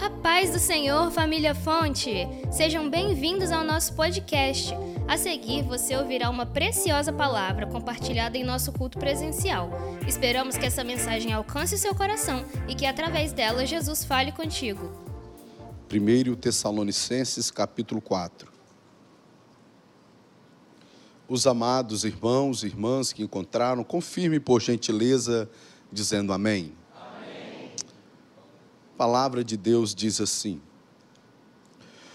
A 0.00 0.08
paz 0.08 0.50
do 0.50 0.58
Senhor, 0.58 1.10
família 1.10 1.54
Fonte! 1.54 2.26
Sejam 2.50 2.88
bem-vindos 2.88 3.50
ao 3.50 3.62
nosso 3.62 3.92
podcast. 3.92 4.72
A 5.06 5.18
seguir, 5.18 5.62
você 5.62 5.94
ouvirá 5.94 6.30
uma 6.30 6.46
preciosa 6.46 7.12
palavra 7.12 7.66
compartilhada 7.66 8.38
em 8.38 8.42
nosso 8.42 8.72
culto 8.72 8.98
presencial. 8.98 9.68
Esperamos 10.08 10.56
que 10.56 10.64
essa 10.64 10.82
mensagem 10.82 11.34
alcance 11.34 11.74
o 11.74 11.78
seu 11.78 11.94
coração 11.94 12.46
e 12.66 12.74
que 12.74 12.86
através 12.86 13.34
dela 13.34 13.66
Jesus 13.66 14.02
fale 14.02 14.32
contigo. 14.32 14.90
1 15.92 16.34
Tessalonicenses 16.36 17.50
capítulo 17.50 18.00
4 18.00 18.50
Os 21.28 21.46
amados 21.46 22.06
irmãos 22.06 22.62
e 22.62 22.68
irmãs 22.68 23.12
que 23.12 23.22
encontraram, 23.22 23.84
confirme 23.84 24.40
por 24.40 24.62
gentileza, 24.62 25.46
dizendo 25.92 26.32
amém 26.32 26.79
palavra 29.00 29.42
de 29.42 29.56
Deus 29.56 29.94
diz 29.94 30.20
assim: 30.20 30.60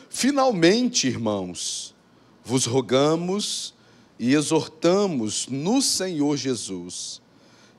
Finalmente, 0.07 1.07
irmãos, 1.07 1.95
vos 2.43 2.67
rogamos 2.67 3.73
e 4.19 4.35
exortamos 4.35 5.47
no 5.47 5.81
Senhor 5.81 6.37
Jesus, 6.37 7.23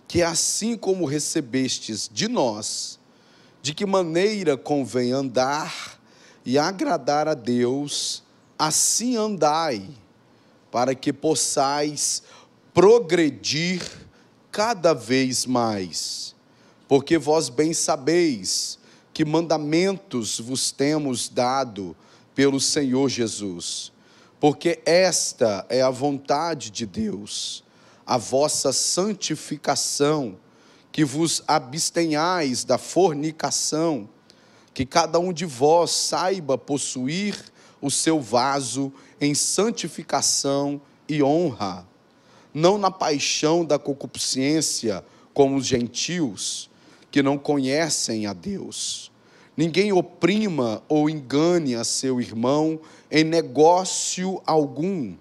que 0.08 0.24
assim 0.24 0.76
como 0.76 1.04
recebestes 1.04 2.10
de 2.12 2.26
nós, 2.26 2.98
de 3.62 3.72
que 3.72 3.86
maneira 3.86 4.56
convém 4.56 5.12
andar 5.12 6.00
e 6.44 6.58
agradar 6.58 7.28
a 7.28 7.34
Deus, 7.34 8.24
assim 8.58 9.14
andai, 9.14 9.88
para 10.68 10.96
que 10.96 11.12
possais 11.12 12.24
progredir 12.74 13.88
cada 14.50 14.92
vez 14.92 15.46
mais. 15.46 16.34
Porque 16.88 17.16
vós 17.16 17.48
bem 17.48 17.72
sabeis 17.72 18.80
que 19.16 19.24
mandamentos 19.24 20.38
vos 20.38 20.70
temos 20.70 21.30
dado 21.30 21.96
pelo 22.34 22.60
Senhor 22.60 23.08
Jesus, 23.08 23.90
porque 24.38 24.82
esta 24.84 25.64
é 25.70 25.80
a 25.80 25.88
vontade 25.88 26.70
de 26.70 26.84
Deus, 26.84 27.64
a 28.04 28.18
vossa 28.18 28.74
santificação, 28.74 30.36
que 30.92 31.02
vos 31.02 31.42
abstenhais 31.48 32.62
da 32.62 32.76
fornicação, 32.76 34.06
que 34.74 34.84
cada 34.84 35.18
um 35.18 35.32
de 35.32 35.46
vós 35.46 35.92
saiba 35.92 36.58
possuir 36.58 37.42
o 37.80 37.90
seu 37.90 38.20
vaso 38.20 38.92
em 39.18 39.34
santificação 39.34 40.78
e 41.08 41.22
honra, 41.22 41.88
não 42.52 42.76
na 42.76 42.90
paixão 42.90 43.64
da 43.64 43.78
concupiscência 43.78 45.02
como 45.32 45.56
os 45.56 45.64
gentios, 45.64 46.68
que 47.10 47.22
não 47.22 47.38
conhecem 47.38 48.26
a 48.26 48.32
Deus. 48.32 49.10
Ninguém 49.56 49.92
oprima 49.92 50.82
ou 50.88 51.08
engane 51.08 51.74
a 51.74 51.82
seu 51.82 52.20
irmão 52.20 52.78
em 53.10 53.24
negócio 53.24 54.42
algum, 54.44 55.14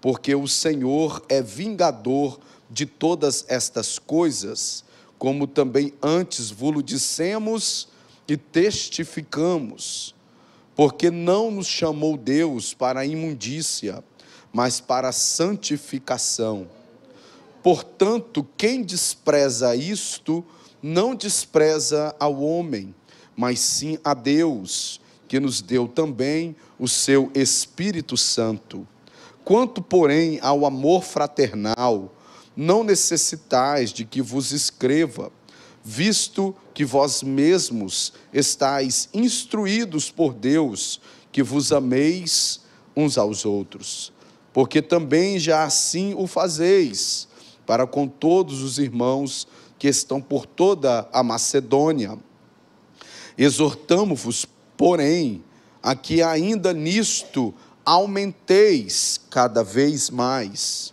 porque 0.00 0.34
o 0.34 0.46
Senhor 0.46 1.24
é 1.28 1.42
vingador 1.42 2.38
de 2.70 2.86
todas 2.86 3.44
estas 3.48 3.98
coisas, 3.98 4.84
como 5.18 5.46
também 5.46 5.92
antes 6.00 6.50
vos 6.50 6.84
dissemos 6.84 7.88
e 8.28 8.36
testificamos. 8.36 10.14
Porque 10.76 11.10
não 11.10 11.50
nos 11.50 11.66
chamou 11.66 12.16
Deus 12.16 12.72
para 12.72 13.00
a 13.00 13.06
imundícia, 13.06 14.04
mas 14.52 14.80
para 14.80 15.08
a 15.08 15.12
santificação. 15.12 16.68
Portanto, 17.62 18.46
quem 18.56 18.82
despreza 18.82 19.74
isto, 19.74 20.44
não 20.82 21.14
despreza 21.14 22.14
ao 22.18 22.40
homem, 22.40 22.94
mas 23.36 23.60
sim 23.60 23.98
a 24.02 24.14
Deus, 24.14 25.00
que 25.28 25.38
nos 25.38 25.60
deu 25.60 25.86
também 25.86 26.56
o 26.78 26.88
seu 26.88 27.30
Espírito 27.34 28.16
Santo. 28.16 28.86
Quanto, 29.44 29.82
porém, 29.82 30.38
ao 30.42 30.66
amor 30.66 31.02
fraternal, 31.02 32.14
não 32.56 32.82
necessitais 32.84 33.92
de 33.92 34.04
que 34.04 34.20
vos 34.20 34.52
escreva, 34.52 35.32
visto 35.82 36.54
que 36.74 36.84
vós 36.84 37.22
mesmos 37.22 38.12
estáis 38.32 39.08
instruídos 39.14 40.10
por 40.10 40.34
Deus, 40.34 41.00
que 41.32 41.42
vos 41.42 41.72
ameis 41.72 42.60
uns 42.96 43.16
aos 43.16 43.44
outros. 43.44 44.12
Porque 44.52 44.82
também 44.82 45.38
já 45.38 45.62
assim 45.62 46.14
o 46.14 46.26
fazeis, 46.26 47.28
para 47.64 47.86
com 47.86 48.08
todos 48.08 48.62
os 48.62 48.78
irmãos 48.78 49.46
que 49.80 49.88
estão 49.88 50.20
por 50.20 50.44
toda 50.44 51.08
a 51.10 51.22
Macedônia. 51.22 52.18
Exortamo-vos, 53.36 54.46
porém, 54.76 55.42
a 55.82 55.96
que 55.96 56.22
ainda 56.22 56.74
nisto 56.74 57.54
aumenteis 57.82 59.18
cada 59.30 59.64
vez 59.64 60.10
mais, 60.10 60.92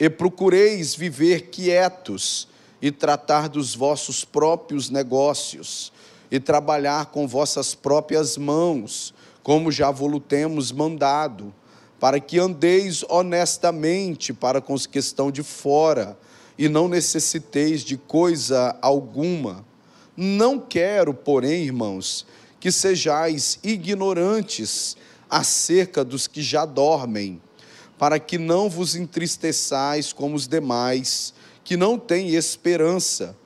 e 0.00 0.08
procureis 0.08 0.94
viver 0.94 1.50
quietos 1.50 2.48
e 2.80 2.90
tratar 2.90 3.50
dos 3.50 3.74
vossos 3.74 4.24
próprios 4.24 4.88
negócios, 4.88 5.92
e 6.30 6.40
trabalhar 6.40 7.06
com 7.06 7.28
vossas 7.28 7.74
próprias 7.74 8.38
mãos, 8.38 9.12
como 9.42 9.70
já 9.70 9.90
vos 9.90 10.10
temos 10.26 10.72
mandado, 10.72 11.52
para 12.00 12.18
que 12.18 12.38
andeis 12.38 13.04
honestamente 13.10 14.32
para 14.32 14.58
com 14.58 14.72
os 14.72 14.86
que 14.86 14.98
estão 14.98 15.30
de 15.30 15.42
fora, 15.42 16.16
e 16.58 16.68
não 16.68 16.88
necessiteis 16.88 17.82
de 17.82 17.96
coisa 17.96 18.76
alguma. 18.80 19.64
Não 20.16 20.58
quero, 20.58 21.14
porém, 21.14 21.64
irmãos, 21.64 22.26
que 22.60 22.70
sejais 22.70 23.58
ignorantes 23.62 24.96
acerca 25.28 26.04
dos 26.04 26.26
que 26.26 26.42
já 26.42 26.64
dormem, 26.64 27.40
para 27.98 28.18
que 28.18 28.36
não 28.36 28.68
vos 28.68 28.94
entristeçais 28.94 30.12
como 30.12 30.36
os 30.36 30.46
demais, 30.46 31.32
que 31.64 31.76
não 31.76 31.98
têm 31.98 32.34
esperança. 32.34 33.36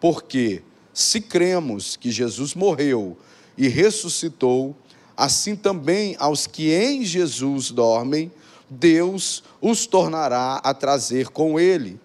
Porque, 0.00 0.62
se 0.94 1.20
cremos 1.20 1.96
que 1.96 2.10
Jesus 2.10 2.54
morreu 2.54 3.16
e 3.58 3.68
ressuscitou, 3.68 4.74
assim 5.16 5.54
também 5.54 6.16
aos 6.18 6.46
que 6.46 6.72
em 6.72 7.04
Jesus 7.04 7.70
dormem, 7.70 8.32
Deus 8.68 9.44
os 9.60 9.86
tornará 9.86 10.56
a 10.56 10.74
trazer 10.74 11.28
com 11.28 11.60
ele 11.60 12.00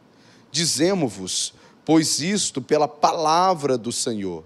Dizemos-vos, 0.52 1.54
pois 1.86 2.20
isto 2.20 2.62
pela 2.62 2.88
palavra 2.88 3.78
do 3.78 3.92
Senhor, 3.92 4.44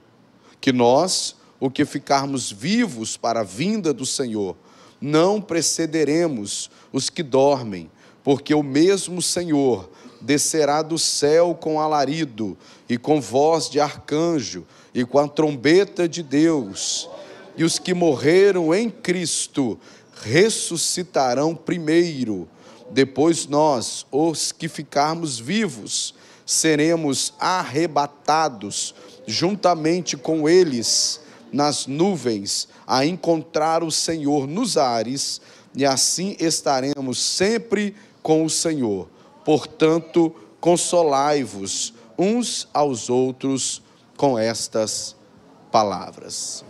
que 0.61 0.71
nós, 0.71 1.35
o 1.59 1.69
que 1.69 1.85
ficarmos 1.85 2.51
vivos 2.51 3.17
para 3.17 3.41
a 3.41 3.43
vinda 3.43 3.93
do 3.93 4.05
Senhor, 4.05 4.55
não 5.01 5.41
precederemos 5.41 6.69
os 6.91 7.09
que 7.09 7.23
dormem, 7.23 7.89
porque 8.23 8.53
o 8.53 8.63
mesmo 8.63 9.21
Senhor 9.21 9.89
descerá 10.21 10.81
do 10.81 10.97
céu 10.97 11.53
com 11.53 11.79
alarido 11.79 12.57
e 12.89 12.97
com 12.97 13.21
voz 13.21 13.69
de 13.69 13.79
arcanjo 13.79 14.65
e 14.93 15.05
com 15.05 15.19
a 15.19 15.27
trombeta 15.27 16.07
de 16.07 16.23
Deus, 16.23 17.09
e 17.57 17.63
os 17.63 17.77
que 17.77 17.93
morreram 17.93 18.73
em 18.73 18.89
Cristo 18.89 19.79
ressuscitarão 20.21 21.55
primeiro. 21.55 22.47
Depois 22.91 23.47
nós, 23.47 24.05
os 24.11 24.51
que 24.51 24.67
ficarmos 24.67 25.39
vivos, 25.39 26.13
seremos 26.45 27.33
arrebatados 27.39 28.93
juntamente 29.25 30.15
com 30.15 30.47
eles 30.47 31.19
nas 31.51 31.87
nuvens 31.87 32.67
a 32.85 33.05
encontrar 33.05 33.83
o 33.83 33.91
Senhor 33.91 34.45
nos 34.47 34.77
ares, 34.77 35.41
e 35.73 35.85
assim 35.85 36.35
estaremos 36.39 37.17
sempre 37.17 37.95
com 38.21 38.43
o 38.43 38.49
Senhor. 38.49 39.07
Portanto, 39.43 40.33
consolai-vos 40.59 41.93
uns 42.17 42.67
aos 42.73 43.09
outros 43.09 43.81
com 44.17 44.37
estas 44.37 45.15
palavras. 45.71 46.64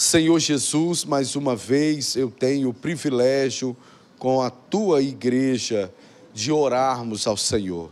Senhor 0.00 0.38
Jesus, 0.38 1.04
mais 1.04 1.34
uma 1.34 1.56
vez 1.56 2.14
eu 2.14 2.30
tenho 2.30 2.68
o 2.68 2.72
privilégio 2.72 3.76
com 4.16 4.40
a 4.40 4.48
tua 4.48 5.02
igreja 5.02 5.92
de 6.32 6.52
orarmos 6.52 7.26
ao 7.26 7.36
Senhor. 7.36 7.90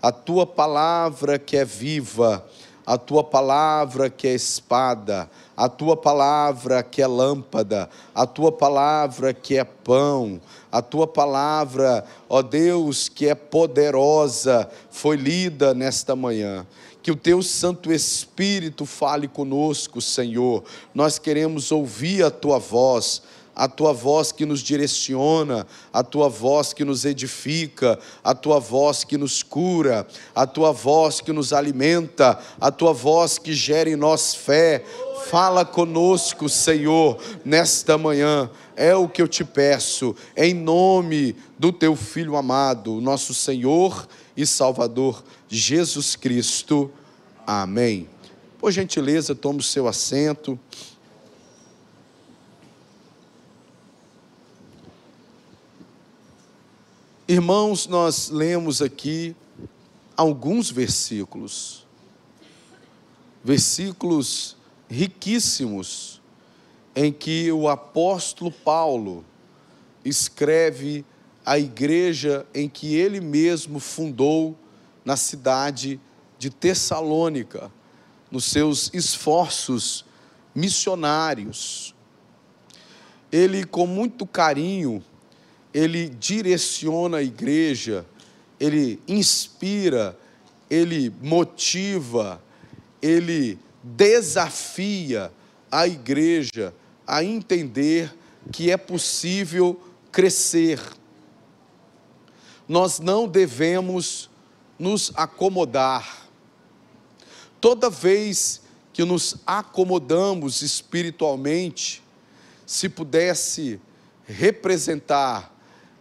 A 0.00 0.12
tua 0.12 0.46
palavra 0.46 1.36
que 1.36 1.56
é 1.56 1.64
viva, 1.64 2.46
a 2.86 2.96
tua 2.96 3.24
palavra 3.24 4.08
que 4.08 4.28
é 4.28 4.34
espada, 4.34 5.28
a 5.56 5.68
tua 5.68 5.96
palavra 5.96 6.80
que 6.80 7.02
é 7.02 7.08
lâmpada, 7.08 7.90
a 8.14 8.24
tua 8.24 8.52
palavra 8.52 9.34
que 9.34 9.58
é 9.58 9.64
pão, 9.64 10.40
a 10.70 10.80
tua 10.80 11.08
palavra, 11.08 12.04
ó 12.28 12.40
Deus, 12.40 13.08
que 13.08 13.26
é 13.26 13.34
poderosa, 13.34 14.70
foi 14.92 15.16
lida 15.16 15.74
nesta 15.74 16.14
manhã. 16.14 16.64
Que 17.08 17.12
o 17.12 17.16
teu 17.16 17.42
Santo 17.42 17.90
Espírito 17.90 18.84
fale 18.84 19.26
conosco, 19.26 19.98
Senhor. 19.98 20.62
Nós 20.94 21.18
queremos 21.18 21.72
ouvir 21.72 22.22
a 22.22 22.30
tua 22.30 22.58
voz 22.58 23.22
a 23.58 23.66
tua 23.66 23.92
voz 23.92 24.30
que 24.30 24.46
nos 24.46 24.60
direciona, 24.60 25.66
a 25.92 26.04
tua 26.04 26.28
voz 26.28 26.72
que 26.72 26.84
nos 26.84 27.04
edifica, 27.04 27.98
a 28.22 28.32
tua 28.32 28.60
voz 28.60 29.02
que 29.02 29.18
nos 29.18 29.42
cura, 29.42 30.06
a 30.32 30.46
tua 30.46 30.70
voz 30.70 31.20
que 31.20 31.32
nos 31.32 31.52
alimenta, 31.52 32.38
a 32.60 32.70
tua 32.70 32.92
voz 32.92 33.36
que 33.36 33.52
gera 33.52 33.90
em 33.90 33.96
nós 33.96 34.32
fé. 34.32 34.84
Fala 35.26 35.64
conosco, 35.64 36.48
Senhor, 36.48 37.18
nesta 37.44 37.98
manhã. 37.98 38.48
É 38.76 38.94
o 38.94 39.08
que 39.08 39.20
eu 39.20 39.26
te 39.26 39.44
peço, 39.44 40.14
em 40.36 40.54
nome 40.54 41.34
do 41.58 41.72
teu 41.72 41.96
filho 41.96 42.36
amado, 42.36 43.00
nosso 43.00 43.34
Senhor 43.34 44.06
e 44.36 44.46
Salvador 44.46 45.24
Jesus 45.48 46.14
Cristo. 46.14 46.92
Amém. 47.44 48.08
Por 48.56 48.70
gentileza, 48.70 49.34
tome 49.34 49.58
o 49.58 49.64
seu 49.64 49.88
assento. 49.88 50.56
Irmãos, 57.30 57.86
nós 57.86 58.30
lemos 58.30 58.80
aqui 58.80 59.36
alguns 60.16 60.70
versículos, 60.70 61.86
versículos 63.44 64.56
riquíssimos, 64.88 66.22
em 66.96 67.12
que 67.12 67.52
o 67.52 67.68
apóstolo 67.68 68.50
Paulo 68.50 69.26
escreve 70.02 71.04
a 71.44 71.58
igreja 71.58 72.46
em 72.54 72.66
que 72.66 72.94
ele 72.96 73.20
mesmo 73.20 73.78
fundou 73.78 74.56
na 75.04 75.14
cidade 75.14 76.00
de 76.38 76.48
Tessalônica, 76.48 77.70
nos 78.30 78.46
seus 78.46 78.88
esforços 78.94 80.02
missionários. 80.54 81.94
Ele, 83.30 83.64
com 83.64 83.86
muito 83.86 84.24
carinho, 84.24 85.04
ele 85.78 86.08
direciona 86.08 87.18
a 87.18 87.22
igreja, 87.22 88.04
ele 88.58 89.00
inspira, 89.06 90.18
ele 90.68 91.14
motiva, 91.22 92.42
ele 93.00 93.56
desafia 93.80 95.32
a 95.70 95.86
igreja 95.86 96.74
a 97.06 97.22
entender 97.22 98.12
que 98.50 98.72
é 98.72 98.76
possível 98.76 99.80
crescer. 100.10 100.80
Nós 102.66 102.98
não 102.98 103.28
devemos 103.28 104.28
nos 104.76 105.12
acomodar. 105.14 106.28
Toda 107.60 107.88
vez 107.88 108.62
que 108.92 109.04
nos 109.04 109.36
acomodamos 109.46 110.60
espiritualmente, 110.60 112.02
se 112.66 112.88
pudesse 112.88 113.80
representar 114.26 115.56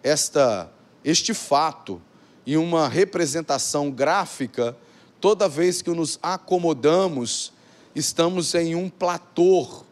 esta, 0.07 0.71
este 1.03 1.33
fato 1.33 2.01
em 2.45 2.55
uma 2.55 2.87
representação 2.87 3.91
gráfica, 3.91 4.75
toda 5.19 5.49
vez 5.49 5.81
que 5.81 5.89
nos 5.89 6.17
acomodamos, 6.23 7.51
estamos 7.93 8.55
em 8.55 8.73
um 8.73 8.89
platô. 8.89 9.83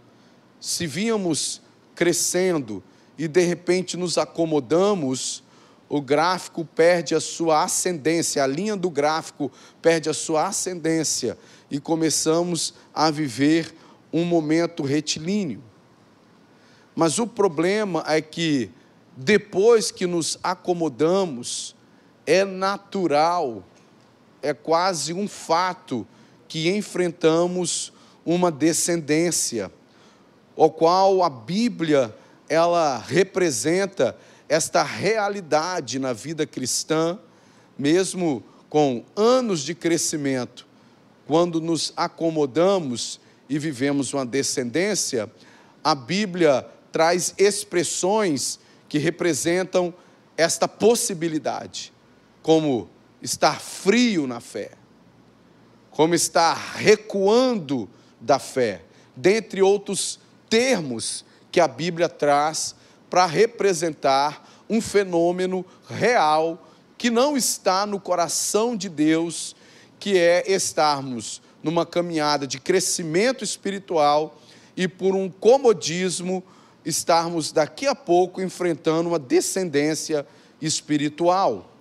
Se 0.60 0.88
víamos 0.88 1.62
crescendo 1.94 2.82
e 3.18 3.28
de 3.28 3.42
repente 3.42 3.98
nos 3.98 4.18
acomodamos, 4.18 5.44
o 5.90 6.02
gráfico 6.02 6.64
perde 6.64 7.14
a 7.14 7.20
sua 7.20 7.64
ascendência, 7.64 8.42
a 8.42 8.48
linha 8.48 8.76
do 8.76 8.90
gráfico 8.90 9.52
perde 9.82 10.10
a 10.10 10.14
sua 10.14 10.48
ascendência 10.48 11.38
e 11.70 11.80
começamos 11.80 12.74
a 12.94 13.12
viver 13.12 13.76
um 14.14 14.24
momento 14.24 14.82
retilíneo. 14.82 15.62
Mas 16.96 17.20
o 17.20 17.28
problema 17.28 18.04
é 18.08 18.22
que 18.22 18.72
depois 19.16 19.92
que 19.92 20.06
nos 20.06 20.38
acomodamos, 20.44 21.76
é 22.26 22.44
natural, 22.44 23.64
é 24.42 24.54
quase 24.54 25.14
um 25.14 25.28
fato 25.28 26.06
que 26.48 26.70
enfrentamos 26.70 27.94
uma 28.26 28.52
descendência, 28.52 29.72
o 30.56 30.70
qual 30.70 31.24
a 31.24 31.30
Bíblia 31.30 32.16
ela 32.50 32.98
representa 32.98 34.18
esta 34.48 34.84
realidade 34.84 35.98
na 36.00 36.14
vida 36.14 36.46
cristã, 36.46 37.18
mesmo 37.78 38.44
com 38.70 39.04
anos 39.16 39.62
de 39.62 39.74
crescimento, 39.74 40.68
quando 41.26 41.60
nos 41.62 41.94
acomodamos 41.96 43.20
e 43.50 43.58
vivemos 43.58 44.14
uma 44.14 44.26
descendência, 44.26 45.32
a 45.84 45.96
Bíblia 45.96 46.68
traz 46.92 47.34
expressões 47.38 48.60
que 48.88 48.98
representam 48.98 49.94
esta 50.38 50.68
possibilidade, 50.68 51.94
como 52.42 52.90
estar 53.22 53.60
frio 53.60 54.28
na 54.28 54.40
fé, 54.40 54.72
como 55.92 56.14
estar 56.14 56.54
recuando 56.76 57.90
da 58.20 58.38
fé, 58.38 58.84
dentre 59.16 59.62
outros 59.62 60.20
termos 60.50 61.26
que 61.52 61.60
a 61.60 61.68
Bíblia 61.68 62.10
traz 62.10 62.76
para 63.10 63.26
representar 63.26 64.66
um 64.70 64.82
fenômeno 64.82 65.66
real 65.88 66.62
que 66.98 67.10
não 67.10 67.38
está 67.38 67.86
no 67.86 68.00
coração 68.00 68.76
de 68.76 68.90
Deus, 68.90 69.56
que 70.00 70.18
é 70.18 70.44
estarmos 70.52 71.42
numa 71.64 71.86
caminhada 71.86 72.46
de 72.46 72.60
crescimento 72.60 73.44
espiritual 73.44 74.40
e 74.76 74.88
por 74.88 75.16
um 75.16 75.30
comodismo 75.30 76.44
estarmos 76.86 77.52
daqui 77.52 77.88
a 77.88 77.96
pouco 77.96 78.42
enfrentando 78.42 79.10
uma 79.10 79.20
descendência 79.20 80.26
espiritual. 80.62 81.72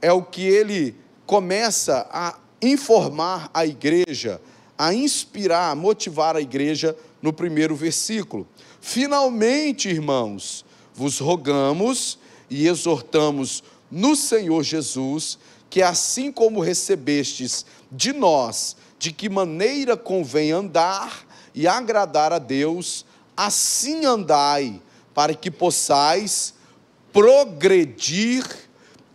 É 0.00 0.12
o 0.12 0.22
que 0.22 0.42
ele 0.42 0.94
começa 1.26 2.06
a 2.10 2.38
informar 2.62 3.50
a 3.52 3.66
igreja, 3.66 4.40
a 4.78 4.94
inspirar, 4.94 5.70
a 5.70 5.74
motivar 5.74 6.36
a 6.36 6.40
igreja 6.40 6.96
no 7.20 7.32
primeiro 7.32 7.74
versículo. 7.74 8.46
Finalmente, 8.80 9.88
irmãos, 9.88 10.64
vos 10.94 11.18
rogamos 11.18 12.18
e 12.48 12.68
exortamos 12.68 13.64
no 13.90 14.14
Senhor 14.14 14.62
Jesus 14.62 15.38
que, 15.68 15.82
assim 15.82 16.30
como 16.30 16.60
recebestes 16.60 17.66
de 17.90 18.12
nós, 18.12 18.76
de 18.98 19.12
que 19.12 19.28
maneira 19.28 19.96
convém 19.96 20.52
andar 20.52 21.26
e 21.54 21.66
agradar 21.66 22.32
a 22.32 22.38
Deus, 22.38 23.05
assim 23.36 24.04
andai, 24.06 24.80
para 25.12 25.34
que 25.34 25.50
possais 25.50 26.54
progredir 27.12 28.44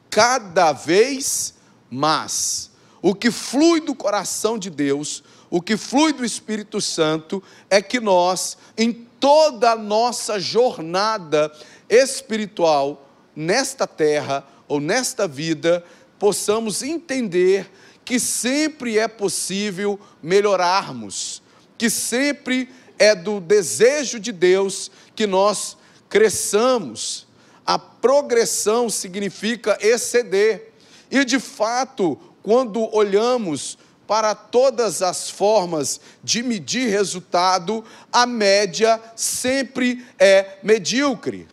cada 0.09 0.73
vez 0.73 1.53
mais. 1.89 2.71
O 3.01 3.15
que 3.15 3.31
flui 3.31 3.81
do 3.81 3.95
coração 3.95 4.57
de 4.57 4.69
Deus, 4.69 5.23
o 5.50 5.62
que 5.62 5.75
flui 5.75 6.13
do 6.13 6.23
Espírito 6.23 6.79
Santo, 6.79 7.41
é 7.69 7.81
que 7.81 8.00
nós, 8.00 8.57
em 8.78 8.92
toda 8.92 9.71
a 9.71 9.75
nossa 9.75 10.40
jornada 10.40 11.51
espiritual, 11.90 13.09
nesta 13.35 13.87
terra 13.87 14.45
ou 14.68 14.80
nesta 14.80 15.28
vida, 15.28 15.83
possamos 16.18 16.83
entender 16.83 17.71
que 18.04 18.19
sempre 18.19 18.97
é 18.97 19.07
possível 19.07 19.99
melhorarmos, 20.21 21.42
que 21.78 21.90
sempre 21.90 22.69
é 23.01 23.15
do 23.15 23.39
desejo 23.39 24.19
de 24.19 24.31
Deus 24.31 24.91
que 25.15 25.25
nós 25.25 25.75
cresçamos. 26.07 27.25
A 27.65 27.79
progressão 27.79 28.91
significa 28.91 29.75
exceder. 29.81 30.71
E 31.09 31.25
de 31.25 31.39
fato, 31.39 32.15
quando 32.43 32.95
olhamos 32.95 33.75
para 34.05 34.35
todas 34.35 35.01
as 35.01 35.31
formas 35.31 35.99
de 36.23 36.43
medir 36.43 36.91
resultado, 36.91 37.83
a 38.13 38.27
média 38.27 39.01
sempre 39.15 40.05
é 40.19 40.59
medíocre. 40.61 41.47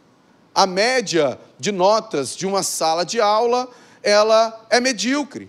A 0.55 0.67
média 0.67 1.41
de 1.59 1.73
notas 1.73 2.37
de 2.37 2.47
uma 2.47 2.63
sala 2.63 3.07
de 3.07 3.23
aula, 3.23 3.67
ela 4.03 4.67
é 4.69 4.81
medíocre 4.81 5.49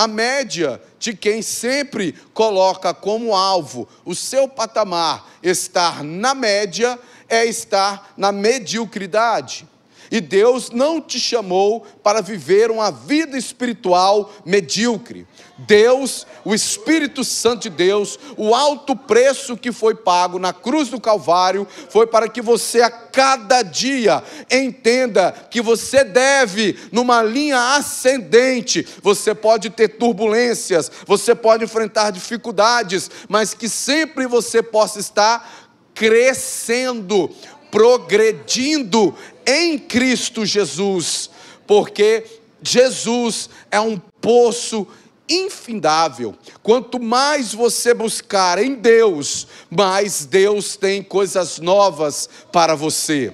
a 0.00 0.06
média 0.06 0.80
de 0.98 1.12
quem 1.12 1.42
sempre 1.42 2.14
coloca 2.32 2.94
como 2.94 3.36
alvo 3.36 3.86
o 4.02 4.14
seu 4.14 4.48
patamar 4.48 5.28
estar 5.42 6.02
na 6.02 6.34
média 6.34 6.98
é 7.28 7.44
estar 7.44 8.14
na 8.16 8.32
mediocridade. 8.32 9.68
E 10.10 10.20
Deus 10.20 10.70
não 10.70 11.00
te 11.00 11.20
chamou 11.20 11.86
para 12.02 12.20
viver 12.20 12.70
uma 12.70 12.90
vida 12.90 13.38
espiritual 13.38 14.32
medíocre. 14.44 15.26
Deus, 15.56 16.26
o 16.44 16.54
Espírito 16.54 17.22
Santo 17.22 17.62
de 17.62 17.70
Deus, 17.70 18.18
o 18.36 18.54
alto 18.54 18.96
preço 18.96 19.56
que 19.56 19.70
foi 19.70 19.94
pago 19.94 20.38
na 20.38 20.52
cruz 20.52 20.88
do 20.88 21.00
Calvário, 21.00 21.66
foi 21.90 22.06
para 22.06 22.28
que 22.28 22.40
você 22.40 22.80
a 22.80 22.90
cada 22.90 23.62
dia 23.62 24.22
entenda 24.50 25.32
que 25.50 25.60
você 25.60 26.02
deve, 26.02 26.78
numa 26.90 27.22
linha 27.22 27.74
ascendente, 27.76 28.86
você 29.02 29.34
pode 29.34 29.70
ter 29.70 29.88
turbulências, 29.88 30.90
você 31.06 31.34
pode 31.34 31.64
enfrentar 31.64 32.10
dificuldades, 32.10 33.10
mas 33.28 33.54
que 33.54 33.68
sempre 33.68 34.26
você 34.26 34.62
possa 34.62 34.98
estar 34.98 35.68
crescendo 35.94 37.30
progredindo 37.70 39.14
em 39.46 39.78
Cristo 39.78 40.44
Jesus, 40.44 41.30
porque 41.66 42.24
Jesus 42.62 43.48
é 43.70 43.80
um 43.80 43.98
poço 44.20 44.86
infindável. 45.28 46.34
Quanto 46.62 47.00
mais 47.00 47.54
você 47.54 47.94
buscar 47.94 48.58
em 48.58 48.74
Deus, 48.74 49.46
mais 49.70 50.26
Deus 50.26 50.76
tem 50.76 51.02
coisas 51.02 51.58
novas 51.58 52.28
para 52.50 52.74
você. 52.74 53.32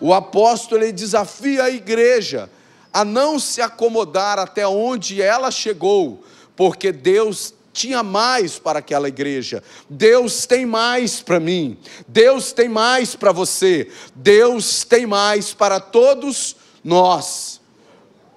O 0.00 0.12
apóstolo 0.12 0.82
ele 0.82 0.92
desafia 0.92 1.64
a 1.64 1.70
igreja 1.70 2.50
a 2.92 3.04
não 3.04 3.40
se 3.40 3.60
acomodar 3.60 4.38
até 4.38 4.68
onde 4.68 5.20
ela 5.20 5.50
chegou, 5.50 6.22
porque 6.54 6.92
Deus 6.92 7.54
tinha 7.74 8.04
mais 8.04 8.56
para 8.56 8.78
aquela 8.78 9.08
igreja. 9.08 9.62
Deus 9.90 10.46
tem 10.46 10.64
mais 10.64 11.20
para 11.20 11.40
mim. 11.40 11.76
Deus 12.06 12.52
tem 12.52 12.68
mais 12.68 13.16
para 13.16 13.32
você. 13.32 13.90
Deus 14.14 14.84
tem 14.84 15.04
mais 15.04 15.52
para 15.52 15.80
todos 15.80 16.56
nós. 16.84 17.60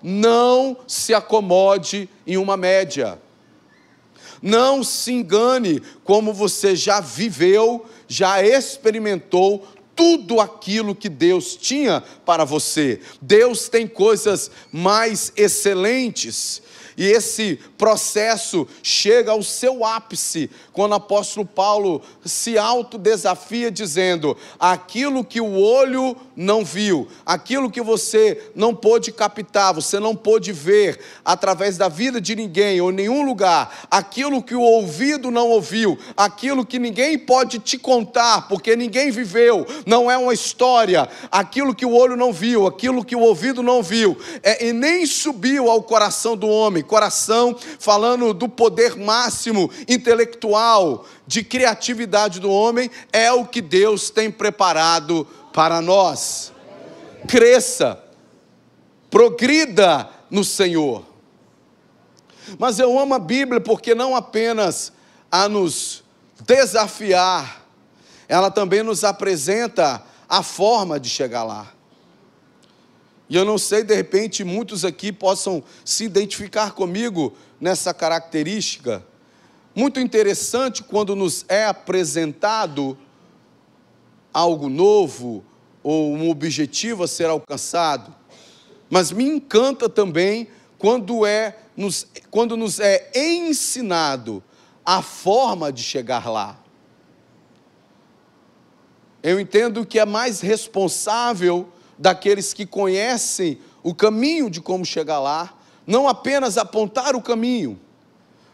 Não 0.02 0.76
se 0.88 1.14
acomode 1.14 2.10
em 2.26 2.36
uma 2.36 2.58
média. 2.58 3.20
Não 4.42 4.84
se 4.84 5.12
engane 5.12 5.82
como 6.04 6.34
você 6.34 6.76
já 6.76 7.00
viveu, 7.00 7.86
já 8.08 8.44
experimentou 8.44 9.68
tudo 9.96 10.40
aquilo 10.40 10.96
que 10.96 11.10
Deus 11.10 11.56
tinha 11.56 12.04
para 12.26 12.44
você. 12.44 13.02
Deus 13.22 13.70
tem 13.70 13.88
coisas 13.88 14.50
mais 14.72 15.32
excelentes. 15.36 16.62
E 16.98 17.06
esse 17.06 17.60
processo 17.78 18.68
chega 18.82 19.32
ao 19.32 19.44
seu 19.44 19.86
ápice 19.86 20.50
quando 20.74 20.94
o 20.94 20.96
apóstolo 20.96 21.46
Paulo 21.46 22.02
se 22.26 22.58
autodesafia 22.58 23.70
dizendo: 23.70 24.36
aquilo 24.60 25.24
que 25.24 25.40
o 25.40 25.60
olho 25.60 26.18
não 26.36 26.66
viu, 26.66 27.08
aquilo 27.24 27.70
que 27.70 27.82
você 27.82 28.50
não 28.56 28.74
pôde 28.74 29.12
captar, 29.12 29.76
você 29.76 30.00
não 30.00 30.16
pôde 30.16 30.52
ver 30.52 31.00
através 31.24 31.78
da 31.78 31.88
vida 31.88 32.20
de 32.20 32.36
ninguém 32.36 32.82
ou 32.82 32.92
nenhum 32.92 33.24
lugar, 33.24 33.86
aquilo 33.92 34.42
que 34.42 34.56
o 34.56 34.62
ouvido 34.62 35.30
não 35.30 35.50
ouviu, 35.50 36.00
aquilo 36.16 36.66
que 36.66 36.80
ninguém 36.80 37.18
pode 37.20 37.60
te 37.60 37.78
contar, 37.78 38.48
porque 38.48 38.76
ninguém 38.76 39.12
viveu, 39.12 39.68
não 39.86 40.10
é 40.10 40.18
uma 40.18 40.34
história, 40.34 41.08
aquilo 41.32 41.76
que 41.76 41.86
o 41.86 41.94
olho 41.94 42.16
não 42.16 42.34
viu, 42.34 42.66
aquilo 42.66 43.06
que 43.06 43.16
o 43.16 43.20
ouvido 43.20 43.62
não 43.62 43.84
viu, 43.84 44.18
é, 44.42 44.66
e 44.66 44.74
nem 44.74 45.06
subiu 45.06 45.70
ao 45.70 45.84
coração 45.84 46.36
do 46.36 46.48
homem 46.48 46.87
coração, 46.88 47.56
falando 47.78 48.34
do 48.34 48.50
poder 48.50 48.96
máximo 48.96 49.70
intelectual, 49.88 51.06
de 51.28 51.44
criatividade 51.44 52.40
do 52.40 52.50
homem, 52.50 52.90
é 53.14 53.32
o 53.32 53.46
que 53.46 53.62
Deus 53.62 54.10
tem 54.10 54.32
preparado 54.32 55.28
para 55.54 55.82
nós. 55.82 56.52
Cresça, 57.28 58.04
progrida 59.10 60.10
no 60.32 60.44
Senhor. 60.44 61.06
Mas 62.58 62.80
eu 62.80 62.98
amo 62.98 63.14
a 63.14 63.20
Bíblia 63.20 63.60
porque 63.60 63.94
não 63.94 64.16
apenas 64.16 64.92
a 65.32 65.50
nos 65.50 66.04
desafiar, 66.46 67.66
ela 68.28 68.50
também 68.50 68.84
nos 68.84 69.04
apresenta 69.04 70.04
a 70.28 70.44
forma 70.44 71.00
de 71.00 71.10
chegar 71.10 71.44
lá. 71.44 71.77
E 73.30 73.36
eu 73.36 73.44
não 73.44 73.58
sei, 73.58 73.84
de 73.84 73.94
repente, 73.94 74.44
muitos 74.44 74.86
aqui 74.86 75.12
possam 75.12 75.64
se 75.84 76.06
identificar 76.06 76.72
comigo 76.72 77.36
nessa 77.60 77.94
característica. 77.94 79.06
Muito 79.76 80.00
interessante 80.00 80.82
quando 80.82 81.16
nos 81.16 81.46
é 81.50 81.66
apresentado 81.66 82.98
algo 84.34 84.70
novo 84.70 85.44
ou 85.84 86.14
um 86.14 86.30
objetivo 86.30 87.04
a 87.04 87.08
ser 87.08 87.26
alcançado. 87.26 88.16
Mas 88.90 89.12
me 89.12 89.26
encanta 89.26 89.90
também 89.90 90.48
quando 90.78 91.26
é 91.26 91.58
nos, 91.76 92.08
quando 92.32 92.56
nos 92.56 92.80
é 92.80 93.12
ensinado 93.14 94.44
a 94.86 95.02
forma 95.02 95.72
de 95.72 95.84
chegar 95.84 96.30
lá. 96.30 96.58
Eu 99.22 99.40
entendo 99.40 99.86
que 99.86 100.00
é 100.00 100.06
mais 100.06 100.40
responsável 100.40 101.68
daqueles 101.98 102.54
que 102.54 102.66
conhecem 102.66 103.60
o 103.84 103.94
caminho 103.94 104.50
de 104.50 104.62
como 104.62 104.86
chegar 104.86 105.20
lá, 105.20 105.54
não 105.86 106.08
apenas 106.08 106.58
apontar 106.58 107.16
o 107.16 107.22
caminho, 107.22 107.80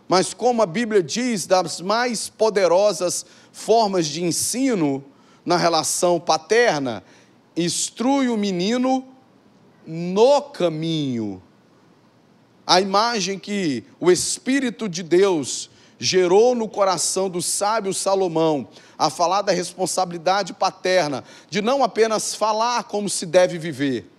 mas 0.07 0.33
como 0.33 0.61
a 0.61 0.65
Bíblia 0.65 1.01
diz, 1.01 1.47
das 1.47 1.81
mais 1.81 2.29
poderosas 2.29 3.25
formas 3.51 4.05
de 4.05 4.23
ensino 4.23 5.03
na 5.45 5.57
relação 5.57 6.19
paterna, 6.19 7.03
instrui 7.57 8.29
o 8.29 8.37
menino 8.37 9.05
no 9.85 10.41
caminho. 10.41 11.41
A 12.65 12.79
imagem 12.79 13.39
que 13.39 13.83
o 13.99 14.11
Espírito 14.11 14.87
de 14.87 15.03
Deus 15.03 15.69
gerou 16.03 16.53
no 16.53 16.67
coração 16.67 17.29
do 17.29 17.41
sábio 17.41 17.93
Salomão 17.93 18.67
a 18.99 19.09
falar 19.09 19.41
da 19.41 19.53
responsabilidade 19.53 20.51
paterna, 20.51 21.23
de 21.49 21.61
não 21.61 21.81
apenas 21.81 22.35
falar 22.35 22.83
como 22.83 23.07
se 23.07 23.25
deve 23.25 23.57
viver, 23.57 24.11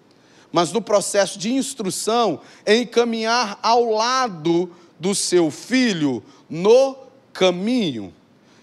mas 0.50 0.72
no 0.72 0.80
processo 0.80 1.38
de 1.38 1.52
instrução, 1.52 2.40
encaminhar 2.66 3.58
ao 3.62 3.84
lado 3.84 4.74
do 4.98 5.14
seu 5.14 5.50
filho 5.50 6.22
no 6.48 6.96
caminho. 7.34 8.14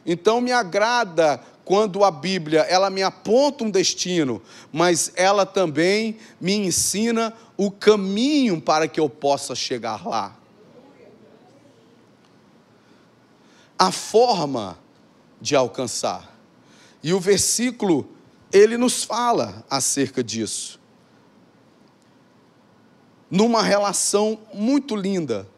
Então 0.04 0.42
me 0.42 0.52
agrada 0.52 1.40
quando 1.64 2.04
a 2.04 2.10
Bíblia, 2.10 2.62
ela 2.62 2.90
me 2.90 3.04
aponta 3.04 3.64
um 3.64 3.70
destino, 3.70 4.42
mas 4.74 5.12
ela 5.16 5.46
também 5.46 6.18
me 6.40 6.56
ensina 6.56 7.32
o 7.56 7.70
caminho 7.70 8.60
para 8.60 8.88
que 8.88 9.00
eu 9.00 9.08
possa 9.08 9.54
chegar 9.54 10.08
lá. 10.08 10.41
A 13.82 13.92
forma 13.92 14.78
de 15.42 15.56
alcançar. 15.56 16.38
E 17.02 17.16
o 17.16 17.20
versículo, 17.20 18.08
ele 18.54 18.78
nos 18.78 19.04
fala 19.04 19.66
acerca 19.68 20.24
disso. 20.24 20.80
Numa 23.28 23.64
relação 23.64 24.38
muito 24.54 24.96
linda, 24.96 25.50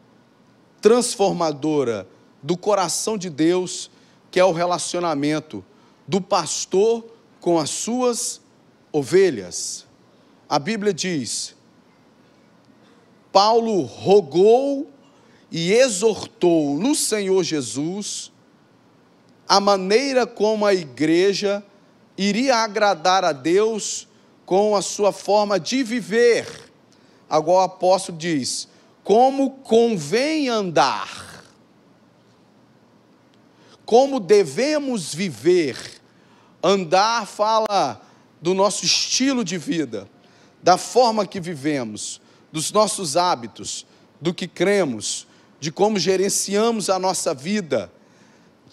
transformadora 0.80 2.08
do 2.42 2.56
coração 2.56 3.18
de 3.18 3.28
Deus, 3.28 3.90
que 4.30 4.40
é 4.40 4.44
o 4.46 4.52
relacionamento 4.52 5.62
do 6.08 6.18
pastor 6.18 7.04
com 7.42 7.58
as 7.58 7.68
suas 7.68 8.40
ovelhas. 8.90 9.86
A 10.48 10.58
Bíblia 10.58 10.94
diz: 10.94 11.54
Paulo 13.30 13.82
rogou 13.82 14.93
e 15.54 15.72
exortou 15.72 16.76
no 16.76 16.96
Senhor 16.96 17.44
Jesus 17.44 18.32
a 19.46 19.60
maneira 19.60 20.26
como 20.26 20.66
a 20.66 20.74
igreja 20.74 21.64
iria 22.18 22.56
agradar 22.56 23.24
a 23.24 23.30
Deus 23.30 24.08
com 24.44 24.74
a 24.74 24.82
sua 24.82 25.12
forma 25.12 25.60
de 25.60 25.84
viver. 25.84 26.48
Agora 27.30 27.60
o 27.60 27.64
apóstolo 27.66 28.18
diz: 28.18 28.66
como 29.04 29.52
convém 29.58 30.48
andar, 30.48 31.44
como 33.86 34.18
devemos 34.18 35.14
viver. 35.14 36.02
Andar 36.60 37.26
fala 37.26 38.00
do 38.40 38.54
nosso 38.54 38.86
estilo 38.86 39.44
de 39.44 39.58
vida, 39.58 40.08
da 40.62 40.78
forma 40.78 41.26
que 41.26 41.38
vivemos, 41.38 42.20
dos 42.50 42.72
nossos 42.72 43.18
hábitos, 43.18 43.86
do 44.18 44.32
que 44.32 44.48
cremos, 44.48 45.26
de 45.64 45.72
como 45.72 45.98
gerenciamos 45.98 46.90
a 46.90 46.98
nossa 46.98 47.32
vida 47.32 47.90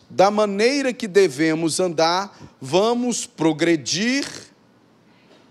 da 0.10 0.30
maneira 0.30 0.92
que 0.92 1.08
devemos 1.08 1.80
andar, 1.80 2.38
vamos 2.60 3.26
progredir, 3.26 4.28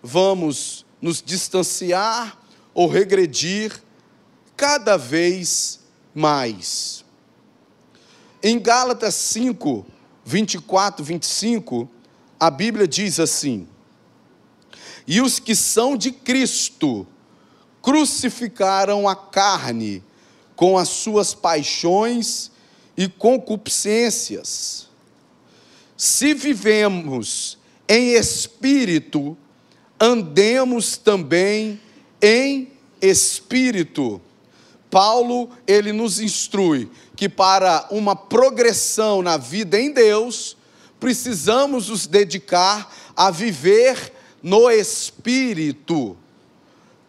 vamos 0.02 0.85
nos 1.00 1.23
distanciar 1.23 2.38
ou 2.75 2.87
regredir 2.87 3.82
cada 4.54 4.99
vez 4.99 5.80
mais. 6.14 7.06
Em 8.42 8.59
Gálatas 8.59 9.14
5, 9.14 9.87
24, 10.23 11.02
25, 11.02 11.88
a 12.38 12.50
Bíblia 12.50 12.87
diz 12.87 13.18
assim: 13.18 13.66
E 15.06 15.23
os 15.23 15.38
que 15.38 15.56
são 15.56 15.97
de 15.97 16.12
Cristo 16.12 17.06
crucificaram 17.80 19.09
a 19.09 19.16
carne 19.16 20.04
com 20.61 20.76
as 20.76 20.90
suas 20.90 21.33
paixões 21.33 22.50
e 22.95 23.09
concupiscências. 23.09 24.88
Se 25.97 26.35
vivemos 26.35 27.57
em 27.88 28.11
espírito, 28.11 29.38
andemos 29.99 30.99
também 30.99 31.81
em 32.21 32.71
espírito. 33.00 34.21
Paulo, 34.90 35.49
ele 35.67 35.95
nos 35.95 36.21
instrui 36.21 36.90
que 37.17 37.26
para 37.26 37.87
uma 37.90 38.14
progressão 38.14 39.23
na 39.23 39.38
vida 39.38 39.81
em 39.81 39.90
Deus, 39.90 40.59
precisamos 41.00 41.88
nos 41.88 42.07
dedicar 42.07 42.95
a 43.17 43.31
viver 43.31 44.12
no 44.43 44.71
espírito, 44.71 46.19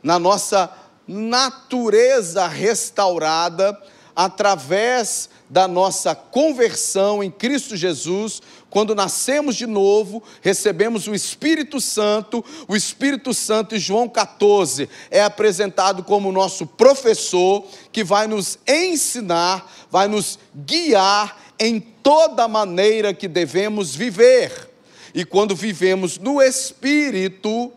na 0.01 0.17
nossa 0.17 0.73
natureza 1.11 2.47
restaurada 2.47 3.77
através 4.15 5.29
da 5.49 5.67
nossa 5.67 6.15
conversão 6.15 7.21
em 7.21 7.29
Cristo 7.29 7.75
Jesus, 7.75 8.41
quando 8.69 8.95
nascemos 8.95 9.57
de 9.57 9.67
novo, 9.67 10.23
recebemos 10.41 11.07
o 11.07 11.13
Espírito 11.13 11.81
Santo, 11.81 12.43
o 12.67 12.75
Espírito 12.75 13.33
Santo 13.33 13.75
em 13.75 13.79
João 13.79 14.07
14 14.07 14.87
é 15.09 15.21
apresentado 15.21 16.03
como 16.03 16.31
nosso 16.31 16.65
professor, 16.65 17.65
que 17.91 18.03
vai 18.03 18.27
nos 18.27 18.57
ensinar, 18.65 19.69
vai 19.89 20.07
nos 20.07 20.39
guiar 20.55 21.37
em 21.59 21.81
toda 21.81 22.47
maneira 22.47 23.13
que 23.13 23.27
devemos 23.27 23.93
viver. 23.93 24.69
E 25.13 25.25
quando 25.25 25.53
vivemos 25.53 26.17
no 26.17 26.41
Espírito, 26.41 27.73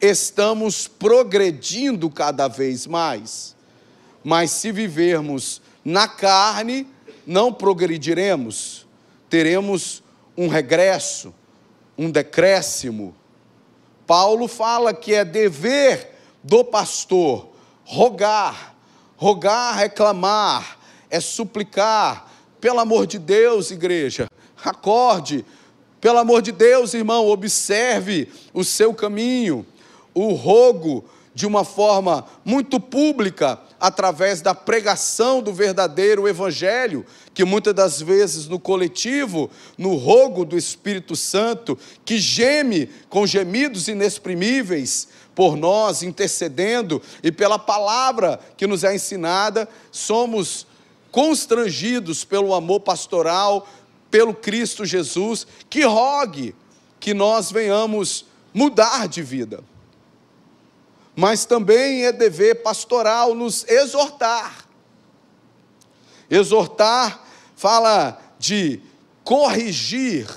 estamos 0.00 0.86
progredindo 0.86 2.08
cada 2.10 2.48
vez 2.48 2.86
mais. 2.86 3.56
Mas 4.22 4.50
se 4.50 4.72
vivermos 4.72 5.60
na 5.84 6.06
carne, 6.06 6.86
não 7.26 7.52
progrediremos, 7.52 8.86
teremos 9.28 10.02
um 10.36 10.48
regresso, 10.48 11.34
um 11.96 12.10
decréscimo. 12.10 13.14
Paulo 14.06 14.48
fala 14.48 14.94
que 14.94 15.14
é 15.14 15.24
dever 15.24 16.14
do 16.42 16.64
pastor 16.64 17.50
rogar, 17.84 18.74
rogar, 19.16 19.76
reclamar, 19.76 20.78
é 21.10 21.20
suplicar, 21.20 22.30
pelo 22.60 22.80
amor 22.80 23.06
de 23.06 23.18
Deus, 23.18 23.70
igreja, 23.70 24.28
acorde, 24.62 25.44
pelo 26.00 26.18
amor 26.18 26.42
de 26.42 26.52
Deus, 26.52 26.94
irmão, 26.94 27.26
observe 27.26 28.28
o 28.52 28.62
seu 28.62 28.94
caminho. 28.94 29.66
O 30.20 30.32
rogo 30.32 31.04
de 31.32 31.46
uma 31.46 31.62
forma 31.62 32.26
muito 32.44 32.80
pública, 32.80 33.60
através 33.78 34.40
da 34.40 34.52
pregação 34.52 35.40
do 35.40 35.52
verdadeiro 35.52 36.26
Evangelho, 36.26 37.06
que 37.32 37.44
muitas 37.44 37.72
das 37.72 38.02
vezes 38.02 38.48
no 38.48 38.58
coletivo, 38.58 39.48
no 39.78 39.94
rogo 39.94 40.44
do 40.44 40.58
Espírito 40.58 41.14
Santo, 41.14 41.78
que 42.04 42.18
geme 42.18 42.90
com 43.08 43.24
gemidos 43.28 43.86
inexprimíveis 43.86 45.06
por 45.36 45.56
nós, 45.56 46.02
intercedendo, 46.02 47.00
e 47.22 47.30
pela 47.30 47.56
palavra 47.56 48.40
que 48.56 48.66
nos 48.66 48.82
é 48.82 48.92
ensinada, 48.92 49.68
somos 49.92 50.66
constrangidos 51.12 52.24
pelo 52.24 52.52
amor 52.52 52.80
pastoral, 52.80 53.68
pelo 54.10 54.34
Cristo 54.34 54.84
Jesus, 54.84 55.46
que 55.70 55.84
rogue 55.84 56.56
que 56.98 57.14
nós 57.14 57.52
venhamos 57.52 58.24
mudar 58.52 59.06
de 59.06 59.22
vida 59.22 59.62
mas 61.18 61.44
também 61.44 62.04
é 62.04 62.12
dever 62.12 62.62
pastoral 62.62 63.34
nos 63.34 63.66
exortar. 63.68 64.68
Exortar 66.30 67.26
fala 67.56 68.22
de 68.38 68.80
corrigir, 69.24 70.28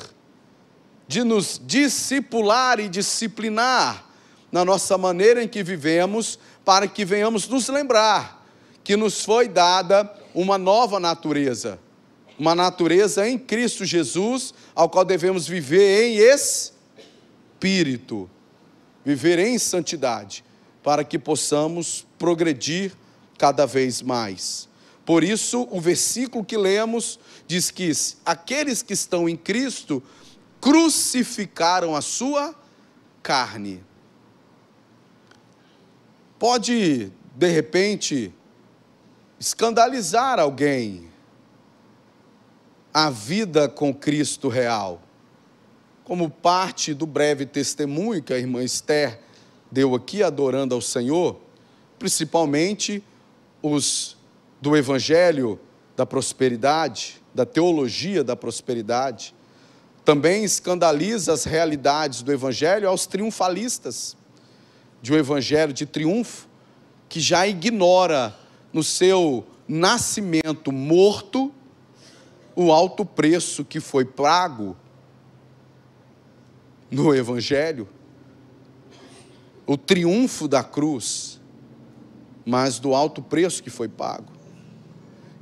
de 1.08 1.24
nos 1.24 1.62
discipular 1.64 2.80
e 2.80 2.90
disciplinar 2.90 4.04
na 4.52 4.66
nossa 4.66 4.98
maneira 4.98 5.44
em 5.44 5.48
que 5.48 5.62
vivemos, 5.62 6.40
para 6.66 6.88
que 6.88 7.06
venhamos 7.06 7.48
nos 7.48 7.68
lembrar 7.68 8.44
que 8.84 8.98
nos 8.98 9.24
foi 9.24 9.48
dada 9.48 10.12
uma 10.34 10.58
nova 10.58 11.00
natureza, 11.00 11.78
uma 12.40 12.56
natureza 12.56 13.30
em 13.30 13.38
Cristo 13.38 13.86
Jesus, 13.86 14.52
ao 14.74 14.90
qual 14.90 15.06
devemos 15.06 15.48
viver 15.48 16.08
em 16.08 16.18
espírito, 16.34 18.28
viver 19.06 19.38
em 19.38 19.60
santidade 19.60 20.44
para 20.84 21.04
que 21.04 21.20
possamos 21.20 22.06
progredir 22.18 22.94
cada 23.38 23.66
vez 23.66 24.02
mais. 24.02 24.70
Por 25.06 25.24
isso, 25.24 25.68
o 25.72 25.82
versículo 25.82 26.46
que 26.46 26.58
lemos 26.58 27.20
diz 27.48 27.72
que 27.72 27.92
aqueles 28.26 28.82
que 28.82 28.94
estão 28.94 29.28
em 29.28 29.36
Cristo 29.36 30.02
crucificaram 30.60 31.96
a 31.96 32.02
sua 32.02 32.56
carne. 33.24 33.84
Pode, 36.38 37.12
de 37.36 37.48
repente, 37.48 38.34
escandalizar 39.40 40.40
alguém 40.40 41.10
a 42.94 43.10
vida 43.10 43.68
com 43.68 43.94
Cristo 43.94 44.50
real, 44.50 45.02
como 46.04 46.30
parte 46.30 46.94
do 46.94 47.06
breve 47.06 47.46
testemunho 47.46 48.22
que 48.22 48.34
a 48.34 48.38
irmã 48.38 48.64
Esther 48.64 49.20
deu 49.72 49.96
aqui 49.96 50.22
adorando 50.22 50.76
ao 50.76 50.82
Senhor, 50.82 51.40
principalmente 51.98 53.02
os 53.62 54.18
do 54.60 54.76
Evangelho 54.76 55.60
da 55.96 56.06
prosperidade, 56.06 57.22
da 57.34 57.46
teologia 57.46 58.24
da 58.24 58.36
prosperidade, 58.36 59.34
também 60.04 60.44
escandaliza 60.44 61.32
as 61.32 61.46
realidades 61.46 62.22
do 62.22 62.32
Evangelho 62.34 62.90
aos 62.90 63.06
triunfalistas, 63.06 64.18
de 65.02 65.14
um 65.14 65.16
Evangelho 65.16 65.72
de 65.72 65.86
triunfo, 65.86 66.48
que 67.08 67.20
já 67.20 67.48
ignora 67.48 68.36
no 68.74 68.84
seu 68.84 69.46
nascimento 69.68 70.72
morto 70.72 71.52
o 72.56 72.72
alto 72.72 73.06
preço 73.06 73.64
que 73.64 73.80
foi 73.80 74.04
pago 74.04 74.76
no 76.90 77.16
Evangelho 77.16 77.88
o 79.66 79.78
triunfo 79.78 80.48
da 80.48 80.64
cruz, 80.64 81.40
mas 82.46 82.80
do 82.80 82.94
alto 82.94 83.22
preço 83.22 83.62
que 83.62 83.70
foi 83.70 83.88
pago. 83.88 84.32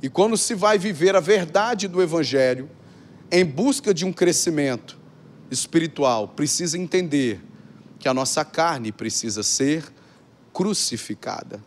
E 0.02 0.08
quando 0.08 0.36
se 0.36 0.54
vai 0.54 0.78
viver 0.78 1.14
a 1.14 1.20
verdade 1.20 1.88
do 1.88 2.02
Evangelho, 2.02 2.70
em 3.30 3.44
busca 3.44 3.92
de 3.92 4.04
um 4.04 4.12
crescimento 4.12 4.98
espiritual, 5.50 6.28
precisa 6.28 6.78
entender 6.78 7.40
que 7.98 8.08
a 8.08 8.14
nossa 8.14 8.44
carne 8.44 8.90
precisa 8.90 9.42
ser 9.42 9.84
crucificada. 10.52 11.62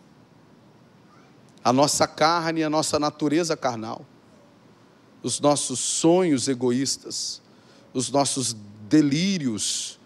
A 1.64 1.72
nossa 1.72 2.08
carne, 2.08 2.64
a 2.64 2.70
nossa 2.70 3.00
natureza 3.00 3.56
carnal, 3.56 4.06
os 5.22 5.40
nossos 5.40 5.80
sonhos 5.80 6.48
egoístas, 6.48 7.42
os 7.94 8.12
nossos 8.12 8.56
delírios 8.90 10.00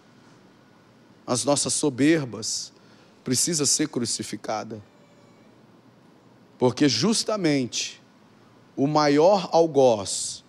as 1.28 1.44
nossas 1.44 1.74
soberbas, 1.74 2.72
precisa 3.22 3.66
ser 3.66 3.90
crucificada. 3.90 4.82
Porque 6.58 6.88
justamente 6.88 8.00
o 8.74 8.86
maior 8.86 9.50
algoz 9.52 10.42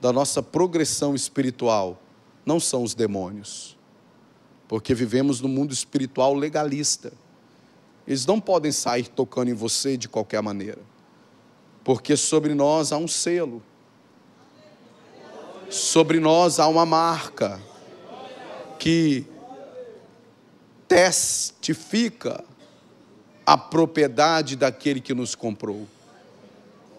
da 0.00 0.12
nossa 0.12 0.42
progressão 0.42 1.14
espiritual 1.14 2.02
não 2.44 2.58
são 2.58 2.82
os 2.82 2.94
demônios. 2.94 3.78
Porque 4.66 4.92
vivemos 4.92 5.40
num 5.40 5.48
mundo 5.48 5.72
espiritual 5.72 6.34
legalista. 6.34 7.12
Eles 8.04 8.26
não 8.26 8.40
podem 8.40 8.72
sair 8.72 9.06
tocando 9.06 9.50
em 9.52 9.54
você 9.54 9.96
de 9.96 10.08
qualquer 10.08 10.42
maneira. 10.42 10.82
Porque 11.84 12.16
sobre 12.16 12.56
nós 12.56 12.90
há 12.90 12.96
um 12.96 13.06
selo. 13.06 13.62
Sobre 15.70 16.18
nós 16.18 16.58
há 16.58 16.66
uma 16.66 16.84
marca 16.84 17.62
que 18.80 19.24
testifica 20.88 22.42
a 23.46 23.56
propriedade 23.56 24.56
daquele 24.56 25.00
que 25.00 25.14
nos 25.14 25.34
comprou. 25.34 25.86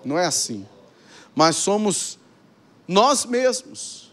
Não 0.06 0.17
é 0.17 0.25
assim. 0.25 0.65
Mas 1.36 1.56
somos 1.56 2.17
nós 2.88 3.25
mesmos. 3.25 4.12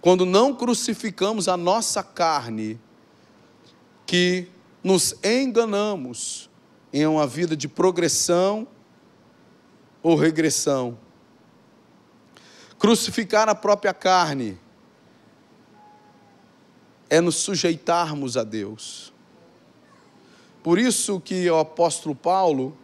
Quando 0.00 0.26
não 0.26 0.54
crucificamos 0.54 1.48
a 1.48 1.56
nossa 1.56 2.02
carne, 2.02 2.78
que 4.06 4.48
nos 4.82 5.16
enganamos 5.24 6.48
em 6.92 7.06
uma 7.06 7.26
vida 7.26 7.56
de 7.56 7.66
progressão 7.66 8.68
ou 10.02 10.14
regressão. 10.14 10.96
Crucificar 12.78 13.48
a 13.48 13.54
própria 13.54 13.92
carne 13.92 14.56
é 17.08 17.20
nos 17.20 17.36
sujeitarmos 17.36 18.36
a 18.36 18.44
Deus. 18.44 19.12
Por 20.62 20.78
isso 20.78 21.20
que 21.20 21.48
o 21.48 21.58
apóstolo 21.58 22.14
Paulo, 22.14 22.76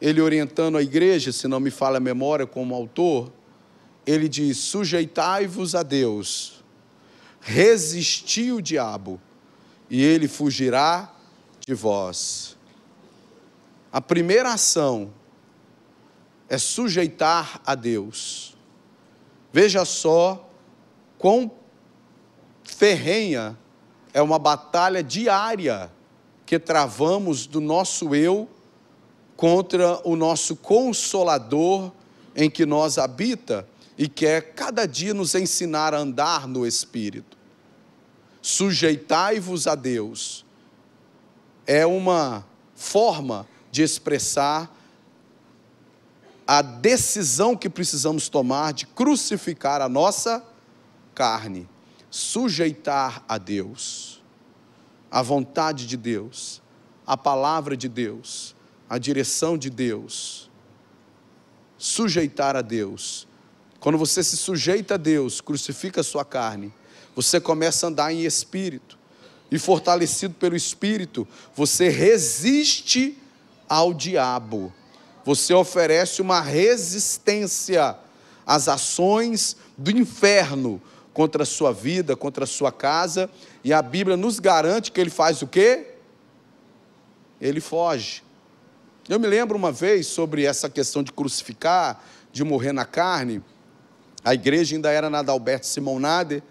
ele 0.00 0.20
orientando 0.20 0.78
a 0.78 0.82
igreja, 0.82 1.30
se 1.30 1.46
não 1.46 1.60
me 1.60 1.70
falha 1.70 1.98
a 1.98 2.00
memória 2.00 2.46
como 2.46 2.74
autor, 2.74 3.30
ele 4.06 4.28
diz: 4.28 4.56
sujeitai-vos 4.58 5.74
a 5.74 5.82
Deus, 5.82 6.64
resisti 7.40 8.50
o 8.50 8.62
diabo, 8.62 9.20
e 9.90 10.02
ele 10.02 10.26
fugirá 10.26 11.14
de 11.66 11.74
vós. 11.74 12.56
A 13.92 14.00
primeira 14.00 14.52
ação 14.52 15.12
é 16.48 16.58
sujeitar 16.58 17.60
a 17.64 17.74
Deus. 17.74 18.56
Veja 19.52 19.84
só 19.84 20.50
quão 21.16 21.50
ferrenha, 22.64 23.58
é 24.12 24.22
uma 24.22 24.38
batalha 24.38 25.02
diária 25.02 25.90
que 26.46 26.58
travamos 26.58 27.46
do 27.46 27.60
nosso 27.60 28.14
eu 28.14 28.48
contra 29.36 30.00
o 30.06 30.16
nosso 30.16 30.56
consolador 30.56 31.92
em 32.34 32.50
que 32.50 32.64
nós 32.64 32.98
habita 32.98 33.66
e 33.96 34.08
quer 34.08 34.54
cada 34.54 34.86
dia 34.86 35.14
nos 35.14 35.34
ensinar 35.34 35.94
a 35.94 35.98
andar 35.98 36.48
no 36.48 36.66
espírito. 36.66 37.36
Sujeitai-vos 38.42 39.66
a 39.66 39.74
Deus. 39.74 40.44
É 41.66 41.86
uma 41.86 42.44
forma 42.74 43.46
de 43.70 43.82
expressar 43.82 44.70
a 46.46 46.60
decisão 46.60 47.56
que 47.56 47.70
precisamos 47.70 48.28
tomar 48.28 48.72
de 48.72 48.86
crucificar 48.86 49.80
a 49.80 49.88
nossa 49.88 50.44
carne, 51.14 51.68
sujeitar 52.14 53.24
a 53.28 53.38
Deus, 53.38 54.22
a 55.10 55.20
vontade 55.20 55.86
de 55.86 55.96
Deus, 55.96 56.62
a 57.04 57.16
palavra 57.16 57.76
de 57.76 57.88
Deus, 57.88 58.54
a 58.88 58.98
direção 58.98 59.58
de 59.58 59.68
Deus. 59.68 60.48
Sujeitar 61.76 62.54
a 62.54 62.62
Deus. 62.62 63.26
Quando 63.80 63.98
você 63.98 64.22
se 64.22 64.36
sujeita 64.36 64.94
a 64.94 64.96
Deus, 64.96 65.40
crucifica 65.40 66.02
a 66.02 66.04
sua 66.04 66.24
carne, 66.24 66.72
você 67.16 67.40
começa 67.40 67.86
a 67.86 67.88
andar 67.88 68.12
em 68.12 68.24
espírito. 68.24 68.96
E 69.50 69.58
fortalecido 69.58 70.34
pelo 70.34 70.54
espírito, 70.54 71.26
você 71.54 71.88
resiste 71.88 73.18
ao 73.68 73.92
diabo 73.92 74.72
você 75.24 75.54
oferece 75.54 76.20
uma 76.20 76.40
resistência 76.40 77.96
às 78.46 78.68
ações 78.68 79.56
do 79.76 79.90
inferno 79.90 80.80
contra 81.14 81.44
a 81.44 81.46
sua 81.46 81.72
vida, 81.72 82.16
contra 82.16 82.42
a 82.42 82.46
sua 82.46 82.72
casa, 82.72 83.30
e 83.62 83.72
a 83.72 83.80
Bíblia 83.80 84.16
nos 84.16 84.40
garante 84.40 84.90
que 84.90 85.00
ele 85.00 85.10
faz 85.10 85.40
o 85.40 85.46
quê? 85.46 85.94
Ele 87.40 87.60
foge. 87.60 88.22
Eu 89.08 89.20
me 89.20 89.28
lembro 89.28 89.56
uma 89.56 89.70
vez 89.70 90.08
sobre 90.08 90.44
essa 90.44 90.68
questão 90.68 91.04
de 91.04 91.12
crucificar, 91.12 92.04
de 92.32 92.42
morrer 92.42 92.72
na 92.72 92.84
carne. 92.84 93.40
A 94.24 94.34
igreja 94.34 94.74
ainda 94.74 94.90
era 94.90 95.08
na 95.08 95.20
Adalberto 95.20 95.66
Simão 95.66 96.00
Nader, 96.00 96.42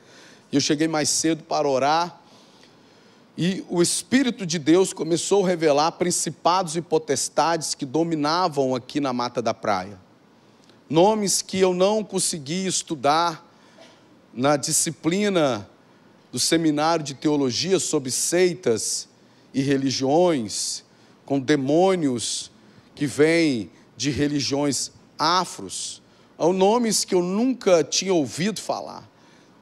e 0.50 0.56
eu 0.56 0.62
cheguei 0.62 0.88
mais 0.88 1.10
cedo 1.10 1.44
para 1.44 1.68
orar. 1.68 2.22
E 3.38 3.66
o 3.68 3.82
Espírito 3.82 4.46
de 4.46 4.60
Deus 4.60 4.94
começou 4.94 5.44
a 5.44 5.48
revelar 5.48 5.92
principados 5.94 6.78
e 6.78 6.82
potestades 6.82 7.76
que 7.76 7.86
dominavam 7.86 8.76
aqui 8.76 9.02
na 9.02 9.12
Mata 9.12 9.42
da 9.42 9.54
Praia. 9.54 10.00
Nomes 10.90 11.42
que 11.42 11.60
eu 11.60 11.74
não 11.74 12.04
consegui 12.04 12.66
estudar 12.66 13.53
na 14.34 14.58
disciplina 14.58 15.70
do 16.32 16.40
seminário 16.40 17.06
de 17.06 17.14
teologia 17.14 17.80
sobre 17.80 18.10
seitas 18.12 19.08
e 19.54 19.62
religiões, 19.62 20.84
com 21.26 21.40
demônios 21.40 22.52
que 22.96 23.06
vêm 23.06 23.70
de 23.96 24.10
religiões 24.10 24.92
afros. 25.18 26.02
São 26.38 26.52
nomes 26.52 27.06
que 27.06 27.16
eu 27.16 27.22
nunca 27.22 27.84
tinha 27.84 28.14
ouvido 28.14 28.60
falar 28.60 29.08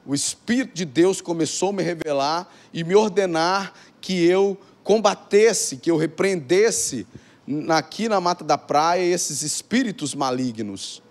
o 0.04 0.14
Espírito 0.14 0.74
de 0.74 0.84
Deus 0.84 1.20
começou 1.20 1.70
a 1.70 1.72
me 1.72 1.82
revelar 1.82 2.52
e 2.72 2.82
me 2.82 2.94
ordenar 2.94 3.72
que 4.00 4.24
eu 4.24 4.58
combatesse, 4.82 5.76
que 5.76 5.90
eu 5.90 5.96
repreendesse 5.96 7.06
aqui 7.68 8.08
na 8.08 8.20
Mata 8.20 8.44
da 8.44 8.58
Praia 8.58 9.02
esses 9.02 9.42
espíritos 9.42 10.14
malignos. 10.14 11.01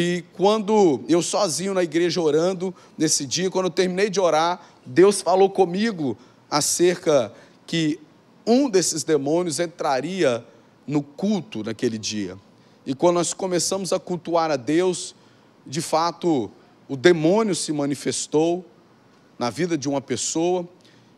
E 0.00 0.22
quando 0.34 1.02
eu 1.08 1.20
sozinho 1.20 1.74
na 1.74 1.82
igreja 1.82 2.20
orando, 2.20 2.72
nesse 2.96 3.26
dia, 3.26 3.50
quando 3.50 3.64
eu 3.64 3.70
terminei 3.70 4.08
de 4.08 4.20
orar, 4.20 4.64
Deus 4.86 5.20
falou 5.20 5.50
comigo 5.50 6.16
acerca 6.48 7.32
que 7.66 7.98
um 8.46 8.70
desses 8.70 9.02
demônios 9.02 9.58
entraria 9.58 10.46
no 10.86 11.02
culto 11.02 11.64
naquele 11.64 11.98
dia. 11.98 12.38
E 12.86 12.94
quando 12.94 13.16
nós 13.16 13.34
começamos 13.34 13.92
a 13.92 13.98
cultuar 13.98 14.52
a 14.52 14.56
Deus, 14.56 15.16
de 15.66 15.82
fato, 15.82 16.48
o 16.88 16.96
demônio 16.96 17.56
se 17.56 17.72
manifestou 17.72 18.64
na 19.36 19.50
vida 19.50 19.76
de 19.76 19.88
uma 19.88 20.00
pessoa, 20.00 20.64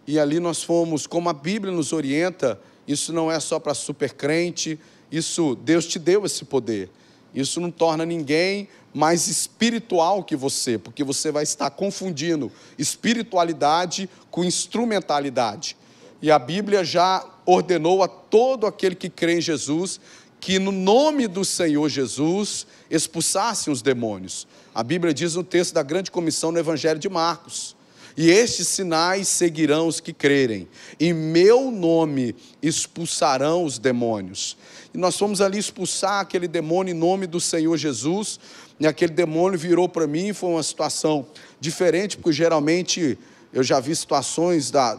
e 0.06 0.18
ali 0.18 0.40
nós 0.40 0.62
fomos, 0.62 1.06
como 1.06 1.28
a 1.28 1.34
Bíblia 1.34 1.70
nos 1.70 1.92
orienta, 1.92 2.58
isso 2.88 3.12
não 3.12 3.30
é 3.30 3.38
só 3.40 3.58
para 3.58 3.74
supercrente, 3.74 4.80
isso 5.12 5.54
Deus 5.54 5.84
te 5.84 5.98
deu 5.98 6.24
esse 6.24 6.46
poder. 6.46 6.88
Isso 7.34 7.60
não 7.60 7.70
torna 7.70 8.04
ninguém 8.04 8.68
mais 8.92 9.28
espiritual 9.28 10.24
que 10.24 10.34
você, 10.34 10.76
porque 10.76 11.04
você 11.04 11.30
vai 11.30 11.44
estar 11.44 11.70
confundindo 11.70 12.50
espiritualidade 12.78 14.08
com 14.30 14.42
instrumentalidade. 14.42 15.76
E 16.20 16.30
a 16.30 16.38
Bíblia 16.38 16.84
já 16.84 17.24
ordenou 17.46 18.02
a 18.02 18.08
todo 18.08 18.66
aquele 18.66 18.94
que 18.94 19.08
crê 19.08 19.38
em 19.38 19.40
Jesus 19.40 20.00
que 20.40 20.58
no 20.58 20.72
nome 20.72 21.28
do 21.28 21.44
Senhor 21.44 21.88
Jesus 21.88 22.66
expulsassem 22.90 23.72
os 23.72 23.82
demônios. 23.82 24.46
A 24.74 24.82
Bíblia 24.82 25.12
diz 25.12 25.34
no 25.34 25.44
texto 25.44 25.74
da 25.74 25.82
grande 25.82 26.10
comissão 26.10 26.50
no 26.50 26.58
Evangelho 26.58 26.98
de 26.98 27.08
Marcos: 27.08 27.76
E 28.20 28.28
estes 28.28 28.68
sinais 28.68 29.28
seguirão 29.28 29.86
os 29.86 29.98
que 29.98 30.12
crerem, 30.12 30.68
em 31.00 31.14
meu 31.14 31.70
nome 31.70 32.36
expulsarão 32.60 33.64
os 33.64 33.78
demônios. 33.78 34.58
E 34.92 34.98
nós 34.98 35.16
fomos 35.16 35.40
ali 35.40 35.56
expulsar 35.56 36.20
aquele 36.20 36.46
demônio 36.46 36.92
em 36.92 36.98
nome 36.98 37.26
do 37.26 37.40
Senhor 37.40 37.74
Jesus, 37.78 38.38
e 38.78 38.86
aquele 38.86 39.14
demônio 39.14 39.58
virou 39.58 39.88
para 39.88 40.06
mim, 40.06 40.34
foi 40.34 40.50
uma 40.50 40.62
situação 40.62 41.28
diferente, 41.58 42.18
porque 42.18 42.30
geralmente 42.30 43.18
eu 43.54 43.62
já 43.62 43.80
vi 43.80 43.96
situações 43.96 44.70
da. 44.70 44.98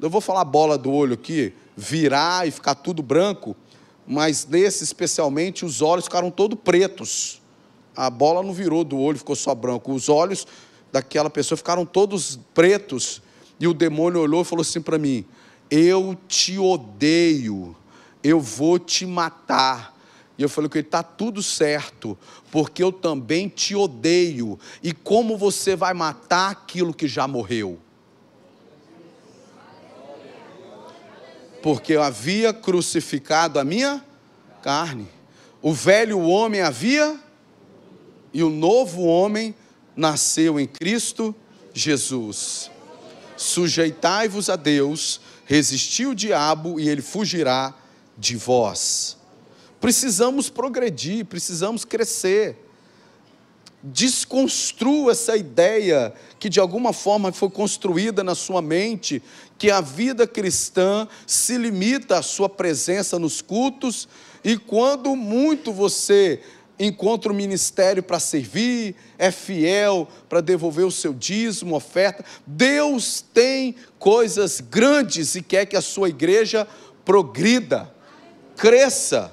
Eu 0.00 0.08
vou 0.08 0.22
falar 0.22 0.42
bola 0.46 0.78
do 0.78 0.90
olho 0.90 1.12
aqui, 1.12 1.52
virar 1.76 2.48
e 2.48 2.50
ficar 2.50 2.76
tudo 2.76 3.02
branco 3.02 3.54
mas 4.06 4.46
nesse 4.46 4.84
especialmente 4.84 5.66
os 5.66 5.82
olhos 5.82 6.04
ficaram 6.04 6.30
todos 6.30 6.58
pretos. 6.58 7.42
A 7.94 8.10
bola 8.10 8.42
não 8.42 8.52
virou 8.52 8.84
do 8.84 8.98
olho, 8.98 9.18
ficou 9.18 9.36
só 9.36 9.54
branco. 9.54 9.92
Os 9.92 10.08
olhos 10.08 10.46
daquela 10.94 11.28
pessoa 11.28 11.58
ficaram 11.58 11.84
todos 11.84 12.38
pretos. 12.54 13.20
E 13.58 13.66
o 13.66 13.74
demônio 13.74 14.20
olhou 14.20 14.42
e 14.42 14.44
falou 14.44 14.62
assim 14.62 14.80
para 14.80 14.96
mim: 14.96 15.24
Eu 15.68 16.16
te 16.28 16.56
odeio, 16.56 17.74
eu 18.22 18.40
vou 18.40 18.78
te 18.78 19.04
matar. 19.04 19.92
E 20.38 20.42
eu 20.42 20.48
falei 20.48 20.70
que 20.70 20.78
está 20.78 21.02
tudo 21.02 21.42
certo, 21.42 22.16
porque 22.52 22.80
eu 22.80 22.92
também 22.92 23.48
te 23.48 23.74
odeio. 23.74 24.56
E 24.82 24.92
como 24.92 25.36
você 25.36 25.74
vai 25.74 25.92
matar 25.94 26.50
aquilo 26.50 26.94
que 26.94 27.08
já 27.08 27.26
morreu? 27.26 27.80
porque 31.62 31.94
eu 31.94 32.02
havia 32.02 32.52
crucificado 32.52 33.58
a 33.58 33.64
minha 33.64 34.04
carne. 34.60 35.08
O 35.62 35.72
velho 35.72 36.20
homem 36.20 36.60
havia 36.60 37.18
e 38.34 38.42
o 38.42 38.50
novo 38.50 39.04
homem 39.04 39.54
nasceu 39.96 40.58
em 40.58 40.66
Cristo 40.66 41.34
Jesus. 41.72 42.70
Sujeitai-vos 43.36 44.48
a 44.48 44.56
Deus, 44.56 45.20
resisti 45.44 46.06
o 46.06 46.14
diabo 46.14 46.78
e 46.78 46.88
ele 46.88 47.02
fugirá 47.02 47.74
de 48.16 48.36
vós. 48.36 49.16
Precisamos 49.80 50.48
progredir, 50.48 51.26
precisamos 51.26 51.84
crescer 51.84 52.64
desconstrua 53.84 55.12
essa 55.12 55.36
ideia 55.36 56.14
que 56.38 56.48
de 56.48 56.58
alguma 56.58 56.94
forma 56.94 57.30
foi 57.32 57.50
construída 57.50 58.24
na 58.24 58.34
sua 58.34 58.62
mente, 58.62 59.22
que 59.58 59.70
a 59.70 59.82
vida 59.82 60.26
cristã 60.26 61.06
se 61.26 61.58
limita 61.58 62.18
à 62.18 62.22
sua 62.22 62.48
presença 62.48 63.18
nos 63.18 63.42
cultos 63.42 64.08
e 64.42 64.56
quando 64.56 65.14
muito 65.14 65.70
você 65.70 66.40
encontra 66.78 67.32
o 67.32 67.34
ministério 67.34 68.02
para 68.02 68.18
servir, 68.18 68.96
é 69.18 69.30
fiel 69.30 70.08
para 70.28 70.40
devolver 70.40 70.84
o 70.84 70.90
seu 70.90 71.12
dízimo, 71.12 71.76
oferta, 71.76 72.24
Deus 72.46 73.24
tem 73.32 73.76
coisas 73.98 74.60
grandes 74.60 75.34
e 75.34 75.42
quer 75.42 75.66
que 75.66 75.76
a 75.76 75.82
sua 75.82 76.08
igreja 76.08 76.66
progrida, 77.04 77.92
cresça 78.56 79.32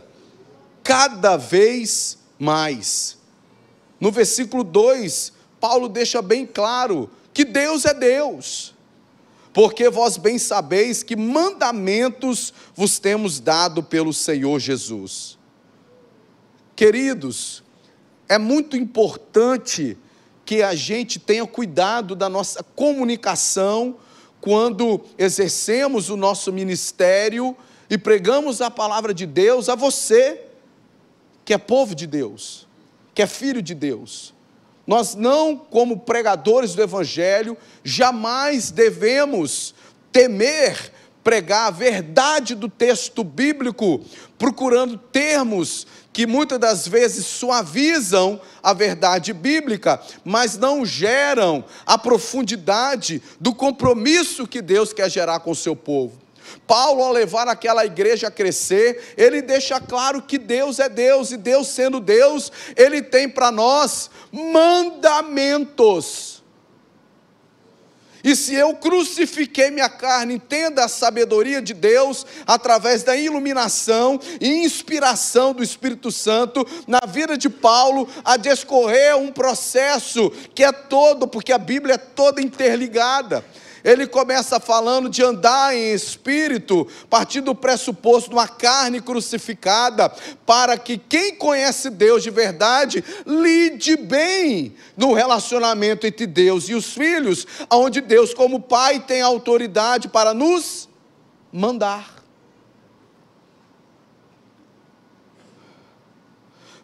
cada 0.83 1.37
vez 1.37 2.17
mais. 2.37 3.17
No 3.99 4.11
versículo 4.11 4.63
2, 4.63 5.33
Paulo 5.59 5.87
deixa 5.87 6.21
bem 6.21 6.45
claro 6.45 7.09
que 7.33 7.45
Deus 7.45 7.85
é 7.85 7.93
Deus. 7.93 8.73
Porque 9.53 9.89
vós 9.89 10.17
bem 10.17 10.37
sabeis 10.39 11.03
que 11.03 11.15
mandamentos 11.15 12.53
vos 12.73 12.99
temos 12.99 13.39
dado 13.39 13.83
pelo 13.83 14.13
Senhor 14.13 14.59
Jesus. 14.59 15.37
Queridos, 16.81 17.61
é 18.27 18.39
muito 18.39 18.75
importante 18.75 19.95
que 20.43 20.63
a 20.63 20.73
gente 20.73 21.19
tenha 21.19 21.45
cuidado 21.45 22.15
da 22.15 22.27
nossa 22.27 22.63
comunicação 22.63 23.97
quando 24.41 24.99
exercemos 25.15 26.09
o 26.09 26.17
nosso 26.17 26.51
ministério 26.51 27.55
e 27.87 27.99
pregamos 27.99 28.61
a 28.61 28.71
palavra 28.71 29.13
de 29.13 29.27
Deus 29.27 29.69
a 29.69 29.75
você, 29.75 30.41
que 31.45 31.53
é 31.53 31.57
povo 31.59 31.93
de 31.93 32.07
Deus 32.07 32.67
que 33.13 33.21
é 33.21 33.27
filho 33.27 33.61
de 33.61 33.75
Deus. 33.75 34.33
Nós 34.87 35.13
não, 35.13 35.55
como 35.55 35.99
pregadores 35.99 36.73
do 36.73 36.81
Evangelho, 36.81 37.55
jamais 37.83 38.71
devemos 38.71 39.75
temer 40.11 40.91
pregar 41.23 41.67
a 41.67 41.71
verdade 41.71 42.55
do 42.55 42.67
texto 42.67 43.23
bíblico, 43.23 44.01
procurando 44.37 44.97
termos 44.97 45.85
que 46.13 46.27
muitas 46.27 46.59
das 46.59 46.87
vezes 46.87 47.25
suavizam 47.25 48.39
a 48.61 48.73
verdade 48.73 49.33
bíblica, 49.33 49.99
mas 50.23 50.55
não 50.57 50.85
geram 50.85 51.65
a 51.85 51.97
profundidade 51.97 53.21
do 53.39 53.55
compromisso 53.55 54.47
que 54.47 54.61
Deus 54.61 54.93
quer 54.93 55.09
gerar 55.09 55.39
com 55.39 55.49
o 55.51 55.55
seu 55.55 55.75
povo. 55.75 56.21
Paulo, 56.67 57.01
ao 57.03 57.11
levar 57.11 57.47
aquela 57.47 57.83
igreja 57.85 58.27
a 58.27 58.31
crescer, 58.31 59.15
ele 59.17 59.41
deixa 59.41 59.79
claro 59.79 60.21
que 60.21 60.37
Deus 60.37 60.77
é 60.79 60.89
Deus, 60.89 61.31
e 61.31 61.37
Deus 61.37 61.69
sendo 61.69 61.99
Deus, 61.99 62.51
ele 62.75 63.01
tem 63.01 63.27
para 63.27 63.51
nós 63.51 64.11
mandamentos. 64.31 66.30
E 68.23 68.35
se 68.35 68.53
eu 68.53 68.75
crucifiquei 68.75 69.71
minha 69.71 69.89
carne, 69.89 70.35
entenda 70.35 70.85
a 70.85 70.87
sabedoria 70.87 71.61
de 71.61 71.73
Deus 71.73 72.25
através 72.45 73.03
da 73.03 73.15
iluminação 73.15 74.19
e 74.39 74.63
inspiração 74.63 75.53
do 75.53 75.63
Espírito 75.63 76.11
Santo 76.11 76.65
na 76.87 77.01
vida 77.07 77.37
de 77.37 77.49
Paulo 77.49 78.07
a 78.23 78.37
descorrer 78.37 79.17
um 79.17 79.31
processo 79.31 80.31
que 80.53 80.63
é 80.63 80.71
todo, 80.71 81.27
porque 81.27 81.51
a 81.51 81.57
Bíblia 81.57 81.95
é 81.95 81.97
toda 81.97 82.41
interligada 82.41 83.43
ele 83.83 84.05
começa 84.05 84.59
falando 84.59 85.09
de 85.09 85.23
andar 85.23 85.75
em 85.75 85.93
espírito, 85.93 86.87
partindo 87.09 87.45
do 87.45 87.55
pressuposto 87.55 88.29
de 88.29 88.35
uma 88.35 88.47
carne 88.47 89.01
crucificada, 89.01 90.09
para 90.45 90.77
que 90.77 90.97
quem 90.97 91.35
conhece 91.35 91.89
Deus 91.89 92.21
de 92.21 92.29
verdade 92.29 93.03
lide 93.25 93.95
bem 93.97 94.75
no 94.95 95.13
relacionamento 95.13 96.05
entre 96.05 96.27
Deus 96.27 96.69
e 96.69 96.75
os 96.75 96.93
filhos, 96.93 97.47
onde 97.71 98.01
Deus, 98.01 98.33
como 98.33 98.59
Pai, 98.59 98.99
tem 98.99 99.21
autoridade 99.21 100.07
para 100.07 100.33
nos 100.33 100.87
mandar. 101.51 102.21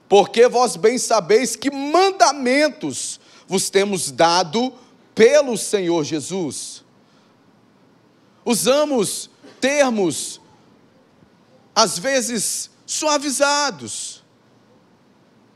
Porque 0.10 0.48
vós 0.48 0.78
bem 0.78 0.98
sabeis 0.98 1.56
que 1.56 1.70
mandamentos 1.70 3.20
vos 3.46 3.70
temos 3.70 4.10
dado 4.10 4.74
pelo 5.14 5.58
Senhor 5.58 6.04
Jesus 6.04 6.87
usamos 8.48 9.30
termos, 9.60 10.40
às 11.76 12.00
vezes 12.00 12.72
suavizados, 12.86 14.24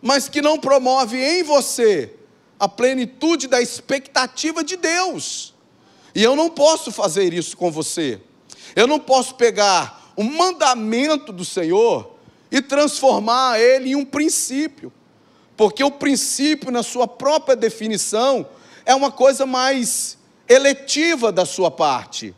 mas 0.02 0.28
que 0.28 0.42
não 0.42 0.60
promove 0.60 1.18
em 1.18 1.42
você 1.42 2.14
a 2.60 2.68
plenitude 2.68 3.48
da 3.48 3.62
expectativa 3.62 4.62
de 4.62 4.76
Deus. 4.76 5.54
E 6.14 6.22
eu 6.22 6.36
não 6.36 6.50
posso 6.50 6.92
fazer 6.92 7.34
isso 7.34 7.56
com 7.56 7.72
você. 7.72 8.20
Eu 8.76 8.88
não 8.88 9.00
posso 9.00 9.36
pegar 9.36 10.12
o 10.18 10.24
mandamento 10.24 11.32
do 11.32 11.46
Senhor 11.46 12.18
e 12.52 12.62
transformar 12.62 13.58
ele 13.58 13.92
em 13.92 13.96
um 13.96 14.04
princípio. 14.04 14.92
Porque 15.56 15.82
o 15.82 15.92
princípio, 15.92 16.70
na 16.70 16.84
sua 16.84 17.08
própria 17.08 17.56
definição, 17.56 18.46
é 18.86 18.94
uma 18.94 19.12
coisa 19.12 19.46
mais 19.46 20.18
eletiva 20.50 21.32
da 21.32 21.46
sua 21.46 21.72
parte 21.72 22.36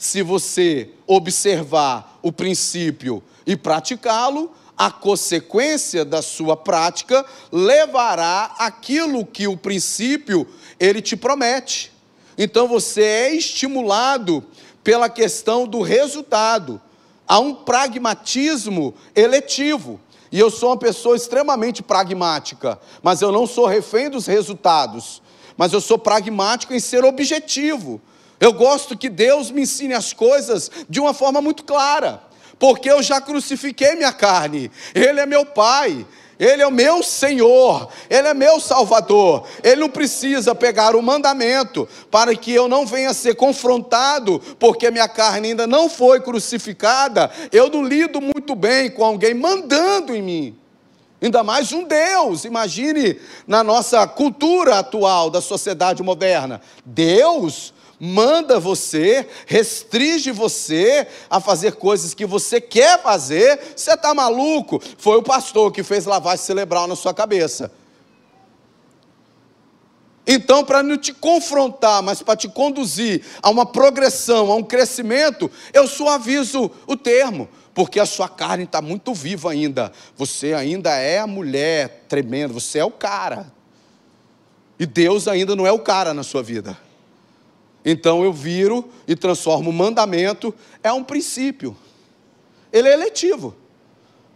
se 0.00 0.22
você 0.22 0.88
observar 1.06 2.18
o 2.22 2.32
princípio 2.32 3.22
e 3.46 3.54
praticá-lo, 3.54 4.50
a 4.74 4.90
consequência 4.90 6.06
da 6.06 6.22
sua 6.22 6.56
prática 6.56 7.22
levará 7.52 8.54
aquilo 8.58 9.26
que 9.26 9.46
o 9.46 9.58
princípio 9.58 10.48
ele 10.80 11.02
te 11.02 11.18
promete. 11.18 11.92
Então 12.38 12.66
você 12.66 13.02
é 13.02 13.34
estimulado 13.34 14.42
pela 14.82 15.10
questão 15.10 15.66
do 15.66 15.82
resultado. 15.82 16.80
Há 17.28 17.38
um 17.38 17.54
pragmatismo 17.54 18.94
eletivo. 19.14 20.00
E 20.32 20.38
eu 20.38 20.50
sou 20.50 20.70
uma 20.70 20.78
pessoa 20.78 21.14
extremamente 21.14 21.82
pragmática, 21.82 22.80
mas 23.02 23.20
eu 23.20 23.30
não 23.30 23.46
sou 23.46 23.66
refém 23.66 24.08
dos 24.08 24.26
resultados. 24.26 25.20
Mas 25.58 25.74
eu 25.74 25.80
sou 25.82 25.98
pragmático 25.98 26.72
em 26.72 26.80
ser 26.80 27.04
objetivo. 27.04 28.00
Eu 28.40 28.54
gosto 28.54 28.96
que 28.96 29.10
Deus 29.10 29.50
me 29.50 29.62
ensine 29.62 29.92
as 29.92 30.14
coisas 30.14 30.70
de 30.88 30.98
uma 30.98 31.12
forma 31.12 31.42
muito 31.42 31.62
clara, 31.62 32.22
porque 32.58 32.90
eu 32.90 33.02
já 33.02 33.20
crucifiquei 33.20 33.94
minha 33.94 34.14
carne, 34.14 34.70
Ele 34.94 35.20
é 35.20 35.26
meu 35.26 35.44
Pai, 35.44 36.06
Ele 36.38 36.62
é 36.62 36.66
o 36.66 36.72
meu 36.72 37.02
Senhor, 37.02 37.90
Ele 38.08 38.28
é 38.28 38.32
meu 38.32 38.58
Salvador. 38.58 39.46
Ele 39.62 39.82
não 39.82 39.90
precisa 39.90 40.54
pegar 40.54 40.96
o 40.96 41.02
mandamento 41.02 41.86
para 42.10 42.34
que 42.34 42.50
eu 42.50 42.66
não 42.66 42.86
venha 42.86 43.12
ser 43.12 43.34
confrontado, 43.34 44.40
porque 44.58 44.90
minha 44.90 45.08
carne 45.08 45.48
ainda 45.48 45.66
não 45.66 45.90
foi 45.90 46.18
crucificada. 46.20 47.30
Eu 47.52 47.68
não 47.68 47.84
lido 47.84 48.22
muito 48.22 48.54
bem 48.54 48.90
com 48.90 49.04
alguém 49.04 49.34
mandando 49.34 50.16
em 50.16 50.22
mim. 50.22 50.56
Ainda 51.20 51.42
mais 51.42 51.70
um 51.70 51.84
Deus, 51.84 52.46
imagine 52.46 53.20
na 53.46 53.62
nossa 53.62 54.06
cultura 54.06 54.78
atual 54.78 55.28
da 55.28 55.42
sociedade 55.42 56.02
moderna. 56.02 56.62
Deus 56.86 57.74
manda 58.00 58.58
você, 58.58 59.28
restringe 59.46 60.32
você 60.32 61.06
a 61.28 61.38
fazer 61.38 61.72
coisas 61.72 62.14
que 62.14 62.24
você 62.24 62.58
quer 62.58 63.02
fazer, 63.02 63.74
você 63.76 63.92
está 63.92 64.14
maluco? 64.14 64.82
Foi 64.96 65.18
o 65.18 65.22
pastor 65.22 65.70
que 65.70 65.82
fez 65.82 66.06
lavagem 66.06 66.44
cerebral 66.44 66.86
na 66.86 66.96
sua 66.96 67.12
cabeça. 67.12 67.70
Então, 70.26 70.64
para 70.64 70.82
não 70.82 70.96
te 70.96 71.12
confrontar, 71.12 72.02
mas 72.02 72.22
para 72.22 72.36
te 72.36 72.48
conduzir 72.48 73.22
a 73.42 73.50
uma 73.50 73.66
progressão, 73.66 74.50
a 74.50 74.54
um 74.54 74.62
crescimento, 74.62 75.50
eu 75.72 75.86
suavizo 75.86 76.70
o 76.86 76.96
termo, 76.96 77.48
porque 77.74 77.98
a 77.98 78.06
sua 78.06 78.28
carne 78.28 78.64
está 78.64 78.80
muito 78.80 79.12
viva 79.12 79.50
ainda. 79.50 79.92
Você 80.16 80.54
ainda 80.54 80.90
é 80.96 81.18
a 81.18 81.26
mulher 81.26 82.04
tremenda, 82.08 82.52
você 82.52 82.78
é 82.78 82.84
o 82.84 82.90
cara. 82.90 83.52
E 84.78 84.86
Deus 84.86 85.28
ainda 85.28 85.54
não 85.54 85.66
é 85.66 85.72
o 85.72 85.80
cara 85.80 86.14
na 86.14 86.22
sua 86.22 86.42
vida. 86.42 86.78
Então 87.84 88.22
eu 88.22 88.32
viro 88.32 88.88
e 89.08 89.16
transformo 89.16 89.70
o 89.70 89.72
mandamento, 89.72 90.54
é 90.82 90.92
um 90.92 91.02
princípio. 91.02 91.76
Ele 92.72 92.88
é 92.88 92.92
eletivo. 92.92 93.54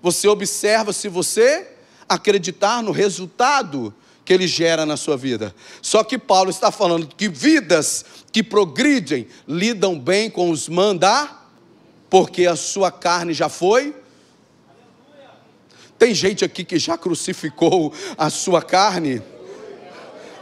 Você 0.02 0.28
observa 0.28 0.92
se 0.92 1.09
você 1.09 1.68
acreditar 2.09 2.83
no 2.83 2.90
resultado 2.90 3.94
que 4.24 4.33
ele 4.33 4.46
gera 4.46 4.87
na 4.87 4.96
sua 4.96 5.16
vida. 5.16 5.54
Só 5.83 6.02
que 6.02 6.18
Paulo 6.18 6.50
está 6.50 6.70
falando 6.70 7.07
que 7.07 7.28
vidas 7.28 8.04
que 8.33 8.42
progridem 8.42 9.28
lidam 9.46 9.98
bem 9.98 10.30
com 10.30 10.50
os 10.50 10.68
mandar, 10.68 11.52
porque 12.09 12.46
a 12.46 12.57
sua 12.57 12.90
carne 12.90 13.35
já 13.35 13.48
foi. 13.48 13.94
Tem 15.98 16.14
gente 16.14 16.44
aqui 16.44 16.64
que 16.64 16.78
já 16.78 16.96
crucificou 16.96 17.92
a 18.16 18.30
sua 18.30 18.62
carne, 18.62 19.22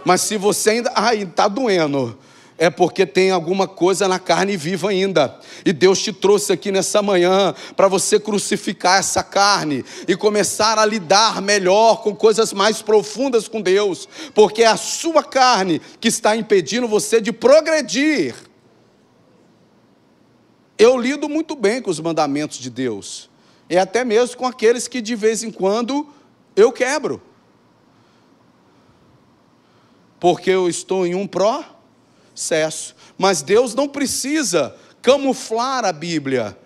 mas 0.05 0.23
se 0.23 0.37
você 0.37 0.71
ainda. 0.71 0.93
Ai, 0.95 1.23
está 1.23 1.49
doendo 1.49 2.19
é 2.63 2.71
porque 2.71 3.05
tem 3.05 3.33
alguma 3.33 3.67
coisa 3.67 4.07
na 4.07 4.21
carne 4.21 4.57
viva 4.57 4.91
ainda. 4.91 5.37
E 5.67 5.73
Deus 5.73 6.01
te 6.01 6.13
trouxe 6.13 6.53
aqui 6.53 6.71
nessa 6.71 7.03
manhã 7.03 7.53
para 7.75 7.89
você 7.89 8.21
crucificar 8.21 9.01
essa 9.01 9.21
carne 9.21 9.85
e 10.07 10.15
começar 10.15 10.79
a 10.79 10.87
lidar 10.87 11.43
melhor 11.43 12.05
com 12.05 12.15
coisas 12.15 12.53
mais 12.53 12.81
profundas 12.81 13.49
com 13.49 13.61
Deus, 13.61 14.09
porque 14.33 14.63
é 14.63 14.69
a 14.69 14.77
sua 14.77 15.25
carne 15.25 15.83
que 15.99 16.07
está 16.07 16.37
impedindo 16.37 16.87
você 16.87 17.21
de 17.21 17.33
progredir. 17.33 18.33
Eu 20.79 20.97
lido 20.97 21.29
muito 21.29 21.57
bem 21.57 21.83
com 21.83 21.91
os 21.91 21.99
mandamentos 21.99 22.59
de 22.59 22.71
Deus, 22.71 23.29
e 23.69 23.77
até 23.77 24.05
mesmo 24.05 24.37
com 24.37 24.47
aqueles 24.47 24.87
que 24.87 25.01
de 25.01 25.17
vez 25.17 25.43
em 25.43 25.51
quando 25.51 26.07
eu 26.55 26.71
quebro. 26.71 27.21
Porque 30.21 30.49
eu 30.49 30.69
estou 30.69 31.05
em 31.05 31.17
um 31.17 31.27
pró 31.27 31.72
sucesso. 32.35 32.95
Mas 33.19 33.43
Deus 33.43 33.75
não 33.75 33.89
precisa 33.89 34.75
camuflar 35.01 35.85
a 35.85 35.93
Bíblia 35.93 36.57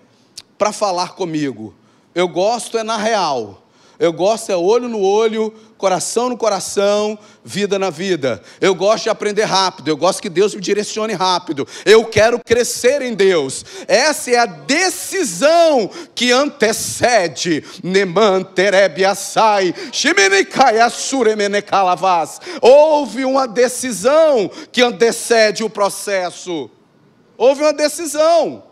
para 0.59 0.73
falar 0.73 1.15
comigo. 1.15 1.75
Eu 2.15 2.29
gosto 2.29 2.79
é 2.79 2.83
na 2.83 2.97
real. 2.97 3.66
Eu 3.99 4.13
gosto 4.13 4.51
é 4.53 4.57
olho 4.57 4.89
no 4.89 5.01
olho, 5.01 5.53
coração 5.79 6.29
no 6.29 6.37
coração, 6.37 7.19
vida 7.45 7.79
na 7.79 7.91
vida. 7.91 8.43
Eu 8.61 8.75
gosto 8.75 9.05
de 9.05 9.11
aprender 9.11 9.45
rápido, 9.45 9.89
eu 9.89 9.97
gosto 9.97 10.21
que 10.21 10.29
Deus 10.29 10.55
me 10.55 10.61
direcione 10.61 11.15
rápido. 11.15 11.67
Eu 11.85 12.05
quero 12.05 12.39
crescer 12.45 13.03
em 13.03 13.15
Deus. 13.15 13.65
Essa 13.89 14.31
é 14.31 14.39
a 14.39 14.47
decisão 14.47 15.91
que 16.15 16.33
antecede 16.33 17.65
Neman 17.83 18.43
Terebiasai, 18.43 19.75
Shimenikai 19.93 20.79
Asuremenekalavas. 20.81 22.41
Houve 22.61 23.25
uma 23.25 23.47
decisão 23.49 24.51
que 24.71 24.83
antecede 24.83 25.65
o 25.65 25.71
processo. 25.71 26.71
Houve 27.39 27.63
uma 27.63 27.73
decisão 27.73 28.66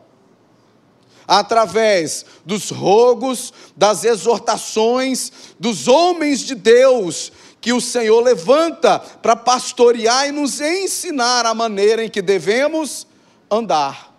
através 1.27 2.25
dos 2.45 2.71
rogos, 2.71 3.53
das 3.77 4.05
exortações 4.05 5.33
dos 5.59 5.89
homens 5.89 6.41
de 6.41 6.55
Deus 6.55 7.33
que 7.61 7.73
o 7.73 7.81
Senhor 7.81 8.21
levanta 8.21 8.99
para 8.99 9.35
pastorear 9.35 10.29
e 10.29 10.33
nos 10.33 10.61
ensinar 10.61 11.47
a 11.47 11.55
maneira 11.55 12.05
em 12.05 12.11
que 12.11 12.21
devemos 12.21 13.07
andar. 13.51 14.15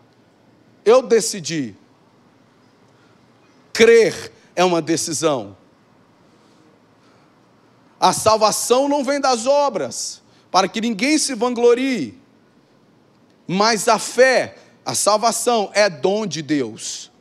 Eu 0.84 1.04
decidi. 1.04 1.76
Crer 3.72 4.32
é 4.56 4.64
uma 4.64 4.82
decisão. 4.82 5.56
A 8.00 8.14
salvação 8.14 8.90
não 8.90 9.04
vem 9.04 9.20
das 9.20 9.46
obras, 9.46 10.22
para 10.50 10.68
que 10.68 10.82
ninguém 10.82 11.18
se 11.18 11.36
vanglorie. 11.36 12.20
Mas 13.48 13.88
a 13.88 14.00
fé, 14.00 14.58
a 14.86 14.94
salvação 14.94 15.72
é 15.74 15.90
dom 15.90 16.28
de 16.28 16.44
Deus. 16.44 17.12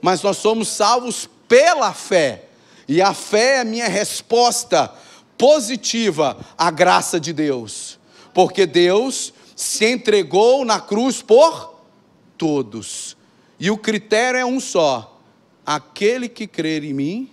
Mas 0.00 0.20
nós 0.22 0.38
somos 0.38 0.68
salvos 0.68 1.28
pela 1.46 1.92
fé. 1.92 2.46
E 2.88 3.00
a 3.00 3.14
fé 3.14 3.56
é 3.56 3.60
a 3.60 3.64
minha 3.64 3.88
resposta 3.88 4.92
positiva 5.38 6.36
à 6.58 6.70
graça 6.72 7.20
de 7.20 7.32
Deus. 7.32 8.00
Porque 8.34 8.66
Deus 8.66 9.32
se 9.54 9.86
entregou 9.86 10.64
na 10.64 10.80
cruz 10.80 11.22
por 11.22 11.76
todos. 12.36 13.16
E 13.60 13.70
o 13.70 13.78
critério 13.78 14.40
é 14.40 14.44
um 14.44 14.58
só: 14.58 15.20
aquele 15.64 16.28
que 16.28 16.48
crer 16.48 16.82
em 16.82 16.92
mim 16.92 17.30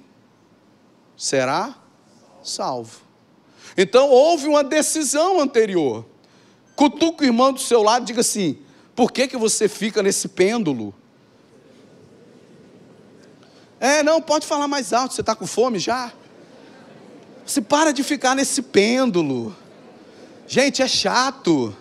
será 1.17 1.75
salvo. 2.43 3.01
Então 3.75 4.09
houve 4.09 4.47
uma 4.47 4.63
decisão 4.63 5.39
anterior. 5.39 6.05
Cutuca 6.75 7.23
o 7.23 7.27
irmão 7.27 7.51
do 7.51 7.59
seu 7.59 7.81
lado 7.81 8.03
e 8.03 8.05
diga 8.05 8.21
assim: 8.21 8.59
por 8.99 9.13
que, 9.13 9.29
que 9.29 9.37
você 9.37 9.69
fica 9.69 10.03
nesse 10.03 10.27
pêndulo? 10.27 10.93
É, 13.79 14.03
não, 14.03 14.21
pode 14.21 14.45
falar 14.45 14.67
mais 14.67 14.91
alto, 14.91 15.13
você 15.13 15.21
está 15.21 15.33
com 15.33 15.47
fome 15.47 15.79
já? 15.79 16.11
Você 17.45 17.61
para 17.61 17.93
de 17.93 18.03
ficar 18.03 18.35
nesse 18.35 18.61
pêndulo. 18.61 19.55
Gente, 20.45 20.81
é 20.81 20.87
chato. 20.89 21.73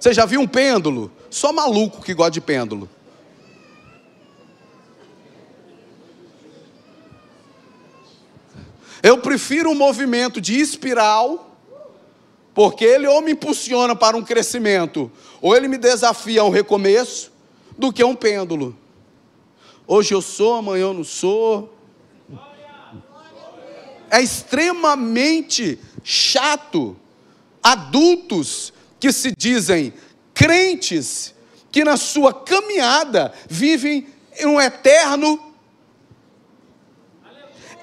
Você 0.00 0.14
já 0.14 0.24
viu 0.24 0.40
um 0.40 0.46
pêndulo? 0.46 1.12
Só 1.28 1.52
maluco 1.52 2.00
que 2.00 2.14
gosta 2.14 2.30
de 2.30 2.40
pêndulo. 2.40 2.88
Eu 9.02 9.18
prefiro 9.18 9.68
um 9.68 9.74
movimento 9.74 10.40
de 10.40 10.58
espiral, 10.58 11.51
porque 12.54 12.84
ele 12.84 13.06
ou 13.06 13.20
me 13.22 13.32
impulsiona 13.32 13.96
para 13.96 14.16
um 14.16 14.22
crescimento, 14.22 15.10
ou 15.40 15.56
ele 15.56 15.68
me 15.68 15.78
desafia 15.78 16.42
a 16.42 16.44
um 16.44 16.50
recomeço, 16.50 17.32
do 17.76 17.92
que 17.92 18.04
um 18.04 18.14
pêndulo. 18.14 18.76
Hoje 19.86 20.14
eu 20.14 20.20
sou, 20.20 20.54
amanhã 20.54 20.82
eu 20.82 20.94
não 20.94 21.04
sou. 21.04 21.74
É 24.10 24.20
extremamente 24.20 25.78
chato 26.04 26.96
adultos 27.62 28.72
que 29.00 29.10
se 29.10 29.32
dizem 29.36 29.92
crentes, 30.34 31.34
que 31.70 31.82
na 31.82 31.96
sua 31.96 32.34
caminhada 32.34 33.32
vivem 33.48 34.06
em 34.38 34.46
um 34.46 34.60
eterno 34.60 35.52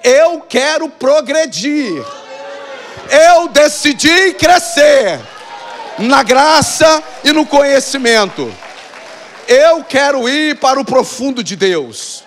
eu 0.02 0.40
quero 0.40 0.88
progredir. 0.88 2.02
Eu 3.10 3.48
decidi 3.48 4.34
crescer 4.34 5.20
na 5.98 6.22
graça 6.22 7.02
e 7.24 7.32
no 7.32 7.44
conhecimento. 7.44 8.52
Eu 9.48 9.82
quero 9.82 10.28
ir 10.28 10.60
para 10.60 10.78
o 10.78 10.84
profundo 10.84 11.42
de 11.42 11.56
Deus. 11.56 12.22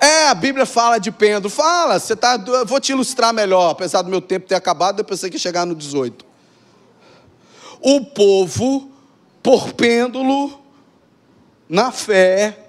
É, 0.00 0.28
a 0.28 0.34
Bíblia 0.34 0.64
fala 0.64 0.98
de 0.98 1.10
pêndulo. 1.10 1.50
Fala, 1.50 1.98
você 1.98 2.16
tá, 2.16 2.42
eu 2.46 2.64
vou 2.64 2.80
te 2.80 2.92
ilustrar 2.92 3.32
melhor, 3.34 3.70
apesar 3.70 4.00
do 4.00 4.08
meu 4.08 4.22
tempo 4.22 4.46
ter 4.46 4.54
acabado, 4.54 5.00
eu 5.00 5.04
pensei 5.04 5.28
que 5.28 5.36
ia 5.36 5.40
chegar 5.40 5.66
no 5.66 5.74
18. 5.74 6.24
O 7.80 8.06
povo, 8.06 8.90
por 9.42 9.72
pêndulo, 9.74 10.62
na 11.68 11.92
fé, 11.92 12.68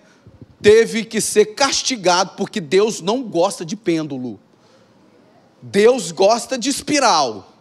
teve 0.61 1.05
que 1.05 1.21
ser 1.21 1.55
castigado, 1.55 2.31
porque 2.35 2.59
Deus 2.59 2.99
não 2.99 3.21
gosta 3.21 3.63
de 3.63 3.77
pêndulo. 3.77 4.39
Deus 5.61 6.11
gosta 6.11 6.57
de 6.57 6.69
espiral. 6.69 7.53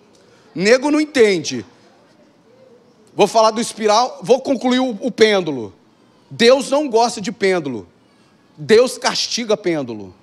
Nego 0.54 0.90
não 0.90 1.00
entende. 1.00 1.64
Vou 3.14 3.26
falar 3.26 3.50
do 3.50 3.61
espiral, 3.61 4.20
vou 4.22 4.40
concluir 4.40 4.80
o, 4.80 4.90
o 5.00 5.11
pêndulo. 5.11 5.74
Deus 6.30 6.70
não 6.70 6.88
gosta 6.88 7.20
de 7.20 7.32
pêndulo. 7.32 7.88
Deus 8.56 8.98
castiga 8.98 9.56
pêndulo. 9.56 10.14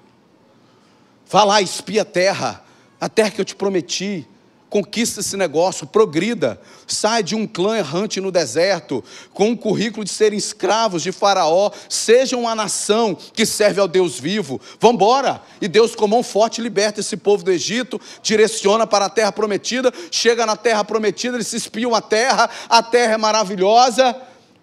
Vá 1.28 1.44
lá, 1.44 1.62
espia 1.62 2.04
a 2.04 2.06
terra, 2.06 2.64
a 3.00 3.10
terra 3.10 3.32
que 3.32 3.42
eu 3.42 3.46
te 3.46 3.56
prometi 3.56 4.28
conquista 4.76 5.22
esse 5.22 5.38
negócio, 5.38 5.88
progrida, 5.88 6.60
sai 6.86 7.24
de 7.24 7.34
um 7.34 7.48
clã 7.48 7.78
errante 7.78 8.20
no 8.20 8.30
deserto, 8.30 9.02
com 9.34 9.54
o 9.54 9.58
currículo 9.58 10.04
de 10.04 10.12
serem 10.12 10.38
escravos 10.38 11.02
de 11.02 11.14
Faraó, 11.14 11.72
sejam 11.88 12.42
uma 12.42 12.54
nação 12.54 13.16
que 13.16 13.46
serve 13.46 13.80
ao 13.80 13.88
Deus 13.88 14.20
vivo. 14.20 14.60
Vamos 14.78 14.96
embora! 14.96 15.42
E 15.62 15.70
Deus, 15.70 15.96
com 15.96 16.10
mão 16.10 16.22
forte, 16.22 16.60
liberta 16.60 17.00
esse 17.00 17.16
povo 17.16 17.42
do 17.42 17.54
Egito, 17.54 18.02
direciona 18.22 18.86
para 18.86 19.06
a 19.06 19.10
terra 19.10 19.32
prometida, 19.32 19.94
chega 20.12 20.46
na 20.46 20.58
terra 20.58 20.84
prometida, 20.84 21.38
eles 21.38 21.48
se 21.48 21.56
espiam 21.56 21.96
a 21.96 22.02
terra, 22.02 22.50
a 22.68 22.84
terra 22.84 23.14
é 23.14 23.18
maravilhosa 23.18 24.14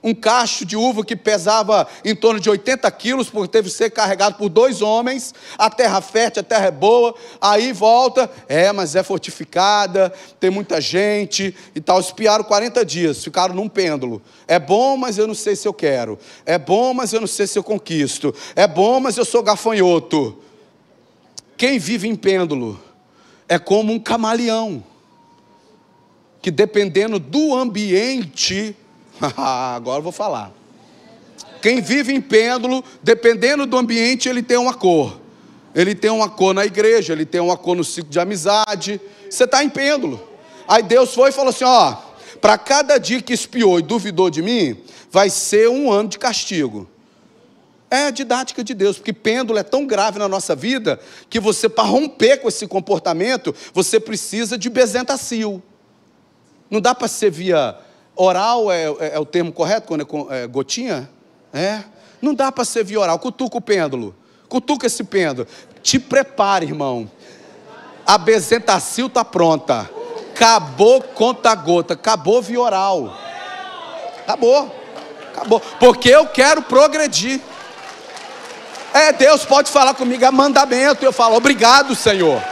um 0.02 0.14
cacho 0.14 0.64
de 0.64 0.76
uva 0.76 1.04
que 1.04 1.14
pesava 1.14 1.86
em 2.04 2.14
torno 2.14 2.40
de 2.40 2.50
80 2.50 2.90
quilos, 2.90 3.30
porque 3.30 3.52
teve 3.52 3.68
que 3.68 3.74
ser 3.74 3.90
carregado 3.90 4.36
por 4.36 4.48
dois 4.48 4.82
homens. 4.82 5.32
A 5.56 5.70
terra 5.70 6.00
fértil, 6.00 6.40
a 6.40 6.44
terra 6.44 6.66
é 6.66 6.70
boa. 6.70 7.14
Aí 7.40 7.72
volta, 7.72 8.30
é, 8.48 8.72
mas 8.72 8.96
é 8.96 9.02
fortificada, 9.02 10.12
tem 10.40 10.50
muita 10.50 10.80
gente 10.80 11.54
e 11.74 11.80
tal. 11.80 12.00
Espiaram 12.00 12.42
40 12.42 12.84
dias, 12.84 13.22
ficaram 13.22 13.54
num 13.54 13.68
pêndulo. 13.68 14.20
É 14.48 14.58
bom, 14.58 14.96
mas 14.96 15.18
eu 15.18 15.26
não 15.26 15.34
sei 15.34 15.54
se 15.54 15.68
eu 15.68 15.72
quero. 15.72 16.18
É 16.44 16.58
bom, 16.58 16.92
mas 16.92 17.12
eu 17.12 17.20
não 17.20 17.28
sei 17.28 17.46
se 17.46 17.58
eu 17.58 17.62
conquisto. 17.62 18.34
É 18.56 18.66
bom, 18.66 18.98
mas 18.98 19.16
eu 19.16 19.24
sou 19.24 19.42
gafanhoto. 19.42 20.36
Quem 21.56 21.78
vive 21.78 22.08
em 22.08 22.16
pêndulo 22.16 22.82
é 23.48 23.56
como 23.58 23.92
um 23.92 24.00
camaleão, 24.00 24.82
que 26.40 26.50
dependendo 26.50 27.20
do 27.20 27.54
ambiente, 27.54 28.74
Agora 29.36 29.98
eu 29.98 30.02
vou 30.02 30.12
falar. 30.12 30.52
Quem 31.60 31.80
vive 31.80 32.12
em 32.12 32.20
pêndulo, 32.20 32.84
dependendo 33.02 33.66
do 33.66 33.76
ambiente, 33.76 34.28
ele 34.28 34.42
tem 34.42 34.56
uma 34.56 34.74
cor. 34.74 35.20
Ele 35.74 35.94
tem 35.94 36.10
uma 36.10 36.28
cor 36.28 36.52
na 36.52 36.66
igreja, 36.66 37.12
ele 37.12 37.24
tem 37.24 37.40
uma 37.40 37.56
cor 37.56 37.76
no 37.76 37.84
ciclo 37.84 38.10
de 38.10 38.20
amizade. 38.20 39.00
Você 39.30 39.44
está 39.44 39.62
em 39.62 39.70
pêndulo. 39.70 40.20
Aí 40.66 40.82
Deus 40.82 41.14
foi 41.14 41.30
e 41.30 41.32
falou 41.32 41.50
assim: 41.50 41.64
ó, 41.64 41.96
para 42.40 42.58
cada 42.58 42.98
dia 42.98 43.22
que 43.22 43.32
espiou 43.32 43.78
e 43.78 43.82
duvidou 43.82 44.28
de 44.28 44.42
mim, 44.42 44.76
vai 45.10 45.30
ser 45.30 45.68
um 45.68 45.90
ano 45.90 46.08
de 46.08 46.18
castigo. 46.18 46.88
É 47.90 48.04
a 48.04 48.10
didática 48.10 48.64
de 48.64 48.74
Deus, 48.74 48.96
porque 48.96 49.12
pêndulo 49.12 49.58
é 49.58 49.62
tão 49.62 49.86
grave 49.86 50.18
na 50.18 50.26
nossa 50.26 50.56
vida 50.56 50.98
que 51.28 51.38
você, 51.38 51.68
para 51.68 51.84
romper 51.84 52.38
com 52.38 52.48
esse 52.48 52.66
comportamento, 52.66 53.54
você 53.72 54.00
precisa 54.00 54.56
de 54.56 54.70
bezentacil. 54.70 55.62
Não 56.70 56.80
dá 56.80 56.94
para 56.94 57.06
ser 57.06 57.30
via 57.30 57.78
Oral 58.14 58.70
é, 58.70 58.84
é, 58.84 59.14
é, 59.14 59.18
o 59.18 59.24
termo 59.24 59.52
correto 59.52 59.86
quando 59.86 60.06
é, 60.30 60.42
é 60.42 60.46
gotinha? 60.46 61.08
É. 61.52 61.82
Não 62.20 62.34
dá 62.34 62.52
para 62.52 62.64
ser 62.64 62.84
via 62.84 63.00
oral. 63.00 63.18
Cutuca 63.18 63.56
o 63.56 63.60
pêndulo. 63.60 64.14
Cutuca 64.48 64.86
esse 64.86 65.02
pêndulo. 65.02 65.48
Te 65.82 65.98
prepare, 65.98 66.66
irmão. 66.66 67.10
A 68.06 68.18
bezentacil 68.18 69.06
está 69.06 69.24
pronta. 69.24 69.90
Acabou 70.34 71.02
conta-gota. 71.02 71.94
Acabou 71.94 72.42
via 72.42 72.60
oral. 72.60 73.16
Acabou. 74.20 74.74
Acabou. 75.32 75.60
Porque 75.80 76.08
eu 76.10 76.26
quero 76.26 76.62
progredir. 76.62 77.40
É, 78.92 79.10
Deus 79.12 79.44
pode 79.44 79.70
falar 79.70 79.94
comigo, 79.94 80.22
é 80.22 80.30
mandamento. 80.30 81.04
Eu 81.04 81.12
falo, 81.12 81.36
obrigado, 81.36 81.94
Senhor. 81.94 82.42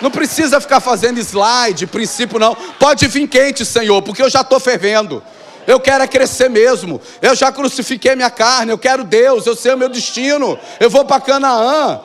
Não 0.00 0.10
precisa 0.10 0.60
ficar 0.60 0.80
fazendo 0.80 1.18
slide, 1.18 1.86
princípio 1.86 2.38
não. 2.38 2.54
Pode 2.54 3.06
vir 3.06 3.28
quente, 3.28 3.64
Senhor, 3.64 4.00
porque 4.02 4.22
eu 4.22 4.30
já 4.30 4.40
estou 4.40 4.58
fervendo. 4.58 5.22
Eu 5.66 5.78
quero 5.78 6.02
é 6.02 6.06
crescer 6.06 6.48
mesmo. 6.48 7.00
Eu 7.20 7.34
já 7.34 7.52
crucifiquei 7.52 8.16
minha 8.16 8.30
carne. 8.30 8.72
Eu 8.72 8.78
quero 8.78 9.04
Deus. 9.04 9.46
Eu 9.46 9.54
sei 9.54 9.74
o 9.74 9.78
meu 9.78 9.88
destino. 9.88 10.58
Eu 10.78 10.90
vou 10.90 11.04
para 11.04 11.20
Canaã. 11.20 12.00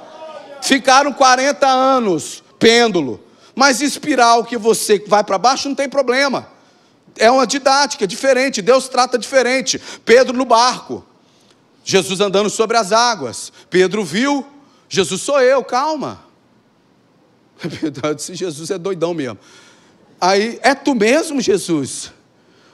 Ficaram 0.62 1.14
40 1.14 1.66
anos, 1.66 2.44
pêndulo. 2.60 3.24
Mas 3.56 3.82
espiral 3.82 4.44
que 4.44 4.58
você 4.58 5.04
vai 5.08 5.24
para 5.24 5.38
baixo 5.38 5.70
não 5.70 5.76
tem 5.76 5.88
problema. 5.88 6.48
É 7.18 7.32
uma 7.32 7.48
didática 7.48 8.06
diferente. 8.06 8.62
Deus 8.62 8.90
trata 8.90 9.18
diferente. 9.18 9.82
Pedro 10.04 10.36
no 10.36 10.46
barco. 10.46 11.04
Jesus 11.84 12.20
andando 12.20 12.50
sobre 12.50 12.78
as 12.78 12.92
águas. 12.92 13.54
Pedro 13.70 14.04
viu. 14.04 14.46
Jesus 14.90 15.22
sou 15.22 15.42
eu, 15.42 15.64
calma. 15.64 16.25
Eu 18.04 18.14
disse, 18.14 18.36
Jesus 18.36 18.70
é 18.72 18.78
doidão 18.78 19.14
mesmo. 19.14 19.38
Aí, 20.20 20.60
é 20.62 20.74
tu 20.74 20.96
mesmo, 20.96 21.42
Jesus? 21.42 22.12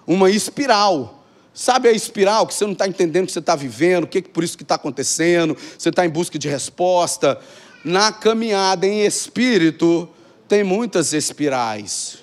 Uma 0.06 0.30
espiral. 0.30 1.24
Sabe 1.54 1.90
a 1.90 1.92
espiral 1.92 2.48
que 2.48 2.54
você 2.54 2.64
não 2.66 2.74
está 2.74 2.88
entendendo 2.88 3.24
o 3.24 3.28
que 3.28 3.34
você 3.34 3.40
está 3.40 3.56
vivendo, 3.56 4.06
o 4.06 4.08
que 4.08 4.22
por 4.22 4.44
isso 4.44 4.58
que 4.58 4.64
está 4.64 4.76
acontecendo, 4.76 5.58
você 5.78 5.90
está 5.90 6.06
em 6.06 6.10
busca 6.10 6.40
de 6.40 6.48
resposta. 6.48 7.40
Na 7.84 8.12
caminhada 8.12 8.88
em 8.88 9.02
espírito, 9.06 10.08
tem 10.48 10.64
muitas 10.64 11.14
espirais. 11.14 12.20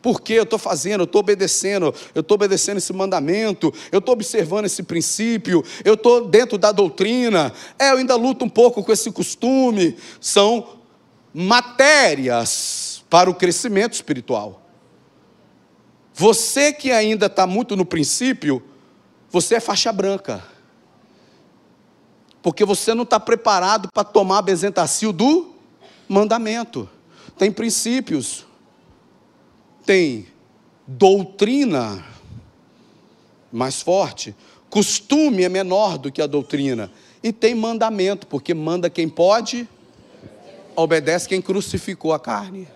Por 0.00 0.20
que 0.20 0.34
eu 0.34 0.44
estou 0.44 0.58
fazendo? 0.58 1.00
Eu 1.00 1.04
estou 1.04 1.20
obedecendo, 1.20 1.94
eu 2.14 2.20
estou 2.20 2.34
obedecendo 2.36 2.78
esse 2.78 2.92
mandamento, 2.92 3.72
eu 3.90 3.98
estou 3.98 4.12
observando 4.12 4.66
esse 4.66 4.82
princípio, 4.82 5.64
eu 5.84 5.94
estou 5.94 6.26
dentro 6.26 6.56
da 6.56 6.70
doutrina, 6.70 7.52
é, 7.78 7.90
eu 7.90 7.96
ainda 7.96 8.14
luto 8.14 8.44
um 8.44 8.48
pouco 8.48 8.82
com 8.82 8.92
esse 8.92 9.10
costume. 9.10 9.96
São 10.20 10.77
matérias 11.32 13.04
para 13.08 13.30
o 13.30 13.34
crescimento 13.34 13.94
espiritual. 13.94 14.62
Você 16.14 16.72
que 16.72 16.90
ainda 16.90 17.26
está 17.26 17.46
muito 17.46 17.76
no 17.76 17.84
princípio, 17.84 18.62
você 19.30 19.56
é 19.56 19.60
faixa 19.60 19.92
branca. 19.92 20.42
Porque 22.42 22.64
você 22.64 22.94
não 22.94 23.04
está 23.04 23.20
preparado 23.20 23.88
para 23.92 24.04
tomar 24.04 24.38
a 24.38 24.42
bezentacil 24.42 25.12
do 25.12 25.54
mandamento. 26.08 26.88
Tem 27.36 27.52
princípios, 27.52 28.46
tem 29.84 30.26
doutrina 30.86 32.04
mais 33.52 33.80
forte, 33.82 34.34
costume 34.68 35.44
é 35.44 35.48
menor 35.48 35.98
do 35.98 36.10
que 36.10 36.20
a 36.20 36.26
doutrina, 36.26 36.90
e 37.22 37.32
tem 37.32 37.54
mandamento, 37.54 38.26
porque 38.26 38.54
manda 38.54 38.90
quem 38.90 39.08
pode, 39.08 39.68
obedece 40.82 41.28
quem 41.28 41.42
crucificou 41.42 42.12
a 42.12 42.20
carne. 42.20 42.68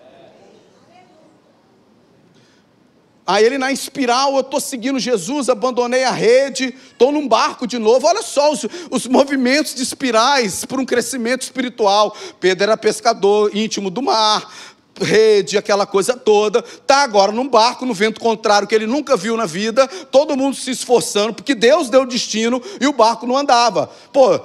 Aí 3.24 3.44
ele 3.44 3.57
na 3.57 3.70
espiral, 3.70 4.34
eu 4.34 4.40
estou 4.40 4.61
seguindo 4.61 4.98
Jesus, 4.98 5.48
abandonei 5.48 6.03
a 6.03 6.11
rede, 6.11 6.74
estou 6.90 7.12
num 7.12 7.28
barco 7.28 7.68
de 7.68 7.78
novo. 7.78 8.05
Olha 8.07 8.20
só 8.20 8.50
os, 8.50 8.66
os 8.90 9.07
movimentos 9.07 9.74
de 9.76 9.82
espirais 9.82 10.64
para 10.64 10.80
um 10.80 10.84
crescimento 10.84 11.42
espiritual. 11.42 12.16
Pedro 12.40 12.64
era 12.64 12.76
pescador 12.76 13.55
íntimo 13.55 13.90
do 13.90 14.03
mar, 14.03 14.53
rede, 15.00 15.57
aquela 15.57 15.86
coisa 15.86 16.16
toda. 16.16 16.59
Está 16.59 17.05
agora 17.05 17.30
num 17.30 17.48
barco, 17.48 17.86
no 17.86 17.94
vento 17.94 18.20
contrário, 18.20 18.66
que 18.66 18.74
ele 18.74 18.88
nunca 18.88 19.16
viu 19.16 19.36
na 19.36 19.46
vida, 19.46 19.86
todo 19.86 20.36
mundo 20.36 20.57
se 20.57 20.72
esforçando, 20.72 21.34
porque 21.34 21.55
Deus 21.55 21.88
deu 21.88 22.03
o 22.03 22.07
destino 22.07 22.61
e 22.80 22.88
o 22.88 22.92
barco 22.92 23.24
não 23.24 23.36
andava. 23.36 23.88
Pô, 24.12 24.40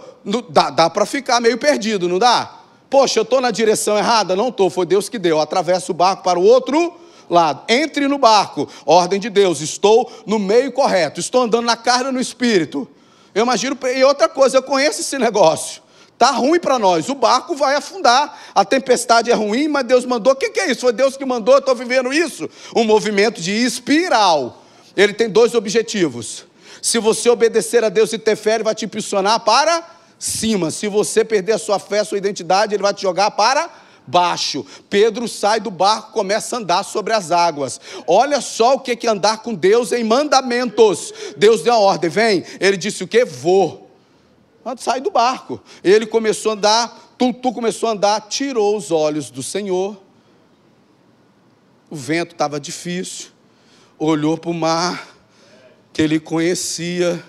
dá, 0.49 0.69
dá 0.69 0.89
para 0.91 1.07
ficar 1.07 1.41
meio 1.41 1.57
perdido, 1.57 2.07
não 2.07 2.19
dá? 2.19 2.57
Poxa, 2.89 3.19
eu 3.19 3.23
estou 3.23 3.41
na 3.41 3.51
direção 3.51 3.97
errada? 3.97 4.35
Não 4.35 4.49
estou, 4.49 4.69
foi 4.69 4.85
Deus 4.85 5.09
que 5.09 5.19
deu. 5.19 5.39
Atravessa 5.39 5.91
o 5.91 5.95
barco 5.95 6.23
para 6.23 6.39
o 6.39 6.43
outro 6.43 6.95
lado. 7.29 7.63
Entre 7.67 8.07
no 8.07 8.17
barco, 8.17 8.67
ordem 8.85 9.19
de 9.19 9.29
Deus, 9.29 9.61
estou 9.61 10.11
no 10.25 10.39
meio 10.39 10.71
correto, 10.71 11.19
estou 11.19 11.41
andando 11.41 11.65
na 11.65 11.75
carne 11.75 12.11
no 12.11 12.19
espírito. 12.19 12.88
Eu 13.35 13.43
imagino, 13.43 13.77
e 13.95 14.03
outra 14.03 14.29
coisa, 14.29 14.57
eu 14.57 14.63
conheço 14.63 15.01
esse 15.01 15.17
negócio. 15.17 15.81
Está 16.13 16.31
ruim 16.31 16.59
para 16.59 16.79
nós, 16.79 17.09
o 17.09 17.13
barco 17.13 17.55
vai 17.55 17.75
afundar, 17.75 18.39
a 18.55 18.65
tempestade 18.65 19.29
é 19.29 19.35
ruim, 19.35 19.67
mas 19.67 19.85
Deus 19.85 20.03
mandou. 20.03 20.33
O 20.33 20.35
que, 20.35 20.49
que 20.49 20.59
é 20.59 20.71
isso? 20.71 20.81
Foi 20.81 20.93
Deus 20.93 21.15
que 21.15 21.23
mandou, 21.23 21.53
eu 21.53 21.59
estou 21.59 21.75
vivendo 21.75 22.11
isso. 22.11 22.49
Um 22.75 22.83
movimento 22.83 23.39
de 23.39 23.51
espiral. 23.51 24.63
Ele 24.95 25.13
tem 25.13 25.29
dois 25.29 25.53
objetivos. 25.53 26.45
Se 26.81 26.97
você 26.97 27.29
obedecer 27.29 27.83
a 27.83 27.89
Deus 27.89 28.13
e 28.13 28.17
ter 28.17 28.35
fé, 28.35 28.55
Ele 28.55 28.63
vai 28.63 28.73
te 28.73 28.85
impulsionar 28.85 29.41
para 29.41 29.96
cima. 30.20 30.72
Se 30.72 30.88
você 30.88 31.24
perder 31.24 31.53
a 31.53 31.57
sua 31.57 31.80
fé, 31.80 31.99
a 31.99 32.05
sua 32.05 32.18
identidade, 32.18 32.74
Ele 32.74 32.84
vai 32.84 32.93
te 32.93 33.01
jogar 33.01 33.32
para 33.32 33.70
baixo. 34.07 34.65
Pedro 34.89 35.28
sai 35.28 35.59
do 35.59 35.70
barco, 35.70 36.13
começa 36.13 36.55
a 36.55 36.59
andar 36.59 36.84
sobre 36.84 37.13
as 37.13 37.30
águas. 37.30 37.80
Olha 38.07 38.39
só 38.39 38.76
o 38.76 38.80
que 38.80 39.05
é 39.05 39.09
andar 39.09 39.39
com 39.39 39.53
Deus 39.53 39.91
em 39.91 40.03
mandamentos. 40.03 41.13
Deus 41.36 41.61
deu 41.61 41.74
a 41.74 41.80
ordem, 41.80 42.09
vem. 42.09 42.43
Ele 42.59 42.78
disse 42.78 43.03
o 43.03 43.07
que? 43.07 43.26
Vou. 43.26 43.91
Sai 44.78 44.99
do 45.01 45.11
barco. 45.11 45.61
Ele 45.84 46.05
começou 46.05 46.51
a 46.51 46.55
andar, 46.55 47.13
tu, 47.18 47.34
tu 47.34 47.53
começou 47.53 47.89
a 47.89 47.91
andar, 47.93 48.22
tirou 48.28 48.76
os 48.76 48.91
olhos 48.91 49.30
do 49.30 49.43
Senhor. 49.43 50.01
O 51.89 51.95
vento 51.95 52.32
estava 52.32 52.59
difícil. 52.59 53.28
Olhou 53.99 54.38
para 54.38 54.51
o 54.51 54.53
mar, 54.53 55.07
que 55.91 56.01
ele 56.01 56.20
conhecia, 56.20 57.24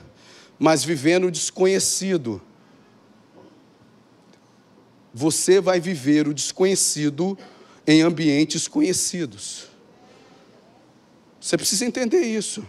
mas 0.59 0.85
vivendo 0.85 1.31
desconhecido 1.31 2.43
você 5.19 5.61
vai 5.61 5.81
viver 5.81 6.29
o 6.29 6.33
desconhecido 6.33 7.37
em 7.85 8.03
ambientes 8.03 8.69
conhecidos. 8.69 9.65
Você 11.41 11.57
precisa 11.57 11.85
entender 11.85 12.21
isso. 12.21 12.65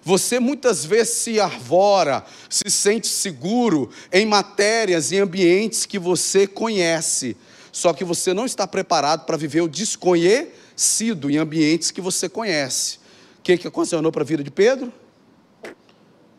Você 0.00 0.38
muitas 0.38 0.84
vezes 0.84 1.14
se 1.14 1.40
arvora, 1.40 2.24
se 2.48 2.70
sente 2.70 3.08
seguro 3.08 3.90
em 4.12 4.24
matérias 4.24 5.10
e 5.10 5.18
ambientes 5.18 5.84
que 5.84 5.98
você 5.98 6.46
conhece, 6.46 7.36
só 7.72 7.92
que 7.92 8.04
você 8.04 8.32
não 8.32 8.46
está 8.46 8.68
preparado 8.68 9.26
para 9.26 9.36
viver 9.36 9.60
o 9.60 9.68
desconhecido 9.68 11.28
em 11.28 11.38
ambientes 11.38 11.90
que 11.90 12.00
você 12.00 12.28
conhece. 12.28 12.98
O 13.40 13.42
que, 13.42 13.58
que 13.58 13.66
aconteceu 13.66 14.12
para 14.12 14.22
a 14.22 14.24
vida 14.24 14.44
de 14.44 14.50
Pedro? 14.50 14.92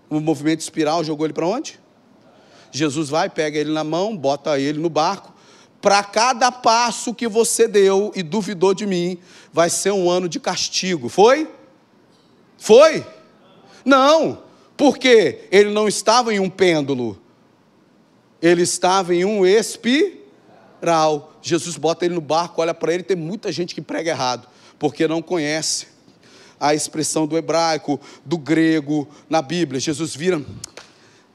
O 0.10 0.22
movimento 0.22 0.62
espiral 0.62 1.04
jogou 1.04 1.26
ele 1.26 1.34
para 1.34 1.46
onde? 1.46 1.78
Jesus 2.72 3.10
vai, 3.10 3.30
pega 3.30 3.60
ele 3.60 3.72
na 3.72 3.84
mão, 3.84 4.16
bota 4.16 4.58
ele 4.58 4.80
no 4.80 4.90
barco, 4.90 5.31
para 5.82 6.04
cada 6.04 6.52
passo 6.52 7.14
que 7.14 7.28
você 7.28 7.68
deu 7.68 8.12
e 8.16 8.22
duvidou 8.22 8.74
de 8.74 8.86
mim, 8.86 9.18
vai 9.52 9.70
ser 9.70 9.92
um 9.92 10.10
ano 10.10 10.30
de 10.30 10.40
castigo. 10.40 11.10
Foi? 11.10 11.50
Foi? 12.58 13.06
Não, 13.84 14.44
porque 14.78 15.48
ele 15.52 15.72
não 15.72 15.88
estava 15.88 16.34
em 16.34 16.40
um 16.40 16.50
pêndulo, 16.50 17.20
ele 18.42 18.62
estava 18.62 19.16
em 19.16 19.26
um 19.26 19.46
espiral. 19.46 21.34
Jesus 21.42 21.76
bota 21.78 22.06
ele 22.06 22.14
no 22.14 22.22
barco, 22.22 22.62
olha 22.62 22.74
para 22.74 22.94
ele, 22.94 23.02
tem 23.02 23.18
muita 23.18 23.52
gente 23.52 23.74
que 23.74 23.82
prega 23.82 24.12
errado, 24.12 24.48
porque 24.78 25.08
não 25.08 25.22
conhece 25.22 25.88
a 26.60 26.76
expressão 26.76 27.26
do 27.26 27.36
hebraico, 27.36 28.00
do 28.24 28.38
grego 28.38 29.08
na 29.28 29.42
Bíblia. 29.42 29.80
Jesus 29.80 30.16
vira, 30.16 30.40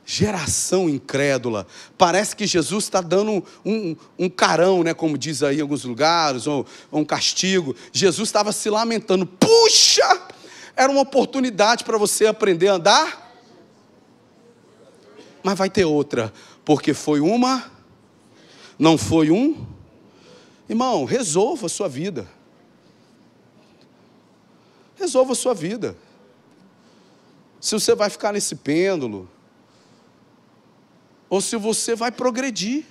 Geração 0.09 0.89
incrédula. 0.89 1.67
Parece 1.99 2.37
que 2.37 2.47
Jesus 2.47 2.85
está 2.85 3.01
dando 3.01 3.45
um, 3.65 3.97
um, 4.17 4.29
carão, 4.29 4.85
né, 4.85 4.95
como 4.95 5.19
diz 5.19 5.43
aí 5.43 5.59
em 5.59 5.63
alguns 5.63 5.83
lugares, 5.83 6.47
ou, 6.47 6.65
ou 6.93 7.01
um 7.01 7.05
castigo. 7.05 7.75
Jesus 7.93 8.29
estava 8.29 8.53
se 8.53 8.71
lamentando. 8.71 9.27
Puxa! 9.27 10.23
Era 10.77 10.93
uma 10.93 11.01
oportunidade 11.01 11.83
para 11.83 11.99
você 11.99 12.27
aprender 12.27 12.69
a 12.69 12.75
andar. 12.75 13.33
Mas 15.43 15.59
vai 15.59 15.69
ter 15.69 15.85
outra, 15.85 16.33
porque 16.65 16.95
foi 16.95 17.19
uma, 17.19 17.69
não 18.79 18.97
foi 18.97 19.33
um. 19.33 19.67
Irmão, 20.69 21.05
resolva 21.05 21.67
a 21.67 21.69
sua 21.69 21.89
vida. 21.89 22.29
Resolva 24.95 25.33
a 25.33 25.37
sua 25.37 25.53
vida. 25.53 25.97
Se 27.61 27.75
você 27.75 27.93
vai 27.93 28.09
ficar 28.09 28.33
nesse 28.33 28.55
pêndulo, 28.55 29.29
ou 31.29 31.41
se 31.41 31.57
você 31.57 31.95
vai 31.95 32.11
progredir. 32.11 32.85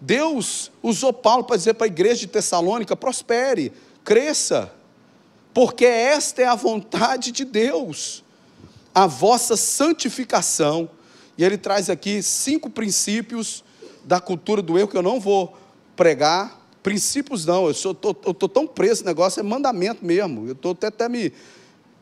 Deus 0.00 0.70
usou 0.82 1.12
Paulo 1.12 1.44
para 1.44 1.56
dizer 1.56 1.74
para 1.74 1.86
a 1.86 1.88
igreja 1.88 2.20
de 2.20 2.26
Tessalônica: 2.28 2.96
prospere, 2.96 3.72
cresça, 4.02 4.72
porque 5.52 5.84
esta 5.84 6.42
é 6.42 6.46
a 6.46 6.54
vontade 6.54 7.30
de 7.32 7.44
Deus, 7.44 8.24
a 8.94 9.06
vossa 9.06 9.56
santificação. 9.56 10.88
E 11.36 11.44
ele 11.44 11.58
traz 11.58 11.88
aqui 11.90 12.22
cinco 12.22 12.68
princípios 12.68 13.64
da 14.04 14.20
cultura 14.20 14.62
do 14.62 14.78
erro 14.78 14.88
que 14.88 14.96
eu 14.96 15.02
não 15.02 15.20
vou 15.20 15.56
pregar. 15.94 16.58
Princípios 16.82 17.44
não, 17.44 17.64
eu 17.66 17.72
estou 17.72 18.48
tão 18.48 18.66
preso 18.66 18.92
nesse 19.02 19.04
negócio, 19.04 19.40
é 19.40 19.42
mandamento 19.42 20.04
mesmo. 20.04 20.46
Eu 20.46 20.52
estou 20.52 20.72
até, 20.72 20.86
até 20.86 21.08
me. 21.08 21.32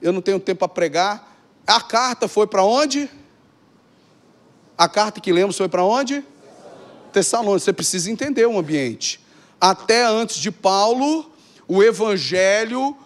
Eu 0.00 0.12
não 0.12 0.20
tenho 0.20 0.38
tempo 0.38 0.60
para 0.60 0.68
pregar. 0.68 1.38
A 1.68 1.82
carta 1.82 2.26
foi 2.26 2.46
para 2.46 2.64
onde? 2.64 3.10
A 4.76 4.88
carta 4.88 5.20
que 5.20 5.30
lemos 5.30 5.54
foi 5.54 5.68
para 5.68 5.84
onde? 5.84 6.24
Tessalônica. 7.12 7.58
Você 7.58 7.74
precisa 7.74 8.10
entender 8.10 8.46
o 8.46 8.58
ambiente. 8.58 9.20
Até 9.60 10.06
antes 10.06 10.38
de 10.38 10.50
Paulo, 10.50 11.30
o 11.68 11.82
evangelho 11.82 12.96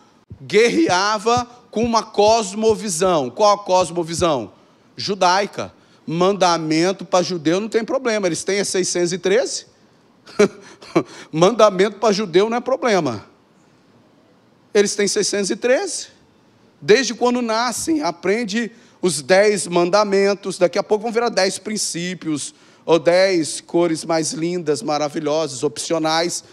guerreava 0.40 1.44
com 1.72 1.82
uma 1.84 2.04
cosmovisão. 2.04 3.30
Qual 3.30 3.52
a 3.52 3.58
cosmovisão? 3.58 4.52
Judaica. 4.96 5.74
Mandamento 6.06 7.04
para 7.04 7.24
judeu 7.24 7.60
não 7.60 7.68
tem 7.68 7.84
problema, 7.84 8.28
eles 8.28 8.44
têm 8.44 8.60
a 8.60 8.64
613. 8.64 9.66
Mandamento 11.32 11.96
para 11.98 12.12
judeu 12.12 12.48
não 12.48 12.58
é 12.58 12.60
problema. 12.60 13.26
Eles 14.72 14.94
têm 14.94 15.08
613 15.08 16.22
desde 16.83 17.14
quando 17.14 17.41
nascem, 17.41 18.03
aprende 18.03 18.70
os 19.01 19.22
dez 19.22 19.66
mandamentos, 19.66 20.59
daqui 20.59 20.78
a 20.78 20.83
pouco 20.83 21.05
vão 21.05 21.12
virar 21.12 21.28
dez 21.28 21.59
princípios, 21.59 22.55
ou 22.85 22.99
dez 22.99 23.61
cores 23.61 24.05
mais 24.05 24.33
lindas, 24.33 24.83
maravilhosas, 24.83 25.62
opcionais. 25.62 26.45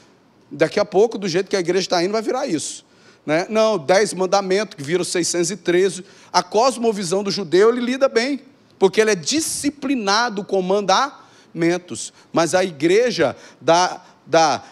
Daqui 0.52 0.80
a 0.80 0.86
pouco, 0.86 1.18
do 1.18 1.28
jeito 1.28 1.50
que 1.50 1.56
a 1.56 1.60
igreja 1.60 1.86
está 1.86 2.04
indo, 2.04 2.12
vai 2.12 2.22
virar 2.22 2.46
isso. 2.46 2.86
Né? 3.26 3.48
Não, 3.50 3.78
dez 3.78 4.14
mandamentos, 4.14 4.76
que 4.76 4.84
viram 4.84 5.04
613. 5.04 6.06
A 6.32 6.44
cosmovisão 6.44 7.24
do 7.24 7.32
judeu, 7.32 7.70
ele 7.70 7.82
lida 7.82 8.08
bem, 8.08 8.42
porque 8.78 9.02
ele 9.02 9.12
é 9.12 9.16
disciplinado 9.16 10.46
com 10.46 10.62
mandamentos 10.62 11.30
mentos. 11.54 12.14
Mas 12.32 12.54
a 12.54 12.64
igreja 12.64 13.36
da, 13.60 14.02
da 14.26 14.64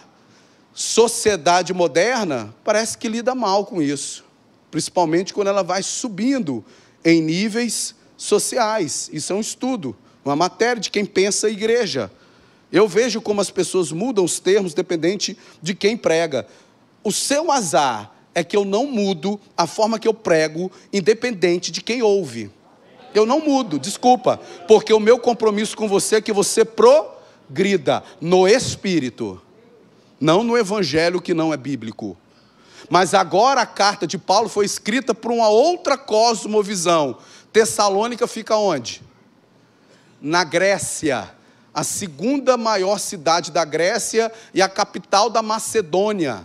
sociedade 0.72 1.72
moderna 1.72 2.54
parece 2.64 2.96
que 2.96 3.08
lida 3.08 3.34
mal 3.34 3.66
com 3.66 3.82
isso, 3.82 4.24
principalmente 4.70 5.32
quando 5.32 5.48
ela 5.48 5.62
vai 5.62 5.82
subindo 5.82 6.64
em 7.04 7.20
níveis 7.22 7.94
sociais. 8.16 9.08
Isso 9.12 9.32
é 9.32 9.36
um 9.36 9.40
estudo, 9.40 9.96
uma 10.24 10.36
matéria 10.36 10.80
de 10.80 10.90
quem 10.90 11.04
pensa 11.04 11.46
a 11.46 11.50
igreja. 11.50 12.10
Eu 12.70 12.86
vejo 12.86 13.20
como 13.20 13.40
as 13.40 13.50
pessoas 13.50 13.92
mudam 13.92 14.24
os 14.24 14.38
termos 14.38 14.74
dependente 14.74 15.38
de 15.62 15.74
quem 15.74 15.96
prega. 15.96 16.46
O 17.02 17.10
seu 17.10 17.50
azar 17.50 18.12
é 18.34 18.44
que 18.44 18.56
eu 18.56 18.64
não 18.64 18.86
mudo 18.86 19.40
a 19.56 19.66
forma 19.66 19.98
que 19.98 20.06
eu 20.06 20.14
prego, 20.14 20.70
independente 20.92 21.72
de 21.72 21.80
quem 21.80 22.02
ouve. 22.02 22.50
Eu 23.14 23.24
não 23.24 23.40
mudo, 23.40 23.78
desculpa, 23.78 24.38
porque 24.66 24.92
o 24.92 25.00
meu 25.00 25.18
compromisso 25.18 25.76
com 25.76 25.88
você 25.88 26.16
é 26.16 26.20
que 26.20 26.32
você 26.32 26.64
progrida 26.64 28.02
no 28.20 28.46
espírito, 28.46 29.40
não 30.20 30.44
no 30.44 30.58
evangelho 30.58 31.22
que 31.22 31.32
não 31.32 31.52
é 31.54 31.56
bíblico. 31.56 32.16
Mas 32.88 33.14
agora 33.14 33.62
a 33.62 33.66
carta 33.66 34.06
de 34.06 34.16
Paulo 34.18 34.48
foi 34.48 34.64
escrita 34.64 35.14
por 35.14 35.30
uma 35.30 35.48
outra 35.48 35.98
cosmovisão. 35.98 37.18
Tessalônica 37.52 38.26
fica 38.26 38.56
onde? 38.56 39.02
Na 40.20 40.44
Grécia 40.44 41.36
a 41.78 41.84
segunda 41.84 42.56
maior 42.56 42.98
cidade 42.98 43.52
da 43.52 43.64
Grécia 43.64 44.32
e 44.52 44.60
a 44.60 44.68
capital 44.68 45.30
da 45.30 45.40
Macedônia. 45.42 46.44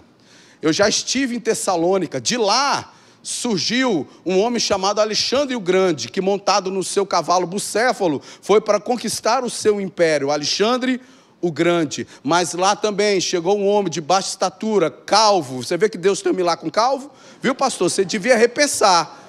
Eu 0.62 0.72
já 0.72 0.88
estive 0.88 1.36
em 1.36 1.40
Tessalônica, 1.40 2.22
de 2.22 2.38
lá 2.38 2.94
surgiu 3.24 4.08
um 4.24 4.40
homem 4.40 4.60
chamado 4.60 5.02
Alexandre 5.02 5.56
o 5.56 5.60
Grande, 5.60 6.10
que 6.10 6.22
montado 6.22 6.70
no 6.70 6.84
seu 6.84 7.04
cavalo 7.04 7.48
bucéfalo, 7.48 8.22
foi 8.44 8.62
para 8.62 8.80
conquistar 8.80 9.44
o 9.44 9.50
seu 9.50 9.82
império, 9.82 10.30
Alexandre 10.30 11.02
o 11.44 11.52
Grande. 11.52 12.08
Mas 12.24 12.54
lá 12.54 12.76
também 12.76 13.22
chegou 13.22 13.60
um 13.60 13.68
homem 13.68 13.92
de 13.92 14.02
baixa 14.02 14.30
estatura, 14.30 14.90
calvo. 14.90 15.62
Você 15.62 15.78
vê 15.78 15.88
que 15.90 15.98
Deus 15.98 16.22
tem 16.22 16.32
um 16.32 16.36
milagre 16.36 16.64
com 16.64 16.72
calvo? 16.72 17.12
Viu, 17.42 17.54
pastor? 17.54 17.92
Você 17.92 18.04
devia 18.04 18.36
repensar 18.36 19.20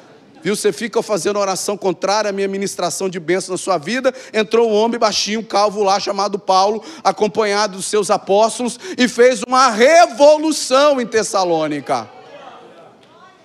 Viu? 0.44 0.54
Você 0.54 0.72
fica 0.72 1.02
fazendo 1.02 1.38
oração 1.38 1.74
contrária 1.74 2.28
à 2.28 2.32
minha 2.32 2.46
ministração 2.46 3.08
de 3.08 3.18
bênção 3.18 3.54
na 3.54 3.56
sua 3.56 3.78
vida. 3.78 4.12
Entrou 4.30 4.70
um 4.70 4.74
homem 4.74 4.98
baixinho, 4.98 5.42
calvo 5.42 5.82
lá, 5.82 5.98
chamado 5.98 6.38
Paulo, 6.38 6.84
acompanhado 7.02 7.78
dos 7.78 7.86
seus 7.86 8.10
apóstolos, 8.10 8.78
e 8.98 9.08
fez 9.08 9.42
uma 9.42 9.70
revolução 9.70 11.00
em 11.00 11.06
Tessalônica. 11.06 12.10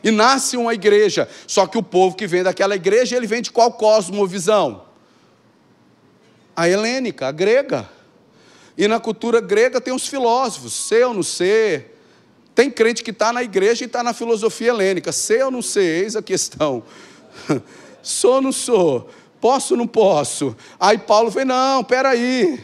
E 0.04 0.12
nasce 0.12 0.58
uma 0.58 0.74
igreja. 0.74 1.30
Só 1.48 1.66
que 1.66 1.78
o 1.78 1.84
povo 1.84 2.18
que 2.18 2.28
vem 2.28 2.44
daquela 2.44 2.76
igreja, 2.76 3.16
ele 3.16 3.28
vem 3.28 3.42
de 3.42 3.50
qual 3.50 3.72
cosmovisão? 3.72 4.84
A 6.54 6.68
helênica, 6.68 7.30
a 7.30 7.32
grega. 7.32 7.88
E 8.80 8.88
na 8.88 8.98
cultura 8.98 9.42
grega 9.42 9.82
tem 9.82 9.94
os 9.94 10.08
filósofos, 10.08 10.72
ser 10.72 11.06
ou 11.06 11.14
não 11.14 11.22
ser, 11.22 12.00
tem 12.56 12.72
crente 12.72 13.04
que 13.04 13.12
está 13.12 13.34
na 13.34 13.44
igreja 13.44 13.84
e 13.84 13.88
está 13.88 14.02
na 14.02 14.14
filosofia 14.14 14.70
helênica. 14.70 15.12
Sei 15.12 15.44
ou 15.44 15.52
não 15.52 15.62
sei, 15.62 16.04
eis 16.04 16.16
a 16.16 16.22
questão. 16.22 16.82
sou 18.02 18.36
ou 18.36 18.42
não 18.42 18.54
sou? 18.54 19.10
Posso 19.42 19.74
ou 19.74 19.78
não 19.78 19.86
posso? 19.86 20.56
Aí 20.80 20.98
Paulo 20.98 21.30
vem, 21.30 21.44
não, 21.44 21.84
peraí. 21.84 22.64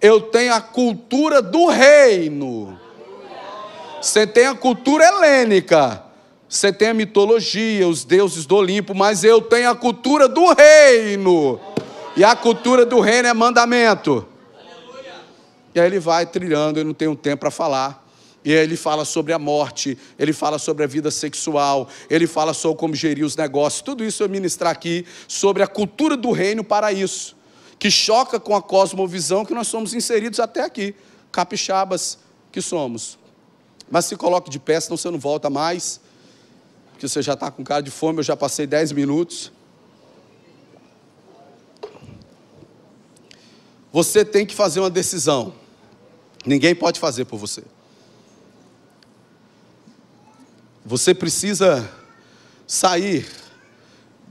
Eu 0.00 0.22
tenho 0.22 0.52
a 0.52 0.60
cultura 0.60 1.40
do 1.40 1.68
reino. 1.68 2.76
Você 4.02 4.26
tem 4.26 4.46
a 4.46 4.56
cultura 4.56 5.04
helênica. 5.04 6.02
Você 6.48 6.72
tem 6.72 6.88
a 6.88 6.94
mitologia, 6.94 7.86
os 7.86 8.04
deuses 8.04 8.44
do 8.44 8.56
Olimpo, 8.56 8.92
mas 8.92 9.22
eu 9.22 9.40
tenho 9.40 9.70
a 9.70 9.76
cultura 9.76 10.26
do 10.26 10.52
reino. 10.52 11.60
E 12.16 12.24
a 12.24 12.34
cultura 12.34 12.84
do 12.84 12.98
reino 12.98 13.28
é 13.28 13.32
mandamento. 13.32 14.33
E 15.74 15.80
aí 15.80 15.86
ele 15.86 15.98
vai 15.98 16.24
trilhando, 16.24 16.78
eu 16.78 16.84
não 16.84 16.94
tenho 16.94 17.16
tempo 17.16 17.40
para 17.40 17.50
falar. 17.50 18.04
E 18.44 18.52
ele 18.52 18.76
fala 18.76 19.06
sobre 19.06 19.32
a 19.32 19.38
morte, 19.38 19.96
ele 20.18 20.34
fala 20.34 20.58
sobre 20.58 20.84
a 20.84 20.86
vida 20.86 21.10
sexual, 21.10 21.88
ele 22.10 22.26
fala 22.26 22.52
sobre 22.52 22.78
como 22.78 22.94
gerir 22.94 23.24
os 23.24 23.34
negócios. 23.34 23.80
Tudo 23.80 24.04
isso 24.04 24.22
eu 24.22 24.28
ministrar 24.28 24.70
aqui 24.70 25.06
sobre 25.26 25.62
a 25.62 25.66
cultura 25.66 26.14
do 26.14 26.30
reino 26.30 26.62
para 26.62 26.92
isso, 26.92 27.34
que 27.78 27.90
choca 27.90 28.38
com 28.38 28.54
a 28.54 28.60
cosmovisão 28.60 29.46
que 29.46 29.54
nós 29.54 29.66
somos 29.66 29.94
inseridos 29.94 30.38
até 30.40 30.60
aqui, 30.60 30.94
capixabas 31.32 32.18
que 32.52 32.60
somos. 32.60 33.18
Mas 33.90 34.04
se 34.04 34.14
coloque 34.14 34.50
de 34.50 34.58
pé, 34.58 34.78
senão 34.78 34.98
você 34.98 35.10
não 35.10 35.18
volta 35.18 35.48
mais, 35.48 35.98
porque 36.92 37.08
você 37.08 37.22
já 37.22 37.32
está 37.32 37.50
com 37.50 37.64
cara 37.64 37.80
de 37.80 37.90
fome, 37.90 38.18
eu 38.18 38.24
já 38.24 38.36
passei 38.36 38.66
dez 38.66 38.92
minutos. 38.92 39.50
Você 43.90 44.22
tem 44.22 44.44
que 44.44 44.54
fazer 44.54 44.80
uma 44.80 44.90
decisão. 44.90 45.63
Ninguém 46.44 46.74
pode 46.74 47.00
fazer 47.00 47.24
por 47.24 47.38
você. 47.38 47.64
Você 50.84 51.14
precisa 51.14 51.90
sair 52.66 53.26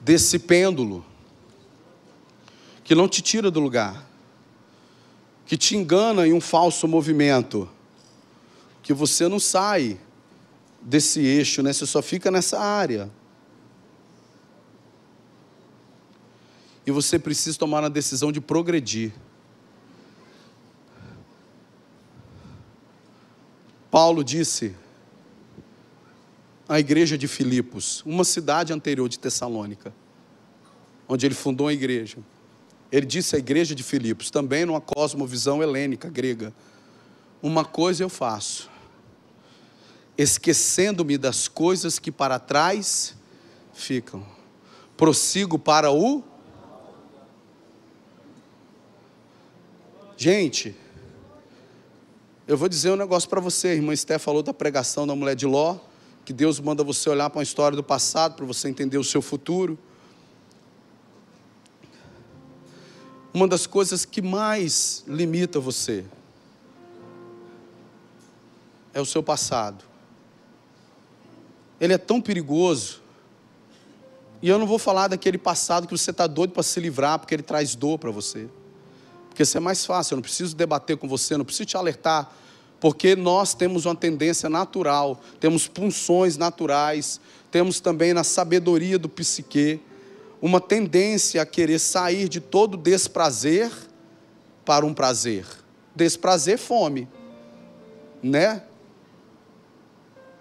desse 0.01 0.37
pêndulo 0.37 1.03
que 2.83 2.93
não 2.93 3.07
te 3.07 3.21
tira 3.21 3.49
do 3.49 3.59
lugar, 3.59 4.07
que 5.45 5.57
te 5.57 5.75
engana 5.75 6.27
em 6.27 6.33
um 6.33 6.41
falso 6.41 6.87
movimento, 6.87 7.67
que 8.83 8.93
você 8.93 9.27
não 9.27 9.39
sai 9.39 9.99
desse 10.81 11.21
eixo, 11.21 11.63
né? 11.63 11.71
Você 11.71 11.85
só 11.85 12.01
fica 12.01 12.29
nessa 12.29 12.59
área. 12.59 13.09
E 16.85 16.91
você 16.91 17.17
precisa 17.17 17.57
tomar 17.57 17.83
a 17.83 17.89
decisão 17.89 18.31
de 18.31 18.41
progredir. 18.41 19.13
Paulo 23.93 24.23
disse 24.23 24.75
a 26.67 26.79
igreja 26.79 27.15
de 27.15 27.27
Filipos, 27.27 28.01
uma 28.07 28.23
cidade 28.23 28.73
anterior 28.73 29.07
de 29.07 29.19
Tessalônica, 29.19 29.93
onde 31.07 31.27
ele 31.27 31.35
fundou 31.35 31.67
a 31.67 31.73
igreja. 31.73 32.17
Ele 32.91 33.05
disse 33.05 33.35
à 33.35 33.37
igreja 33.37 33.75
de 33.75 33.83
Filipos, 33.83 34.31
também 34.31 34.65
numa 34.65 34.81
cosmovisão 34.81 35.61
helênica, 35.61 36.09
grega: 36.09 36.51
Uma 37.39 37.63
coisa 37.63 38.03
eu 38.03 38.09
faço, 38.09 38.67
esquecendo-me 40.17 41.15
das 41.15 41.47
coisas 41.47 41.99
que 41.99 42.11
para 42.11 42.39
trás 42.39 43.15
ficam, 43.75 44.25
prossigo 44.97 45.59
para 45.59 45.91
o. 45.91 46.23
Gente, 50.17 50.75
eu 52.47 52.57
vou 52.57 52.67
dizer 52.67 52.91
um 52.91 52.95
negócio 52.95 53.29
para 53.29 53.39
você, 53.39 53.69
a 53.69 53.73
irmã 53.73 53.93
Esté 53.93 54.17
falou 54.17 54.43
da 54.43 54.53
pregação 54.53 55.07
da 55.07 55.15
mulher 55.15 55.35
de 55.35 55.45
Ló 55.45 55.77
que 56.25 56.31
Deus 56.31 56.59
manda 56.59 56.83
você 56.83 57.09
olhar 57.09 57.29
para 57.29 57.39
uma 57.39 57.43
história 57.43 57.75
do 57.75 57.83
passado 57.83 58.35
para 58.35 58.45
você 58.45 58.69
entender 58.69 58.97
o 58.97 59.03
seu 59.03 59.21
futuro. 59.21 59.77
Uma 63.33 63.47
das 63.47 63.67
coisas 63.67 64.05
que 64.05 64.21
mais 64.21 65.03
limita 65.07 65.59
você 65.59 66.05
é 68.93 69.01
o 69.01 69.05
seu 69.05 69.21
passado. 69.21 69.83
Ele 71.79 71.93
é 71.93 71.97
tão 71.97 72.21
perigoso. 72.21 73.01
E 74.41 74.47
eu 74.47 74.59
não 74.59 74.67
vou 74.67 74.77
falar 74.77 75.07
daquele 75.07 75.37
passado 75.37 75.87
que 75.87 75.97
você 75.97 76.11
está 76.11 76.27
doido 76.27 76.51
para 76.51 76.63
se 76.63 76.79
livrar, 76.79 77.17
porque 77.17 77.33
ele 77.33 77.43
traz 77.43 77.75
dor 77.75 77.97
para 77.97 78.11
você. 78.11 78.47
Porque 79.33 79.43
isso 79.43 79.57
é 79.57 79.59
mais 79.59 79.83
fácil, 79.83 80.13
eu 80.13 80.17
não 80.17 80.21
preciso 80.21 80.55
debater 80.55 80.95
com 80.95 81.07
você, 81.07 81.33
eu 81.33 81.39
não 81.39 81.45
preciso 81.45 81.65
te 81.65 81.75
alertar 81.75 82.31
porque 82.83 83.15
nós 83.15 83.53
temos 83.53 83.85
uma 83.85 83.95
tendência 83.95 84.49
natural, 84.49 85.21
temos 85.39 85.69
punções 85.69 86.35
naturais, 86.35 87.17
temos 87.49 87.79
também 87.79 88.13
na 88.13 88.25
sabedoria 88.25 88.99
do 88.99 89.07
psique 89.07 89.79
uma 90.41 90.59
tendência 90.59 91.41
a 91.41 91.45
querer 91.45 91.79
sair 91.79 92.27
de 92.27 92.41
todo 92.41 92.75
desprazer 92.75 93.71
para 94.65 94.85
um 94.85 94.93
prazer. 94.93 95.45
Desprazer, 95.95 96.57
fome, 96.57 97.07
né? 98.21 98.63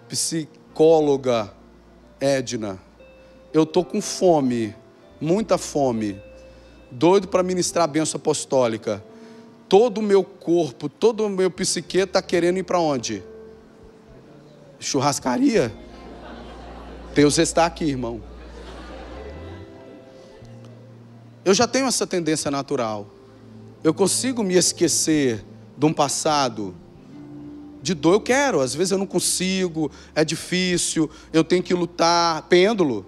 Psicóloga 0.08 1.54
Edna, 2.18 2.82
eu 3.52 3.64
tô 3.64 3.84
com 3.84 4.00
fome, 4.00 4.74
muita 5.20 5.56
fome, 5.56 6.20
doido 6.92 7.26
para 7.26 7.42
ministrar 7.42 7.84
a 7.84 7.88
benção 7.88 8.18
apostólica 8.18 9.02
todo 9.72 10.00
o 10.00 10.02
meu 10.02 10.22
corpo, 10.22 10.86
todo 10.86 11.24
o 11.24 11.30
meu 11.30 11.50
psique 11.50 11.96
está 11.96 12.20
querendo 12.20 12.58
ir 12.58 12.62
para 12.62 12.78
onde? 12.78 13.22
Churrascaria? 14.78 15.74
Deus 17.14 17.38
está 17.38 17.64
aqui, 17.64 17.86
irmão. 17.86 18.22
Eu 21.42 21.54
já 21.54 21.66
tenho 21.66 21.86
essa 21.86 22.06
tendência 22.06 22.50
natural. 22.50 23.06
Eu 23.82 23.94
consigo 23.94 24.42
me 24.42 24.56
esquecer 24.56 25.42
de 25.74 25.86
um 25.86 25.92
passado 25.94 26.74
de 27.80 27.94
dor. 27.94 28.12
Eu 28.12 28.20
quero, 28.20 28.60
às 28.60 28.74
vezes 28.74 28.90
eu 28.90 28.98
não 28.98 29.06
consigo, 29.06 29.90
é 30.14 30.22
difícil, 30.22 31.08
eu 31.32 31.42
tenho 31.42 31.62
que 31.62 31.72
lutar, 31.72 32.42
pêndulo, 32.42 33.06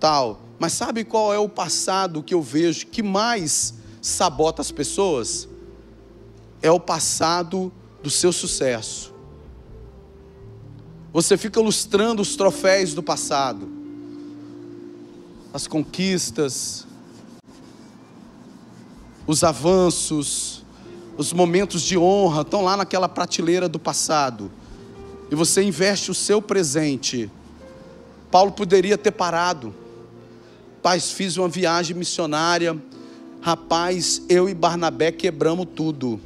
tal. 0.00 0.40
Mas 0.60 0.74
sabe 0.74 1.02
qual 1.02 1.34
é 1.34 1.38
o 1.38 1.48
passado 1.48 2.22
que 2.22 2.34
eu 2.34 2.40
vejo 2.40 2.86
que 2.86 3.02
mais 3.02 3.74
sabota 4.00 4.62
as 4.62 4.70
pessoas? 4.70 5.48
é 6.62 6.70
o 6.70 6.80
passado 6.80 7.72
do 8.02 8.10
seu 8.10 8.32
sucesso. 8.32 9.12
Você 11.12 11.36
fica 11.36 11.60
lustrando 11.60 12.22
os 12.22 12.36
troféus 12.36 12.94
do 12.94 13.02
passado, 13.02 13.68
as 15.52 15.66
conquistas, 15.66 16.86
os 19.26 19.42
avanços, 19.42 20.64
os 21.16 21.32
momentos 21.32 21.82
de 21.82 21.98
honra 21.98 22.42
estão 22.42 22.62
lá 22.62 22.76
naquela 22.76 23.08
prateleira 23.08 23.68
do 23.68 23.78
passado. 23.78 24.50
E 25.30 25.34
você 25.34 25.62
investe 25.62 26.10
o 26.10 26.14
seu 26.14 26.40
presente. 26.40 27.30
Paulo 28.30 28.52
poderia 28.52 28.96
ter 28.96 29.10
parado. 29.10 29.74
Paz, 30.82 31.12
fiz 31.12 31.36
uma 31.36 31.48
viagem 31.48 31.96
missionária. 31.96 32.76
Rapaz, 33.40 34.22
eu 34.28 34.48
e 34.48 34.54
Barnabé 34.54 35.12
quebramos 35.12 35.66
tudo. 35.74 36.20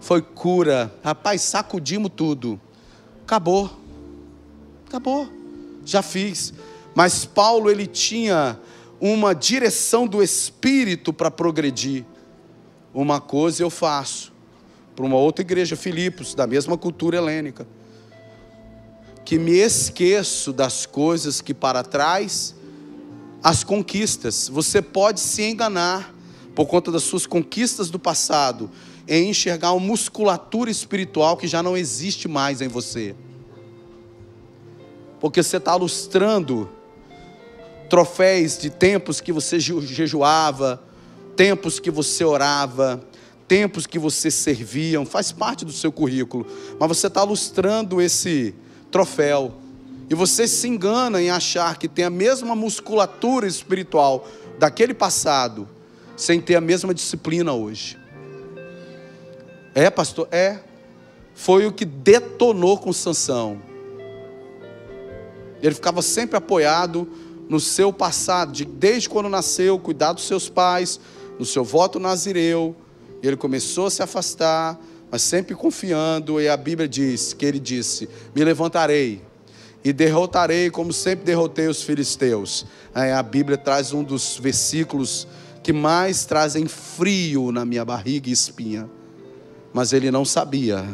Foi 0.00 0.22
cura. 0.22 0.92
Rapaz, 1.02 1.42
sacudimos 1.42 2.10
tudo. 2.14 2.60
Acabou. 3.24 3.70
Acabou. 4.86 5.28
Já 5.84 6.02
fiz. 6.02 6.52
Mas 6.94 7.24
Paulo, 7.24 7.70
ele 7.70 7.86
tinha 7.86 8.58
uma 9.00 9.34
direção 9.34 10.06
do 10.06 10.22
Espírito 10.22 11.12
para 11.12 11.30
progredir. 11.30 12.04
Uma 12.92 13.20
coisa 13.20 13.62
eu 13.62 13.70
faço 13.70 14.32
para 14.96 15.06
uma 15.06 15.16
outra 15.16 15.42
igreja, 15.42 15.76
Filipos, 15.76 16.34
da 16.34 16.44
mesma 16.44 16.76
cultura 16.76 17.18
helênica, 17.18 17.64
que 19.24 19.38
me 19.38 19.52
esqueço 19.52 20.52
das 20.52 20.86
coisas 20.86 21.40
que 21.40 21.54
para 21.54 21.84
trás, 21.84 22.56
as 23.42 23.64
conquistas. 23.64 24.48
Você 24.48 24.82
pode 24.82 25.20
se 25.20 25.42
enganar 25.42 26.14
por 26.54 26.66
conta 26.66 26.90
das 26.90 27.02
suas 27.02 27.26
conquistas 27.26 27.90
do 27.90 27.98
passado 27.98 28.70
em 29.06 29.30
enxergar 29.30 29.72
uma 29.72 29.86
musculatura 29.86 30.70
espiritual 30.70 31.36
que 31.36 31.46
já 31.46 31.62
não 31.62 31.76
existe 31.76 32.28
mais 32.28 32.60
em 32.60 32.68
você. 32.68 33.14
Porque 35.20 35.42
você 35.42 35.56
está 35.56 35.74
lustrando 35.74 36.68
troféus 37.88 38.58
de 38.58 38.70
tempos 38.70 39.20
que 39.20 39.32
você 39.32 39.58
jejuava, 39.58 40.82
tempos 41.34 41.80
que 41.80 41.90
você 41.90 42.22
orava, 42.24 43.02
tempos 43.46 43.86
que 43.86 43.98
você 43.98 44.30
servia, 44.30 45.04
faz 45.06 45.32
parte 45.32 45.64
do 45.64 45.72
seu 45.72 45.90
currículo, 45.90 46.46
mas 46.78 46.88
você 46.88 47.06
está 47.06 47.22
lustrando 47.22 48.00
esse 48.00 48.54
troféu. 48.90 49.54
E 50.10 50.14
você 50.14 50.48
se 50.48 50.66
engana 50.66 51.20
em 51.20 51.30
achar 51.30 51.78
que 51.78 51.86
tem 51.86 52.04
a 52.04 52.10
mesma 52.10 52.56
musculatura 52.56 53.46
espiritual 53.46 54.26
daquele 54.58 54.94
passado, 54.94 55.68
sem 56.16 56.40
ter 56.40 56.56
a 56.56 56.60
mesma 56.60 56.94
disciplina 56.94 57.52
hoje. 57.52 57.98
É, 59.74 59.90
pastor? 59.90 60.26
É. 60.30 60.60
Foi 61.34 61.66
o 61.66 61.72
que 61.72 61.84
detonou 61.84 62.78
com 62.78 62.92
Sansão. 62.92 63.60
Ele 65.62 65.74
ficava 65.74 66.02
sempre 66.02 66.36
apoiado 66.36 67.08
no 67.48 67.60
seu 67.60 67.92
passado, 67.92 68.52
de, 68.52 68.64
desde 68.64 69.08
quando 69.08 69.28
nasceu, 69.28 69.78
cuidar 69.78 70.12
dos 70.12 70.26
seus 70.26 70.48
pais, 70.48 70.98
no 71.38 71.44
seu 71.44 71.64
voto 71.64 72.00
nazireu. 72.00 72.74
Ele 73.22 73.36
começou 73.36 73.86
a 73.86 73.90
se 73.90 74.02
afastar, 74.02 74.78
mas 75.10 75.22
sempre 75.22 75.54
confiando, 75.54 76.40
e 76.40 76.48
a 76.48 76.56
Bíblia 76.56 76.88
diz 76.88 77.32
que 77.32 77.44
ele 77.44 77.58
disse: 77.60 78.08
Me 78.34 78.42
levantarei 78.42 79.27
e 79.84 79.92
derrotarei, 79.92 80.70
como 80.70 80.92
sempre 80.92 81.24
derrotei 81.24 81.68
os 81.68 81.82
filisteus. 81.82 82.66
A 82.94 83.22
Bíblia 83.22 83.56
traz 83.56 83.92
um 83.92 84.02
dos 84.02 84.36
versículos 84.36 85.26
que 85.62 85.72
mais 85.72 86.24
trazem 86.24 86.66
frio 86.66 87.52
na 87.52 87.64
minha 87.64 87.84
barriga 87.84 88.28
e 88.28 88.32
espinha. 88.32 88.88
Mas 89.72 89.92
ele 89.92 90.10
não 90.10 90.24
sabia 90.24 90.84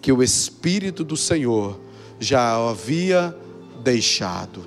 que 0.00 0.10
o 0.10 0.22
Espírito 0.22 1.04
do 1.04 1.16
Senhor 1.16 1.78
já 2.18 2.56
havia 2.56 3.36
deixado. 3.82 4.64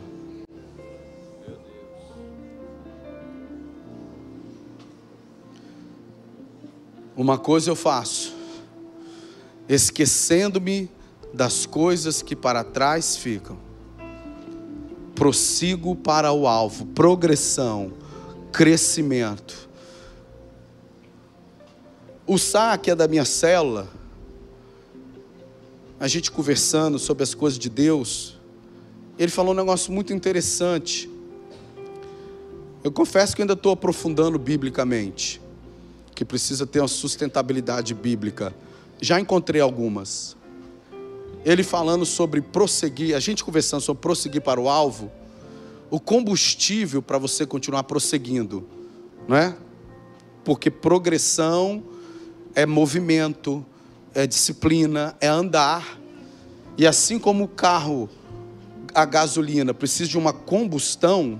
Uma 7.17 7.37
coisa 7.37 7.71
eu 7.71 7.75
faço, 7.75 8.33
esquecendo-me 9.69 10.89
das 11.35 11.65
coisas 11.65 12.21
que 12.21 12.35
para 12.35 12.63
trás 12.63 13.17
ficam, 13.17 13.57
prossigo 15.13 15.93
para 15.93 16.31
o 16.31 16.47
alvo, 16.47 16.85
progressão, 16.87 17.91
crescimento. 18.53 19.69
O 22.25 22.37
saque 22.37 22.89
é 22.89 22.95
da 22.95 23.05
minha 23.07 23.25
célula, 23.25 23.87
a 25.99 26.07
gente 26.07 26.31
conversando 26.31 26.97
sobre 26.97 27.23
as 27.23 27.33
coisas 27.33 27.59
de 27.59 27.69
Deus, 27.69 28.37
ele 29.19 29.31
falou 29.31 29.53
um 29.53 29.57
negócio 29.57 29.91
muito 29.91 30.13
interessante. 30.13 31.09
Eu 32.81 32.91
confesso 32.91 33.35
que 33.35 33.41
ainda 33.41 33.53
estou 33.53 33.73
aprofundando 33.73 34.39
biblicamente, 34.39 35.41
que 36.13 36.23
precisa 36.23 36.65
ter 36.65 36.79
uma 36.79 36.87
sustentabilidade 36.87 37.93
bíblica. 37.93 38.55
Já 39.01 39.19
encontrei 39.19 39.59
algumas. 39.59 40.34
Ele 41.45 41.63
falando 41.63 42.05
sobre 42.05 42.41
prosseguir, 42.41 43.15
a 43.15 43.19
gente 43.19 43.43
conversando 43.43 43.81
sobre 43.81 44.01
prosseguir 44.01 44.41
para 44.41 44.59
o 44.59 44.67
alvo, 44.67 45.11
o 45.91 45.99
combustível 45.99 47.01
para 47.01 47.19
você 47.19 47.45
continuar 47.45 47.83
prosseguindo, 47.83 48.67
não 49.27 49.37
é? 49.37 49.55
Porque 50.43 50.71
progressão 50.71 51.83
é 52.55 52.65
movimento, 52.65 53.63
é 54.13 54.25
disciplina, 54.25 55.15
é 55.21 55.27
andar. 55.27 55.99
E 56.77 56.87
assim 56.87 57.19
como 57.19 57.43
o 57.43 57.47
carro 57.47 58.09
a 58.93 59.03
gasolina 59.03 59.73
precisa 59.73 60.09
de 60.09 60.17
uma 60.17 60.31
combustão, 60.31 61.39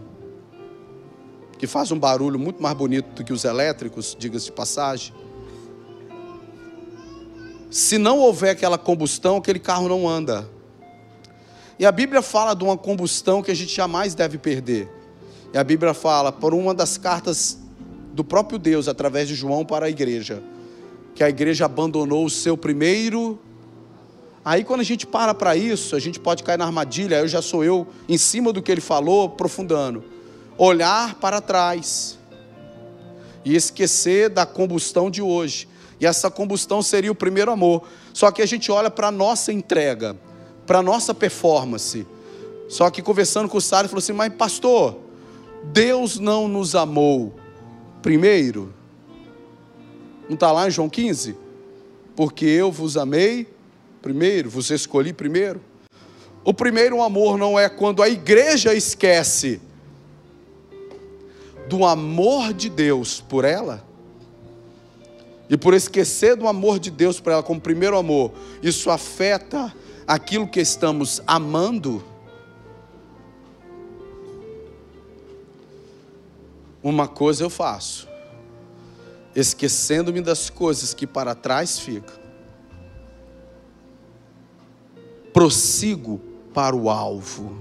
que 1.57 1.65
faz 1.65 1.89
um 1.89 1.97
barulho 1.97 2.37
muito 2.37 2.61
mais 2.61 2.75
bonito 2.75 3.07
do 3.15 3.23
que 3.23 3.31
os 3.31 3.45
elétricos, 3.45 4.15
diga-se 4.19 4.47
de 4.47 4.51
passagem. 4.51 5.13
Se 7.75 7.97
não 7.97 8.19
houver 8.19 8.51
aquela 8.51 8.77
combustão, 8.77 9.35
aquele 9.35 9.59
carro 9.59 9.89
não 9.89 10.07
anda. 10.07 10.49
E 11.77 11.85
a 11.85 11.91
Bíblia 11.91 12.21
fala 12.21 12.53
de 12.53 12.63
uma 12.63 12.77
combustão 12.77 13.43
que 13.43 13.51
a 13.51 13.53
gente 13.53 13.75
jamais 13.75 14.15
deve 14.15 14.37
perder. 14.37 14.89
E 15.53 15.57
a 15.57 15.63
Bíblia 15.63 15.93
fala, 15.93 16.31
por 16.31 16.53
uma 16.53 16.73
das 16.73 16.97
cartas 16.97 17.57
do 18.13 18.23
próprio 18.23 18.57
Deus, 18.57 18.87
através 18.87 19.27
de 19.27 19.35
João 19.35 19.65
para 19.65 19.87
a 19.87 19.89
igreja, 19.89 20.41
que 21.13 21.21
a 21.21 21.27
igreja 21.27 21.65
abandonou 21.65 22.23
o 22.23 22.29
seu 22.29 22.55
primeiro 22.55 23.37
Aí 24.45 24.63
quando 24.63 24.79
a 24.79 24.83
gente 24.83 25.05
para 25.05 25.33
para 25.33 25.57
isso, 25.57 25.97
a 25.97 25.99
gente 25.99 26.17
pode 26.17 26.43
cair 26.43 26.57
na 26.57 26.65
armadilha, 26.65 27.15
eu 27.15 27.27
já 27.27 27.41
sou 27.41 27.61
eu, 27.61 27.85
em 28.07 28.17
cima 28.17 28.53
do 28.53 28.61
que 28.61 28.71
ele 28.71 28.79
falou, 28.79 29.25
aprofundando. 29.25 30.01
Olhar 30.57 31.15
para 31.15 31.41
trás 31.41 32.17
e 33.43 33.53
esquecer 33.53 34.29
da 34.29 34.45
combustão 34.45 35.11
de 35.11 35.21
hoje. 35.21 35.67
E 35.99 36.05
essa 36.05 36.29
combustão 36.29 36.81
seria 36.81 37.11
o 37.11 37.15
primeiro 37.15 37.51
amor. 37.51 37.83
Só 38.13 38.31
que 38.31 38.41
a 38.41 38.45
gente 38.45 38.71
olha 38.71 38.89
para 38.89 39.07
a 39.07 39.11
nossa 39.11 39.51
entrega, 39.51 40.15
para 40.65 40.79
a 40.79 40.83
nossa 40.83 41.13
performance. 41.13 42.05
Só 42.67 42.89
que 42.89 43.01
conversando 43.01 43.47
com 43.47 43.57
o 43.57 43.61
Sara, 43.61 43.83
ele 43.83 43.89
falou 43.89 43.99
assim: 43.99 44.13
Mas 44.13 44.33
pastor, 44.33 44.97
Deus 45.63 46.19
não 46.19 46.47
nos 46.47 46.75
amou 46.75 47.33
primeiro? 48.01 48.73
Não 50.27 50.33
está 50.33 50.51
lá 50.51 50.67
em 50.67 50.71
João 50.71 50.89
15? 50.89 51.35
Porque 52.15 52.45
eu 52.45 52.71
vos 52.71 52.97
amei 52.97 53.47
primeiro, 54.01 54.49
vos 54.49 54.69
escolhi 54.69 55.13
primeiro. 55.13 55.61
O 56.43 56.53
primeiro 56.53 57.01
amor 57.01 57.37
não 57.37 57.57
é 57.59 57.67
quando 57.67 58.03
a 58.03 58.09
igreja 58.09 58.73
esquece 58.73 59.59
do 61.67 61.85
amor 61.85 62.53
de 62.53 62.69
Deus 62.69 63.19
por 63.19 63.43
ela. 63.43 63.84
E 65.49 65.55
por 65.55 65.73
esquecer 65.73 66.35
do 66.35 66.47
amor 66.47 66.79
de 66.79 66.89
Deus 66.89 67.19
por 67.19 67.31
ela 67.31 67.43
como 67.43 67.61
primeiro 67.61 67.97
amor, 67.97 68.31
isso 68.61 68.89
afeta 68.89 69.73
aquilo 70.07 70.47
que 70.47 70.59
estamos 70.59 71.21
amando. 71.27 72.03
Uma 76.81 77.07
coisa 77.07 77.43
eu 77.43 77.49
faço, 77.49 78.07
esquecendo-me 79.35 80.21
das 80.21 80.49
coisas 80.49 80.93
que 80.93 81.07
para 81.07 81.33
trás 81.33 81.79
ficam 81.79 82.25
prossigo 85.35 86.21
para 86.53 86.73
o 86.73 86.89
alvo. 86.89 87.57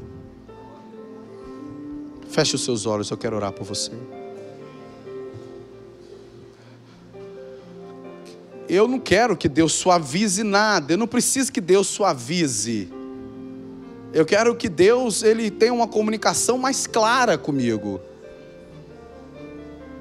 Feche 2.28 2.55
os 2.55 2.62
seus 2.62 2.87
olhos, 2.87 3.11
eu 3.11 3.16
quero 3.16 3.35
orar 3.35 3.51
por 3.51 3.64
você. 3.64 3.91
Eu 8.68 8.88
não 8.88 8.98
quero 8.98 9.36
que 9.36 9.48
Deus 9.48 9.72
suavize 9.72 10.42
nada, 10.42 10.94
eu 10.94 10.98
não 10.98 11.06
preciso 11.06 11.52
que 11.52 11.60
Deus 11.60 11.86
suavize. 11.86 12.90
Eu 14.12 14.24
quero 14.24 14.54
que 14.54 14.68
Deus 14.68 15.22
ele 15.22 15.50
tenha 15.50 15.72
uma 15.72 15.88
comunicação 15.88 16.56
mais 16.56 16.86
clara 16.86 17.36
comigo. 17.36 18.00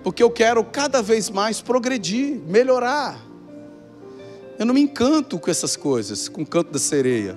Porque 0.03 0.21
eu 0.21 0.29
quero 0.29 0.63
cada 0.63 1.01
vez 1.01 1.29
mais 1.29 1.61
progredir, 1.61 2.39
melhorar. 2.47 3.19
Eu 4.59 4.65
não 4.65 4.73
me 4.73 4.81
encanto 4.81 5.39
com 5.39 5.49
essas 5.49 5.75
coisas, 5.75 6.29
com 6.29 6.43
o 6.43 6.45
canto 6.45 6.71
da 6.71 6.79
sereia. 6.79 7.35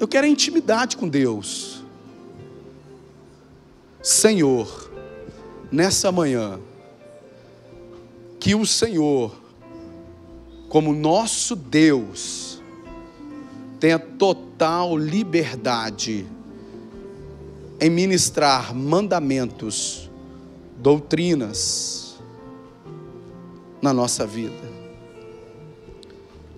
Eu 0.00 0.08
quero 0.08 0.26
intimidade 0.26 0.96
com 0.96 1.06
Deus. 1.06 1.84
Senhor, 4.02 4.90
nessa 5.70 6.10
manhã, 6.10 6.58
que 8.40 8.54
o 8.54 8.64
Senhor, 8.64 9.34
como 10.74 10.92
nosso 10.92 11.54
Deus, 11.54 12.60
tenha 13.78 13.96
total 13.96 14.98
liberdade 14.98 16.26
em 17.80 17.88
ministrar 17.88 18.74
mandamentos, 18.74 20.10
doutrinas 20.78 22.16
na 23.80 23.94
nossa 23.94 24.26
vida. 24.26 24.68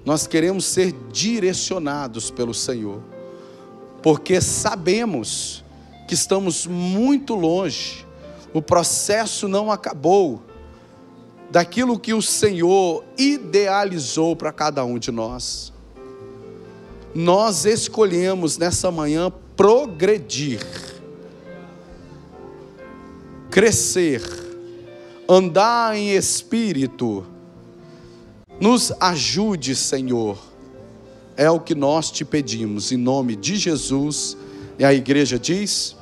Nós 0.03 0.27
queremos 0.27 0.65
ser 0.65 0.95
direcionados 1.13 2.31
pelo 2.31 2.55
Senhor, 2.55 3.03
porque 4.03 4.41
sabemos 4.41 5.63
que 6.09 6.15
estamos 6.15 6.67
muito 6.67 7.35
longe, 7.35 8.07
o 8.55 8.63
processo 8.63 9.47
não 9.47 9.71
acabou 9.71 10.46
daquilo 11.51 11.99
que 11.99 12.13
o 12.13 12.23
Senhor 12.23 13.05
idealizou 13.17 14.35
para 14.35 14.53
cada 14.53 14.85
um 14.85 14.99
de 14.99 15.11
nós. 15.11 15.73
Nós 17.15 17.65
escolhemos 17.65 18.59
nessa 18.59 18.91
manhã 18.91 19.33
progredir, 19.57 20.61
crescer, 23.51 24.23
andar 25.29 25.97
em 25.97 26.11
espírito. 26.11 27.25
Nos 28.61 28.93
ajude, 29.01 29.75
Senhor. 29.75 30.39
É 31.37 31.51
o 31.51 31.61
que 31.61 31.75
nós 31.75 32.11
te 32.11 32.25
pedimos, 32.25 32.93
em 32.93 32.97
nome 32.97 33.37
de 33.37 33.57
Jesus. 33.57 34.37
E 34.79 34.85
a 34.85 34.93
igreja 34.93 35.39
diz: 35.39 35.97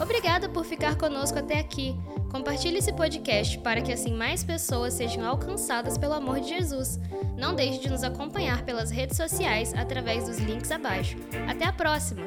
Obrigada 0.00 0.48
por 0.48 0.64
ficar 0.64 0.96
conosco 0.96 1.38
até 1.38 1.58
aqui. 1.58 1.94
Compartilhe 2.30 2.78
esse 2.78 2.92
podcast 2.92 3.58
para 3.58 3.80
que 3.80 3.92
assim 3.92 4.14
mais 4.14 4.44
pessoas 4.44 4.94
sejam 4.94 5.26
alcançadas 5.26 5.96
pelo 5.96 6.14
amor 6.14 6.40
de 6.40 6.48
Jesus. 6.48 7.00
Não 7.36 7.54
deixe 7.54 7.80
de 7.80 7.90
nos 7.90 8.02
acompanhar 8.02 8.64
pelas 8.64 8.90
redes 8.90 9.16
sociais 9.16 9.72
através 9.74 10.26
dos 10.26 10.38
links 10.38 10.70
abaixo. 10.70 11.16
Até 11.48 11.64
a 11.64 11.72
próxima! 11.72 12.24